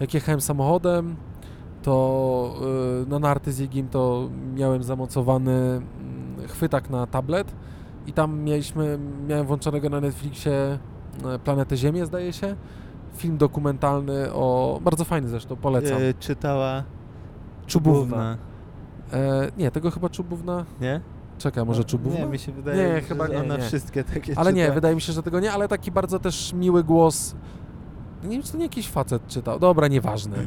jak 0.00 0.14
jechałem 0.14 0.40
samochodem, 0.40 1.16
to 1.82 2.54
y, 3.02 3.08
na 3.08 3.18
narty 3.18 3.52
z 3.52 3.60
Jigim 3.60 3.88
to 3.88 4.28
miałem 4.54 4.82
zamocowany 4.82 5.52
mm, 5.52 6.48
chwytak 6.48 6.90
na 6.90 7.06
tablet 7.06 7.54
i 8.08 8.12
tam 8.12 8.38
mieliśmy, 8.40 8.98
miałem 9.28 9.46
włączonego 9.46 9.88
na 9.90 10.00
Netflixie 10.00 10.78
e, 11.24 11.38
Planetę 11.44 11.76
Ziemię, 11.76 12.06
zdaje 12.06 12.32
się. 12.32 12.56
Film 13.16 13.36
dokumentalny 13.38 14.32
o, 14.32 14.80
bardzo 14.84 15.04
fajny 15.04 15.28
zresztą, 15.28 15.56
polecam. 15.56 15.98
E, 16.02 16.14
czytała 16.14 16.82
Czubówna. 17.66 18.36
E, 19.12 19.50
nie, 19.58 19.70
tego 19.70 19.90
chyba 19.90 20.08
Czubówna, 20.08 20.64
Nie? 20.80 21.00
czekaj, 21.38 21.64
może 21.64 21.80
No, 21.80 21.84
Czubówna? 21.88 22.20
Nie, 22.20 22.26
mi 22.26 22.38
się 22.38 22.52
wydaje, 22.52 22.76
Nie, 22.88 22.94
że 22.94 23.00
chyba 23.00 23.28
nie, 23.28 23.38
ona 23.40 23.56
nie. 23.56 23.62
wszystkie 23.62 24.04
takie 24.04 24.38
Ale 24.38 24.52
nie, 24.52 24.62
czyta. 24.62 24.74
wydaje 24.74 24.94
mi 24.94 25.00
się, 25.00 25.12
że 25.12 25.22
tego 25.22 25.40
nie, 25.40 25.52
ale 25.52 25.68
taki 25.68 25.90
bardzo 25.90 26.18
też 26.18 26.52
miły 26.52 26.84
głos. 26.84 27.34
Nie 28.24 28.30
wiem, 28.30 28.42
czy 28.42 28.52
to 28.52 28.58
nie 28.58 28.64
jakiś 28.64 28.88
facet 28.88 29.26
czytał. 29.26 29.58
Dobra, 29.58 29.88
nieważne. 29.88 30.36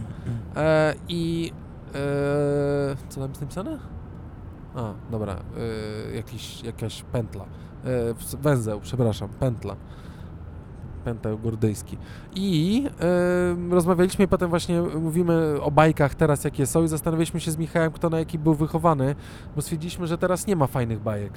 E, 0.55 0.93
I 1.07 1.51
e, 1.89 2.95
co 3.09 3.19
tam 3.21 3.29
jest 3.29 3.41
napisane? 3.41 3.79
A, 4.75 4.93
dobra, 5.11 5.35
e, 6.11 6.15
jakiś, 6.15 6.63
jakaś 6.63 7.01
pętla. 7.01 7.45
Ws- 8.19 8.35
węzeł, 8.35 8.79
przepraszam, 8.79 9.29
pętla. 9.29 9.75
Pęteł 11.05 11.39
gordyjski. 11.39 11.97
I 12.35 12.83
e, 13.69 13.73
rozmawialiśmy 13.73 14.27
potem 14.27 14.49
właśnie 14.49 14.81
mówimy 14.81 15.61
o 15.61 15.71
bajkach 15.71 16.15
teraz 16.15 16.43
jakie 16.43 16.65
są 16.65 16.83
i 16.83 16.87
zastanawialiśmy 16.87 17.39
się 17.39 17.51
z 17.51 17.57
Michałem, 17.57 17.91
kto 17.91 18.09
na 18.09 18.19
jaki 18.19 18.39
był 18.39 18.53
wychowany, 18.55 19.15
bo 19.55 19.61
stwierdziliśmy, 19.61 20.07
że 20.07 20.17
teraz 20.17 20.47
nie 20.47 20.55
ma 20.55 20.67
fajnych 20.67 20.99
bajek. 20.99 21.33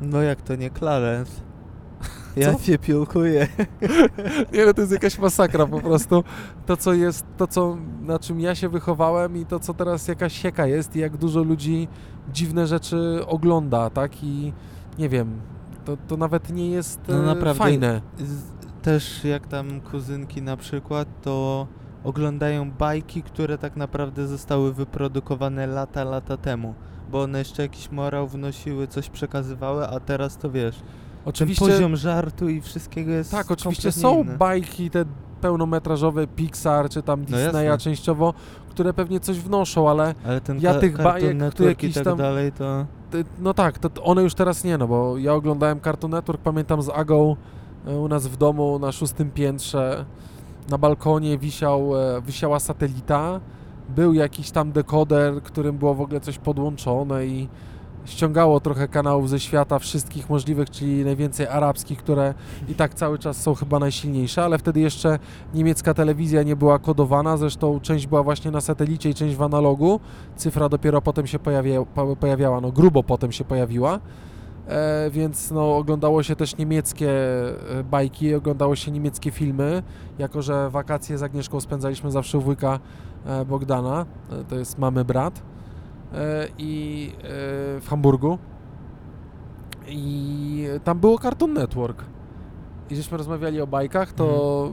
No 0.00 0.22
jak 0.22 0.42
to 0.42 0.56
nie 0.56 0.70
Clarence? 0.70 1.32
Ja 2.36 2.54
cię 2.54 2.78
piłkuję. 2.78 3.48
Nie, 4.52 4.66
no 4.66 4.74
to 4.74 4.80
jest 4.80 4.92
jakaś 4.92 5.18
masakra 5.18 5.66
po 5.66 5.80
prostu. 5.80 6.24
To, 6.66 6.76
co 6.76 6.92
jest, 6.94 7.26
to, 7.36 7.46
co, 7.46 7.76
na 8.00 8.18
czym 8.18 8.40
ja 8.40 8.54
się 8.54 8.68
wychowałem 8.68 9.36
i 9.36 9.46
to, 9.46 9.60
co 9.60 9.74
teraz 9.74 10.08
jakaś 10.08 10.32
sieka 10.32 10.66
jest 10.66 10.96
i 10.96 10.98
jak 10.98 11.16
dużo 11.16 11.42
ludzi 11.42 11.88
dziwne 12.32 12.66
rzeczy 12.66 13.20
ogląda, 13.26 13.90
tak? 13.90 14.24
I 14.24 14.52
nie 14.98 15.08
wiem, 15.08 15.40
to, 15.84 15.96
to 16.08 16.16
nawet 16.16 16.50
nie 16.50 16.70
jest 16.70 17.00
No 17.08 17.14
e, 17.18 17.22
naprawdę. 17.26 17.58
fajne. 17.58 18.00
Też 18.82 19.24
jak 19.24 19.46
tam 19.46 19.80
kuzynki 19.80 20.42
na 20.42 20.56
przykład, 20.56 21.08
to 21.22 21.66
oglądają 22.04 22.70
bajki, 22.70 23.22
które 23.22 23.58
tak 23.58 23.76
naprawdę 23.76 24.26
zostały 24.26 24.74
wyprodukowane 24.74 25.66
lata, 25.66 26.04
lata 26.04 26.36
temu. 26.36 26.74
Bo 27.10 27.22
one 27.22 27.38
jeszcze 27.38 27.62
jakiś 27.62 27.90
morał 27.90 28.28
wnosiły, 28.28 28.86
coś 28.86 29.10
przekazywały, 29.10 29.88
a 29.88 30.00
teraz 30.00 30.38
to 30.38 30.50
wiesz, 30.50 30.80
Oczywiście, 31.24 31.64
ten 31.66 31.74
poziom 31.74 31.96
żartu 31.96 32.48
i 32.48 32.60
wszystkiego 32.60 33.10
jest 33.10 33.30
tak, 33.30 33.50
oczywiście 33.50 33.92
są 33.92 34.22
inny. 34.22 34.36
bajki 34.38 34.90
te 34.90 35.04
pełnometrażowe 35.38 36.26
Pixar 36.26 36.90
czy 36.90 37.02
tam 37.02 37.20
No 37.20 37.26
Disneya 37.26 37.64
jasne. 37.64 37.78
częściowo, 37.78 38.34
które 38.70 38.92
pewnie 38.92 39.20
coś 39.20 39.38
wnoszą, 39.38 39.90
ale 39.90 40.14
Ale 40.26 40.40
ten 40.40 40.60
ja 40.60 40.74
tych 40.74 41.02
bajek, 41.02 41.36
i 41.60 41.64
jakiś 41.64 41.94
tak 41.94 42.04
tam- 42.04 42.18
dalej, 42.18 42.52
to... 42.52 42.86
No 43.40 43.54
tak, 43.54 43.78
to 43.78 43.90
to 43.90 44.02
one 44.02 44.22
już 44.22 44.34
teraz 44.34 44.64
nie, 44.64 44.78
no 44.78 44.88
bo 44.88 45.18
ja 45.18 45.34
oglądałem 45.34 45.80
Cartoon 45.80 46.10
Network, 46.10 46.40
pamiętam 46.42 46.82
z 46.82 46.88
Agą 46.88 47.36
e, 47.86 47.96
u 47.96 48.08
nas 48.08 48.26
w 48.26 48.36
domu 48.36 48.78
na 48.78 48.92
szóstym 48.92 49.30
piętrze. 49.30 50.04
Na 50.70 50.78
balkonie 50.78 51.38
wisiał, 51.38 51.96
e, 51.96 52.22
wisiała 52.22 52.58
satelita, 52.60 53.40
był 53.96 54.12
jakiś 54.12 54.50
tam 54.50 54.72
dekoder, 54.72 55.42
którym 55.42 55.78
było 55.78 55.94
w 55.94 56.00
ogóle 56.00 56.20
coś 56.20 56.38
podłączone 56.38 57.26
i 57.26 57.48
ściągało 58.08 58.60
trochę 58.60 58.88
kanałów 58.88 59.28
ze 59.30 59.40
świata 59.40 59.78
wszystkich 59.78 60.30
możliwych, 60.30 60.70
czyli 60.70 61.04
najwięcej 61.04 61.46
arabskich, 61.46 61.98
które 61.98 62.34
i 62.68 62.74
tak 62.74 62.94
cały 62.94 63.18
czas 63.18 63.42
są 63.42 63.54
chyba 63.54 63.78
najsilniejsze, 63.78 64.44
ale 64.44 64.58
wtedy 64.58 64.80
jeszcze 64.80 65.18
niemiecka 65.54 65.94
telewizja 65.94 66.42
nie 66.42 66.56
była 66.56 66.78
kodowana, 66.78 67.36
zresztą 67.36 67.80
część 67.80 68.06
była 68.06 68.22
właśnie 68.22 68.50
na 68.50 68.60
satelicie 68.60 69.10
i 69.10 69.14
część 69.14 69.36
w 69.36 69.42
analogu. 69.42 70.00
Cyfra 70.36 70.68
dopiero 70.68 71.02
potem 71.02 71.26
się 71.26 71.38
pojawia, 71.38 71.84
po- 71.84 72.16
pojawiała, 72.16 72.60
no 72.60 72.72
grubo 72.72 73.02
potem 73.02 73.32
się 73.32 73.44
pojawiła. 73.44 74.00
E, 74.68 75.10
więc 75.10 75.50
no, 75.50 75.76
oglądało 75.76 76.22
się 76.22 76.36
też 76.36 76.56
niemieckie 76.56 77.10
e, 77.10 77.84
bajki, 77.84 78.34
oglądało 78.34 78.76
się 78.76 78.90
niemieckie 78.90 79.30
filmy, 79.30 79.82
jako 80.18 80.42
że 80.42 80.70
wakacje 80.70 81.18
z 81.18 81.22
Agnieszką 81.22 81.60
spędzaliśmy 81.60 82.10
zawsze 82.10 82.38
u 82.38 82.40
wujka 82.40 82.78
e, 83.26 83.44
Bogdana, 83.44 84.06
e, 84.32 84.44
to 84.44 84.54
jest 84.56 84.78
mamy 84.78 85.04
brat, 85.04 85.42
i 86.58 87.12
e, 87.16 87.26
w 87.80 87.86
Hamburgu. 87.90 88.38
I 89.88 90.66
tam 90.84 90.98
było 90.98 91.18
Cartoon 91.18 91.52
Network. 91.52 92.04
I 92.90 92.96
żeśmy 92.96 93.18
rozmawiali 93.18 93.60
o 93.60 93.66
bajkach, 93.66 94.12
to 94.12 94.70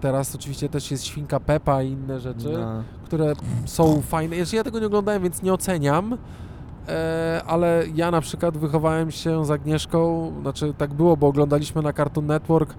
teraz 0.00 0.34
oczywiście 0.34 0.68
też 0.68 0.90
jest 0.90 1.04
Świnka 1.04 1.40
Pepa 1.40 1.82
i 1.82 1.90
inne 1.90 2.20
rzeczy 2.20 2.52
No. 2.52 2.82
które 3.04 3.32
są 3.64 4.00
fajne. 4.02 4.36
Jeszcze 4.36 4.56
ja 4.56 4.64
tego 4.64 4.78
nie 4.80 4.86
oglądałem, 4.86 5.22
więc 5.22 5.42
nie 5.42 5.52
oceniam, 5.52 6.18
e, 6.88 7.42
ale 7.46 7.84
ja 7.94 8.10
na 8.10 8.20
przykład 8.20 8.56
wychowałem 8.58 9.10
się 9.10 9.44
z 9.44 9.50
Agnieszką, 9.50 10.32
znaczy 10.40 10.74
tak 10.78 10.94
było, 10.94 11.16
bo 11.16 11.26
oglądaliśmy 11.26 11.82
na 11.82 11.92
Cartoon 11.92 12.26
Network 12.26 12.70
e, 12.72 12.76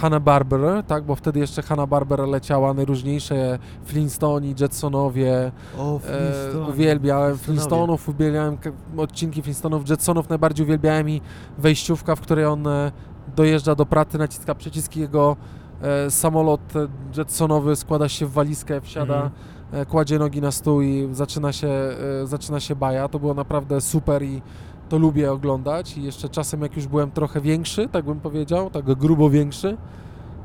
Hanna-Barbera, 0.00 0.82
tak, 0.82 1.04
bo 1.04 1.14
wtedy 1.14 1.40
jeszcze 1.40 1.62
Hanna-Barbera 1.62 2.26
leciała, 2.26 2.74
najróżniejsze 2.74 3.58
Flintstoni, 3.84 4.54
Jetsonowie, 4.60 5.52
O, 5.78 5.96
e, 5.96 6.00
Flintstone. 6.00 6.68
uwielbiałem 6.68 7.38
Flintstonowie. 7.38 7.44
Flintstonów, 7.44 8.08
uwielbiałem 8.08 8.56
odcinki 8.96 9.42
Flintstonów, 9.42 9.88
Jetsonów 9.90 10.28
najbardziej 10.28 10.66
uwielbiałem 10.66 11.08
i 11.10 11.20
wejściówka, 11.58 12.16
w 12.16 12.20
której 12.20 12.44
on 12.44 12.66
e, 12.66 12.92
dojeżdża 13.36 13.74
do 13.74 13.86
pracy, 13.86 14.18
naciska 14.18 14.54
przyciski 14.54 15.00
jego 15.00 15.36
e, 15.82 16.10
samolot 16.10 16.60
e, 16.76 16.88
Jetsonowy 17.18 17.76
składa 17.76 18.08
się 18.08 18.26
w 18.26 18.32
walizkę, 18.32 18.80
wsiada, 18.80 19.14
Mhm. 19.14 19.30
e, 19.72 19.86
kładzie 19.86 20.18
nogi 20.18 20.40
na 20.40 20.50
stół 20.50 20.80
i 20.82 21.08
zaczyna 21.12 21.52
się, 21.52 21.68
e, 21.68 22.26
zaczyna 22.26 22.60
się 22.60 22.76
baja. 22.76 23.08
To 23.08 23.18
było 23.18 23.34
naprawdę 23.34 23.80
super 23.80 24.22
i 24.22 24.42
to 24.90 24.98
lubię 24.98 25.32
oglądać. 25.32 25.98
I 25.98 26.02
jeszcze 26.02 26.28
czasem, 26.28 26.62
jak 26.62 26.76
już 26.76 26.86
byłem 26.86 27.10
trochę 27.10 27.40
większy, 27.40 27.88
tak 27.88 28.04
bym 28.04 28.20
powiedział, 28.20 28.70
tak 28.70 28.84
grubo 28.84 29.30
większy, 29.30 29.76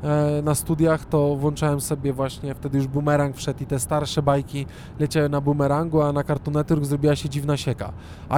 e, 0.02 0.42
na 0.42 0.54
studiach, 0.54 1.04
to 1.04 1.36
włączałem 1.36 1.80
sobie 1.80 2.12
właśnie, 2.12 2.54
wtedy 2.54 2.78
już 2.78 2.86
bumerang 2.86 3.36
wszedł 3.36 3.62
i 3.62 3.66
te 3.66 3.78
starsze 3.78 4.22
bajki 4.22 4.66
leciały 5.00 5.28
na 5.28 5.40
bumerangu, 5.40 6.02
a 6.02 6.12
na 6.12 6.24
Cartoon 6.24 6.54
Network 6.54 6.84
zrobiła 6.84 7.16
się 7.16 7.28
dziwna 7.28 7.56
sieka. 7.56 7.92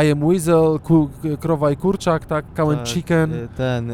I 0.05 0.11
am 0.13 0.29
Weasel, 0.29 0.81
ku, 0.85 1.09
Krowa 1.41 1.71
i 1.71 1.77
Kurczak, 1.77 2.27
tak, 2.27 2.45
Cow 2.55 2.75
Tak, 2.77 2.87
Chicken. 2.89 3.35
y, 3.35 3.49
Ten, 3.57 3.91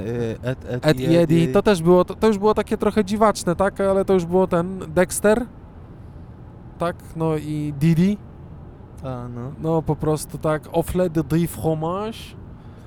Ed 0.83 1.01
i 1.01 1.17
Eddie, 1.17 1.49
to 1.53 1.63
też 1.63 1.83
było, 1.83 2.05
to, 2.05 2.15
to 2.15 2.27
już 2.27 2.39
było 2.39 2.55
takie 2.55 2.77
trochę 2.77 3.05
dziwaczne, 3.05 3.57
tak, 3.57 3.81
ale 3.81 4.05
to 4.05 4.15
już 4.15 4.25
było 4.25 4.47
ten 4.47 4.79
Dexter, 4.95 5.47
tak, 6.79 6.97
no 7.17 7.37
i 7.37 7.75
Didi, 7.81 8.19
A, 9.05 9.29
no. 9.29 9.53
no 9.63 9.83
po 9.83 9.97
prostu 9.97 10.39
tak, 10.39 10.63
Offle 10.73 11.11
de 11.11 11.25
Drie 11.25 11.49
Fromage, 11.49 12.19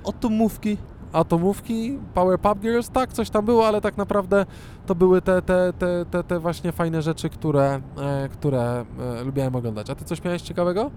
Atomówki. 0.09 0.77
Atomówki, 1.13 1.97
Powerpuff 2.13 2.59
Girls, 2.61 2.89
tak, 2.89 3.13
coś 3.13 3.29
tam 3.29 3.45
było, 3.45 3.67
ale 3.67 3.81
tak 3.81 3.97
naprawdę 3.97 4.45
to 4.85 4.95
były 4.95 5.21
te, 5.21 5.41
te, 5.41 5.73
te, 5.79 6.05
te, 6.11 6.23
te 6.23 6.39
właśnie 6.39 6.71
fajne 6.71 7.01
rzeczy, 7.01 7.29
które, 7.29 7.81
e, 8.01 8.29
które 8.29 8.85
e, 9.19 9.23
lubiałem 9.23 9.55
oglądać. 9.55 9.89
A 9.89 9.95
ty 9.95 10.05
coś 10.05 10.23
miałeś 10.23 10.41
ciekawego? 10.41 10.91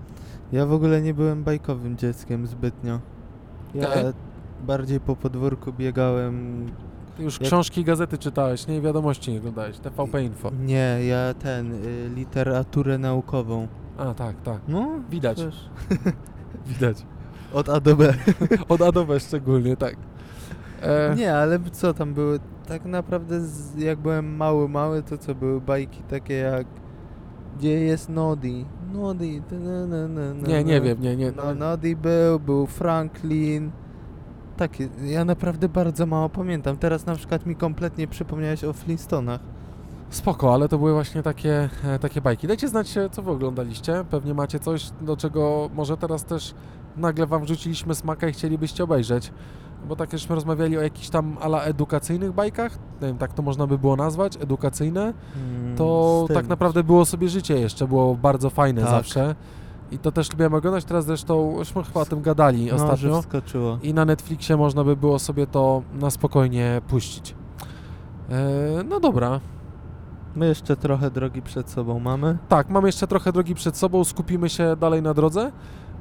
Ja 0.52 0.66
w 0.66 0.72
ogóle 0.72 1.02
nie 1.02 1.14
byłem 1.14 1.44
bajkowym 1.44 1.96
dzieckiem 1.96 2.46
zbytnio. 2.46 3.00
Ja 3.74 3.88
Okej. 3.88 4.04
bardziej 4.66 5.00
po 5.00 5.16
podwórku 5.16 5.72
biegałem. 5.72 6.66
Już 7.18 7.40
Jak- 7.40 7.48
książki 7.48 7.80
i 7.80 7.84
gazety 7.84 8.18
czytałeś, 8.18 8.66
nie? 8.66 8.76
I 8.76 8.80
wiadomości 8.80 9.32
nie 9.32 9.38
oglądałeś, 9.38 9.78
TVP 9.78 10.22
Info. 10.24 10.50
Nie, 10.60 10.98
ja 11.06 11.34
ten, 11.34 11.72
y, 11.72 12.10
literaturę 12.14 12.98
naukową. 12.98 13.68
A, 14.00 14.14
tak, 14.14 14.42
tak, 14.42 14.60
No, 14.68 14.88
Widać. 15.10 15.36
przecież 15.36 15.70
widać. 16.68 17.06
Od 17.52 17.68
A 17.68 17.80
do 17.80 17.96
B. 17.96 18.14
Od 18.68 18.82
A 18.82 18.92
do 18.92 19.04
B 19.06 19.20
szczególnie, 19.20 19.76
tak. 19.76 19.96
E, 20.82 21.14
Nie, 21.16 21.34
ale 21.36 21.58
co 21.72 21.94
tam 21.94 22.14
były? 22.14 22.40
Tak 22.68 22.84
naprawdę 22.84 23.40
z, 23.40 23.76
jak 23.78 23.98
byłem 23.98 24.36
mały, 24.36 24.68
mały, 24.68 25.02
to 25.02 25.18
co 25.18 25.34
były 25.34 25.60
bajki 25.60 26.02
takie 26.02 26.34
jak 26.34 26.66
Gdzie 27.58 27.80
jest 27.80 28.08
Nodi? 28.08 28.64
Nodi. 28.92 29.42
ta 29.50 29.56
na, 29.56 29.86
na, 29.86 30.08
na, 30.08 30.34
na, 30.34 30.48
nie, 30.48 30.64
nie 30.64 30.74
na. 30.74 30.80
wiem, 30.80 31.00
nie, 31.00 31.16
nie. 31.16 31.32
No, 31.32 31.54
Nodi 31.54 31.96
był, 31.96 32.40
był 32.40 32.66
Franklin. 32.66 33.70
Takie, 34.56 34.88
ja 35.04 35.24
naprawdę 35.24 35.68
bardzo 35.68 36.06
mało 36.06 36.28
pamiętam. 36.28 36.76
Teraz 36.76 37.06
na 37.06 37.14
przykład 37.14 37.46
mi 37.46 37.56
kompletnie 37.56 38.06
przypomniałeś 38.08 38.64
o 38.64 38.72
Flintstonach. 38.72 39.40
Spoko, 40.10 40.54
ale 40.54 40.68
to 40.68 40.78
były 40.78 40.92
właśnie 40.92 41.22
takie, 41.22 41.68
e, 41.84 41.98
takie 41.98 42.20
bajki. 42.20 42.46
Dajcie 42.46 42.68
znać, 42.68 42.98
co 43.12 43.22
wy 43.22 43.30
oglądaliście. 43.30 44.04
Pewnie 44.10 44.34
macie 44.34 44.58
coś, 44.58 44.90
do 45.00 45.16
czego 45.16 45.70
może 45.74 45.96
teraz 45.96 46.24
też 46.24 46.54
nagle 46.96 47.26
wam 47.26 47.44
wrzuciliśmy 47.44 47.94
smaka 47.94 48.28
i 48.28 48.32
chcielibyście 48.32 48.84
obejrzeć. 48.84 49.32
Bo 49.88 49.96
tak 49.96 50.10
żeśmy 50.12 50.34
rozmawiali 50.34 50.78
o 50.78 50.80
jakichś 50.82 51.08
tam 51.08 51.36
ala 51.40 51.62
edukacyjnych 51.62 52.32
bajkach, 52.32 52.78
nie 53.02 53.08
wiem, 53.08 53.18
tak 53.18 53.32
to 53.32 53.42
można 53.42 53.66
by 53.66 53.78
było 53.78 53.96
nazwać, 53.96 54.36
edukacyjne, 54.36 55.14
Mm, 55.36 55.76
to 55.76 56.26
tak 56.34 56.48
naprawdę 56.48 56.84
było 56.84 57.04
sobie 57.04 57.28
życie 57.28 57.60
jeszcze, 57.60 57.88
było 57.88 58.14
bardzo 58.14 58.50
fajne 58.50 58.80
Tak. 58.82 58.90
zawsze. 58.90 59.34
I 59.92 59.98
to 59.98 60.12
też 60.12 60.30
lubiłem 60.30 60.54
oglądać, 60.54 60.84
teraz 60.84 61.04
zresztą, 61.04 61.54
żeśmy 61.58 61.84
chyba 61.84 62.00
o 62.00 62.04
tym 62.04 62.22
gadali 62.22 62.66
no, 62.66 62.74
ostatnio. 62.74 63.12
I 63.82 63.94
na 63.94 64.04
Netflixie 64.04 64.56
można 64.56 64.84
by 64.84 64.96
było 64.96 65.18
sobie 65.18 65.46
to 65.46 65.82
na 65.94 66.10
spokojnie 66.10 66.80
puścić. 66.88 67.34
E, 68.30 68.84
no 68.88 69.00
dobra, 69.00 69.40
My 70.36 70.46
jeszcze 70.46 70.76
trochę 70.76 71.10
drogi 71.10 71.42
przed 71.42 71.70
sobą 71.70 72.00
mamy. 72.00 72.38
Tak, 72.48 72.70
mamy 72.70 72.88
jeszcze 72.88 73.06
trochę 73.06 73.32
drogi 73.32 73.54
przed 73.54 73.76
sobą, 73.76 74.04
skupimy 74.04 74.48
się 74.48 74.76
dalej 74.76 75.02
na 75.02 75.14
drodze. 75.14 75.52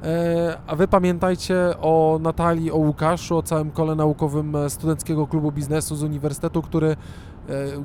E, 0.02 0.58
a 0.66 0.76
wy 0.76 0.88
pamiętajcie 0.88 1.74
o 1.80 2.18
Natalii, 2.22 2.72
o 2.72 2.76
Łukaszu, 2.76 3.36
o 3.36 3.42
całym 3.42 3.70
kole 3.70 3.94
naukowym 3.94 4.56
e, 4.56 4.70
Studenckiego 4.70 5.26
Klubu 5.26 5.52
Biznesu 5.52 5.96
z 5.96 6.02
Uniwersytetu, 6.02 6.62
który 6.62 6.88
e, 6.88 6.96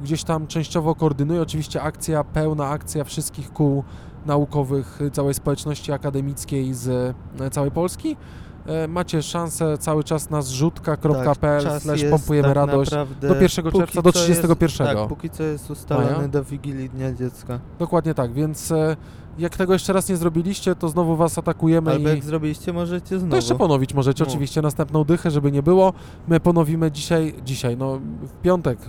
gdzieś 0.03 0.23
tam 0.23 0.47
częściowo 0.47 0.95
koordynuje. 0.95 1.41
Oczywiście 1.41 1.81
akcja, 1.81 2.23
pełna 2.23 2.69
akcja 2.69 3.03
wszystkich 3.03 3.53
kół 3.53 3.83
naukowych 4.25 4.99
całej 5.11 5.33
społeczności 5.33 5.91
akademickiej 5.91 6.73
z 6.73 7.15
całej 7.51 7.71
Polski. 7.71 8.17
E, 8.66 8.88
macie 8.88 9.24
szansę 9.24 9.78
cały 9.78 10.03
czas 10.03 10.30
na 10.30 10.41
zrzutka.pl 10.41 11.63
Tak, 11.63 11.82
slash 11.82 12.03
pompujemy 12.03 12.47
tak 12.47 12.55
radość 12.55 12.91
naprawdę- 12.91 13.28
do 13.28 13.36
1 13.36 13.66
póki 13.66 13.78
czerwca, 13.78 14.01
do 14.01 14.11
co 14.11 14.20
jest- 14.20 14.26
31. 14.41 14.88
Tak, 14.97 15.07
póki 15.07 15.30
co 15.30 15.43
jest 15.43 15.70
ustalony 15.72 16.11
Maja? 16.16 16.28
do 16.28 16.43
Wigilii 16.43 16.89
Dnia 16.89 17.13
Dziecka. 17.13 17.59
Dokładnie 17.80 18.13
tak, 18.13 18.34
więc 18.34 18.72
e, 18.72 18.97
jak 19.39 19.57
tego 19.57 19.74
jeszcze 19.74 19.93
raz 19.93 20.09
nie 20.09 20.18
zrobiliście, 20.18 20.76
to 20.76 20.89
znowu 20.89 21.16
was 21.16 21.38
atakujemy 21.38 21.91
Albo 21.91 22.09
i 22.09 22.11
jak 22.16 22.24
zrobiliście, 22.24 22.74
możecie 22.74 23.20
znowu. 23.20 23.30
to 23.32 23.36
jeszcze 23.36 23.55
ponowić 23.55 23.93
możecie 23.93 24.24
No. 24.24 24.30
oczywiście 24.30 24.61
następną 24.61 25.03
dychę, 25.03 25.32
żeby 25.32 25.51
nie 25.51 25.63
było. 25.63 25.93
My 26.28 26.39
ponowimy 26.39 26.91
dzisiaj, 26.91 27.36
dzisiaj, 27.45 27.78
no 27.78 27.99
w 28.22 28.41
piątek, 28.41 28.80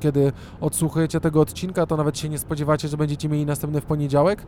kiedy 0.00 0.32
odsłuchujecie 0.60 1.20
tego 1.20 1.40
odcinka, 1.40 1.86
to 1.86 1.96
nawet 1.96 2.18
się 2.18 2.28
nie 2.28 2.38
spodziewacie, 2.38 2.88
że 2.88 2.96
będziecie 2.96 3.28
mieli 3.28 3.46
następny 3.46 3.80
w 3.80 3.84
poniedziałek. 3.84 4.46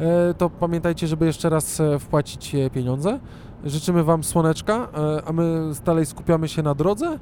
E, 0.00 0.34
to 0.34 0.50
pamiętajcie, 0.50 1.06
żeby 1.06 1.26
jeszcze 1.26 1.48
raz 1.50 1.82
wpłacić 2.00 2.56
pieniądze. 2.72 3.18
Życzymy 3.64 4.04
wam 4.04 4.24
słoneczka, 4.24 4.74
e, 4.74 5.22
a 5.26 5.32
my 5.32 5.70
dalej 5.84 6.06
skupiamy 6.06 6.48
się 6.48 6.62
na 6.62 6.74
drodze. 6.74 7.18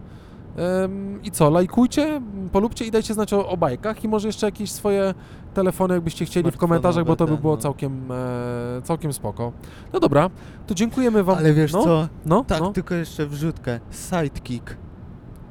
I 1.22 1.30
co, 1.30 1.50
lajkujcie, 1.50 2.20
polubcie 2.52 2.84
i 2.84 2.90
dajcie 2.90 3.14
znać 3.14 3.32
o, 3.32 3.48
o 3.48 3.56
bajkach 3.56 4.04
i 4.04 4.08
może 4.08 4.28
jeszcze 4.28 4.46
jakieś 4.46 4.72
swoje 4.72 5.14
telefony, 5.54 5.94
jakbyście 5.94 6.24
chcieli 6.24 6.50
w 6.50 6.56
komentarzach, 6.56 7.04
bo 7.04 7.16
to 7.16 7.26
by 7.26 7.36
było 7.36 7.54
no. 7.54 7.62
całkiem, 7.62 8.12
e, 8.12 8.82
całkiem 8.82 9.12
spoko. 9.12 9.52
No 9.92 10.00
dobra, 10.00 10.30
to 10.66 10.74
dziękujemy 10.74 11.24
wam. 11.24 11.38
Ale 11.38 11.54
wiesz 11.54 11.72
no, 11.72 11.84
co? 11.84 12.08
No, 12.26 12.44
Tak, 12.44 12.60
no. 12.60 12.72
tylko 12.72 12.94
jeszcze 12.94 13.26
wrzutkę. 13.26 13.80
Sidekick. 13.90 14.76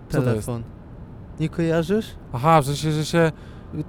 Telefon. 0.09 0.63
Nie 1.39 1.49
kojarzysz? 1.49 2.15
Aha, 2.33 2.61
że 2.61 2.77
się, 2.77 2.91
że 2.91 3.05
się... 3.05 3.31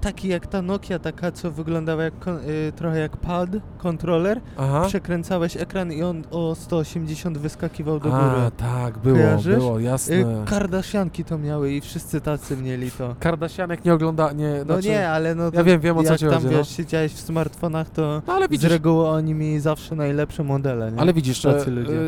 Taki 0.00 0.28
jak 0.28 0.46
ta 0.46 0.62
Nokia, 0.62 0.98
taka 0.98 1.32
co 1.32 1.50
wyglądała 1.50 2.02
jak 2.04 2.14
y, 2.28 2.72
trochę 2.76 2.98
jak 2.98 3.16
pad, 3.16 3.50
kontroler. 3.78 4.40
Aha. 4.56 4.84
Przekręcałeś 4.86 5.56
ekran 5.56 5.92
i 5.92 6.02
on 6.02 6.22
o 6.30 6.54
180 6.54 7.38
wyskakiwał 7.38 8.00
do 8.00 8.14
A, 8.14 8.20
góry. 8.34 8.50
tak, 8.56 8.98
było, 8.98 9.16
Kojarzysz? 9.16 9.56
było, 9.56 9.78
Y, 9.80 9.82
jasne. 9.82 10.42
Kardashianki 10.46 11.24
to 11.24 11.38
miały 11.38 11.72
i 11.72 11.80
wszyscy 11.80 12.20
tacy 12.20 12.56
mieli 12.56 12.90
to. 12.90 13.14
Kardashianek 13.20 13.84
nie 13.84 13.94
ogląda, 13.94 14.32
nie, 14.32 14.54
No 14.58 14.64
znaczy, 14.74 14.88
nie, 14.88 15.08
ale 15.08 15.34
no 15.34 15.50
Ja 15.52 15.64
wiem, 15.64 15.80
wiem 15.80 15.98
o 15.98 16.02
co 16.02 16.10
jak 16.10 16.18
ci 16.18 16.24
tam 16.26 16.34
chodzi, 16.34 16.46
no. 16.46 16.50
wiesz, 16.58 16.68
siedziałeś 16.68 17.12
w 17.12 17.20
smartfonach, 17.20 17.90
to 17.90 18.22
No 18.26 18.32
ale 18.34 18.46
z 18.46 18.50
widzisz, 18.50 18.70
reguły 18.70 19.08
oni 19.08 19.34
mieli 19.34 19.60
zawsze 19.60 19.94
najlepsze 19.94 20.44
modele, 20.44 20.92
nie? 20.92 21.00
ale 21.00 21.12
widzisz, 21.12 21.42
Tacy 21.42 21.66
e, 21.66 21.70
ludzie. 21.70 21.92
e, 21.92 22.00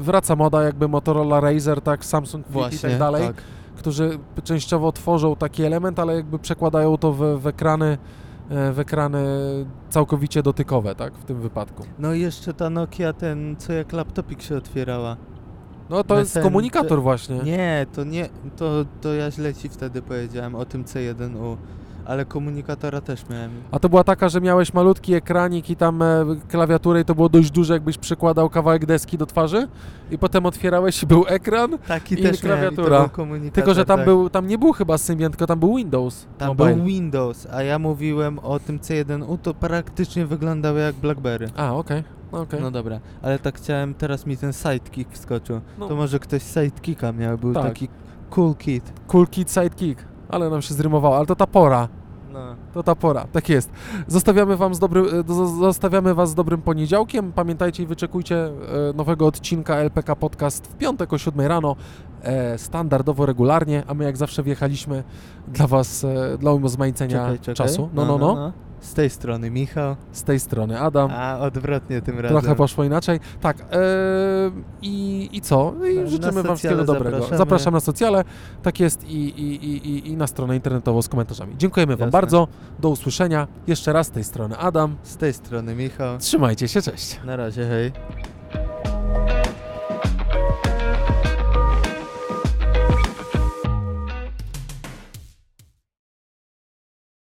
wraca 0.00 0.36
moda 0.36 0.62
jakby 0.62 0.88
Motorola 0.88 1.40
Razer, 1.40 1.80
tak, 1.80 2.04
Samsung 2.04 2.46
Flip 2.46 2.52
Właśnie, 2.54 2.76
i 2.88 2.92
tak 2.92 2.98
dalej, 2.98 3.26
tak. 3.26 3.36
Którzy 3.76 4.18
częściowo 4.44 4.92
tworzą 4.92 5.36
taki 5.36 5.62
element, 5.62 5.98
ale 5.98 6.14
jakby 6.14 6.38
przekładają 6.38 6.96
to 6.96 7.12
w, 7.12 7.40
w 7.40 7.46
ekrany 7.46 7.98
e, 8.50 8.72
w 8.72 8.78
ekrany 8.78 9.24
całkowicie 9.90 10.42
dotykowe, 10.42 10.94
tak, 10.94 11.14
w 11.14 11.24
tym 11.24 11.40
wypadku. 11.40 11.82
No 11.98 12.14
i 12.14 12.20
jeszcze 12.20 12.54
ta 12.54 12.70
Nokia, 12.70 13.12
ten, 13.12 13.56
co 13.58 13.72
jak 13.72 13.92
laptopik 13.92 14.42
się 14.42 14.56
otwierała. 14.56 15.16
No 15.90 16.04
to 16.04 16.18
jest 16.18 16.38
komunikator 16.38 17.02
właśnie. 17.02 17.38
Nie, 17.38 17.86
to 17.92 18.04
nie, 18.04 18.28
to, 18.56 18.84
to 19.00 19.14
ja 19.14 19.30
źle 19.30 19.54
ci 19.54 19.68
wtedy 19.68 20.02
powiedziałem 20.02 20.54
o 20.54 20.64
tym 20.64 20.84
C1U, 20.84 21.56
ale 22.06 22.24
komunikatora 22.24 23.00
też 23.00 23.28
miałem. 23.30 23.50
A 23.70 23.78
to 23.78 23.88
była 23.88 24.04
taka, 24.04 24.28
że 24.28 24.40
miałeś 24.40 24.74
malutki 24.74 25.14
ekranik 25.14 25.70
i 25.70 25.76
tam 25.76 26.02
e, 26.02 26.24
klawiaturę 26.48 27.00
i 27.00 27.04
to 27.04 27.14
było 27.14 27.28
dość 27.28 27.50
duże, 27.50 27.72
jakbyś 27.74 27.98
przykładał 27.98 28.50
kawałek 28.50 28.86
deski 28.86 29.18
do 29.18 29.26
twarzy 29.26 29.68
i 30.10 30.18
potem 30.18 30.46
otwierałeś 30.46 31.02
i 31.02 31.06
był 31.06 31.24
ekran, 31.28 31.78
Taki 31.88 32.14
I 32.14 32.22
też 32.22 32.22
miałem, 32.22 32.34
i 32.34 32.36
to 32.36 32.82
klawiatura. 32.82 33.00
był 33.00 33.08
komunikator, 33.08 33.54
tylko 33.54 33.74
że 33.74 33.84
tam 33.84 33.96
tak. 33.96 34.06
był, 34.06 34.30
tam 34.30 34.46
nie 34.46 34.58
był 34.58 34.72
chyba 34.72 34.98
Symbian, 34.98 35.30
tylko 35.32 35.46
tam 35.46 35.58
był 35.60 35.76
Windows. 35.76 36.26
Tam 36.38 36.48
Mobile. 36.48 36.74
był 36.74 36.84
Windows, 36.84 37.46
a 37.52 37.62
ja 37.62 37.78
mówiłem 37.78 38.38
o 38.38 38.58
tym 38.58 38.78
C1U, 38.78 39.38
to 39.38 39.54
praktycznie 39.54 40.26
wyglądało 40.26 40.78
jak 40.78 40.94
BlackBerry. 40.94 41.48
A, 41.56 41.74
okej, 41.74 42.02
no 42.32 42.40
okej. 42.40 42.60
No 42.60 42.70
dobra, 42.70 43.00
ale 43.22 43.38
tak 43.38 43.56
chciałem, 43.56 43.94
teraz 43.94 44.26
mi 44.26 44.36
ten 44.36 44.52
sidekick 44.52 45.12
wskoczył. 45.12 45.60
No. 45.78 45.88
To 45.88 45.96
może 45.96 46.18
ktoś 46.18 46.42
sidekicka 46.42 47.12
miał, 47.12 47.38
był 47.38 47.54
Tak. 47.54 47.62
taki 47.64 47.88
cool 48.30 48.54
kid. 48.54 48.92
Cool 49.06 49.26
Kid 49.26 49.50
Sidekick, 49.50 50.04
ale 50.32 50.50
nam 50.50 50.62
się 50.62 50.74
zrymowało, 50.74 51.16
ale 51.16 51.26
to 51.26 51.36
ta 51.36 51.46
pora. 51.46 51.88
No. 52.32 52.38
To 52.74 52.82
ta 52.82 52.94
pora, 52.94 53.26
tak 53.32 53.48
jest. 53.48 53.70
Zostawiamy, 54.06 54.56
wam 54.56 54.74
z 54.74 54.78
dobry, 54.78 55.00
e, 55.00 55.04
zo- 55.22 55.58
zostawiamy 55.60 56.14
Was 56.14 56.30
z 56.30 56.34
dobrym 56.34 56.62
poniedziałkiem. 56.62 57.32
Pamiętajcie 57.32 57.82
i 57.82 57.86
wyczekujcie 57.86 58.36
e, 58.46 58.50
nowego 58.94 59.26
odcinka 59.26 59.76
LPK 59.76 60.16
Podcast 60.16 60.66
w 60.66 60.74
piątek 60.76 61.12
o 61.12 61.18
7 61.18 61.46
rano, 61.46 61.76
e, 62.22 62.58
standardowo, 62.58 63.26
regularnie, 63.26 63.82
a 63.86 63.94
my 63.94 64.04
jak 64.04 64.16
zawsze 64.16 64.42
wjechaliśmy 64.42 65.04
dla 65.48 65.66
Was, 65.66 66.04
e, 66.04 66.38
dla 66.38 66.52
urozmaicenia 66.52 67.26
czasu. 67.54 67.88
No, 67.94 68.02
no, 68.06 68.18
no, 68.34 68.52
Z 68.82 68.94
tej 68.94 69.10
strony 69.10 69.50
Michał, 69.50 69.96
Z 70.12 70.22
tej 70.22 70.40
strony 70.40 70.80
Adam. 70.80 71.10
a 71.14 71.38
odwrotnie 71.38 72.02
tym 72.02 72.20
razem. 72.20 72.40
Trochę 72.40 72.56
poszło 72.56 72.84
inaczej. 72.84 73.20
Tak, 73.40 73.56
e, 73.60 73.66
i, 74.82 75.28
i 75.32 75.40
co? 75.40 75.74
I 76.04 76.08
życzymy 76.10 76.42
Wam 76.42 76.56
wszystkiego 76.56 76.84
dobrego. 76.84 77.10
zapraszamy. 77.16 77.38
Zapraszam 77.38 77.74
na 77.74 77.80
socjale, 77.80 78.24
tak 78.62 78.80
jest, 78.80 79.04
i, 79.04 79.16
i, 79.16 79.64
i, 79.64 79.88
i, 79.88 80.08
i 80.08 80.16
na 80.16 80.26
stronę 80.26 80.54
internetową 80.56 81.02
z 81.02 81.08
komentarzami. 81.08 81.54
Dziękujemy 81.58 81.96
Wam 81.96 82.06
Jasne. 82.06 82.12
bardzo, 82.20 82.48
do 82.80 82.88
usłyszenia. 82.88 83.48
Jeszcze 83.66 83.92
raz 83.92 84.06
z 84.06 84.10
tej 84.10 84.24
strony 84.24 84.56
Adam. 84.58 84.96
Z 85.02 85.16
tej 85.16 85.32
strony 85.32 85.74
Michał. 85.74 86.18
Trzymajcie 86.18 86.68
się, 86.68 86.82
cześć. 86.82 87.20
Na 87.24 87.36
razie, 87.36 87.66
hej. 87.66 87.92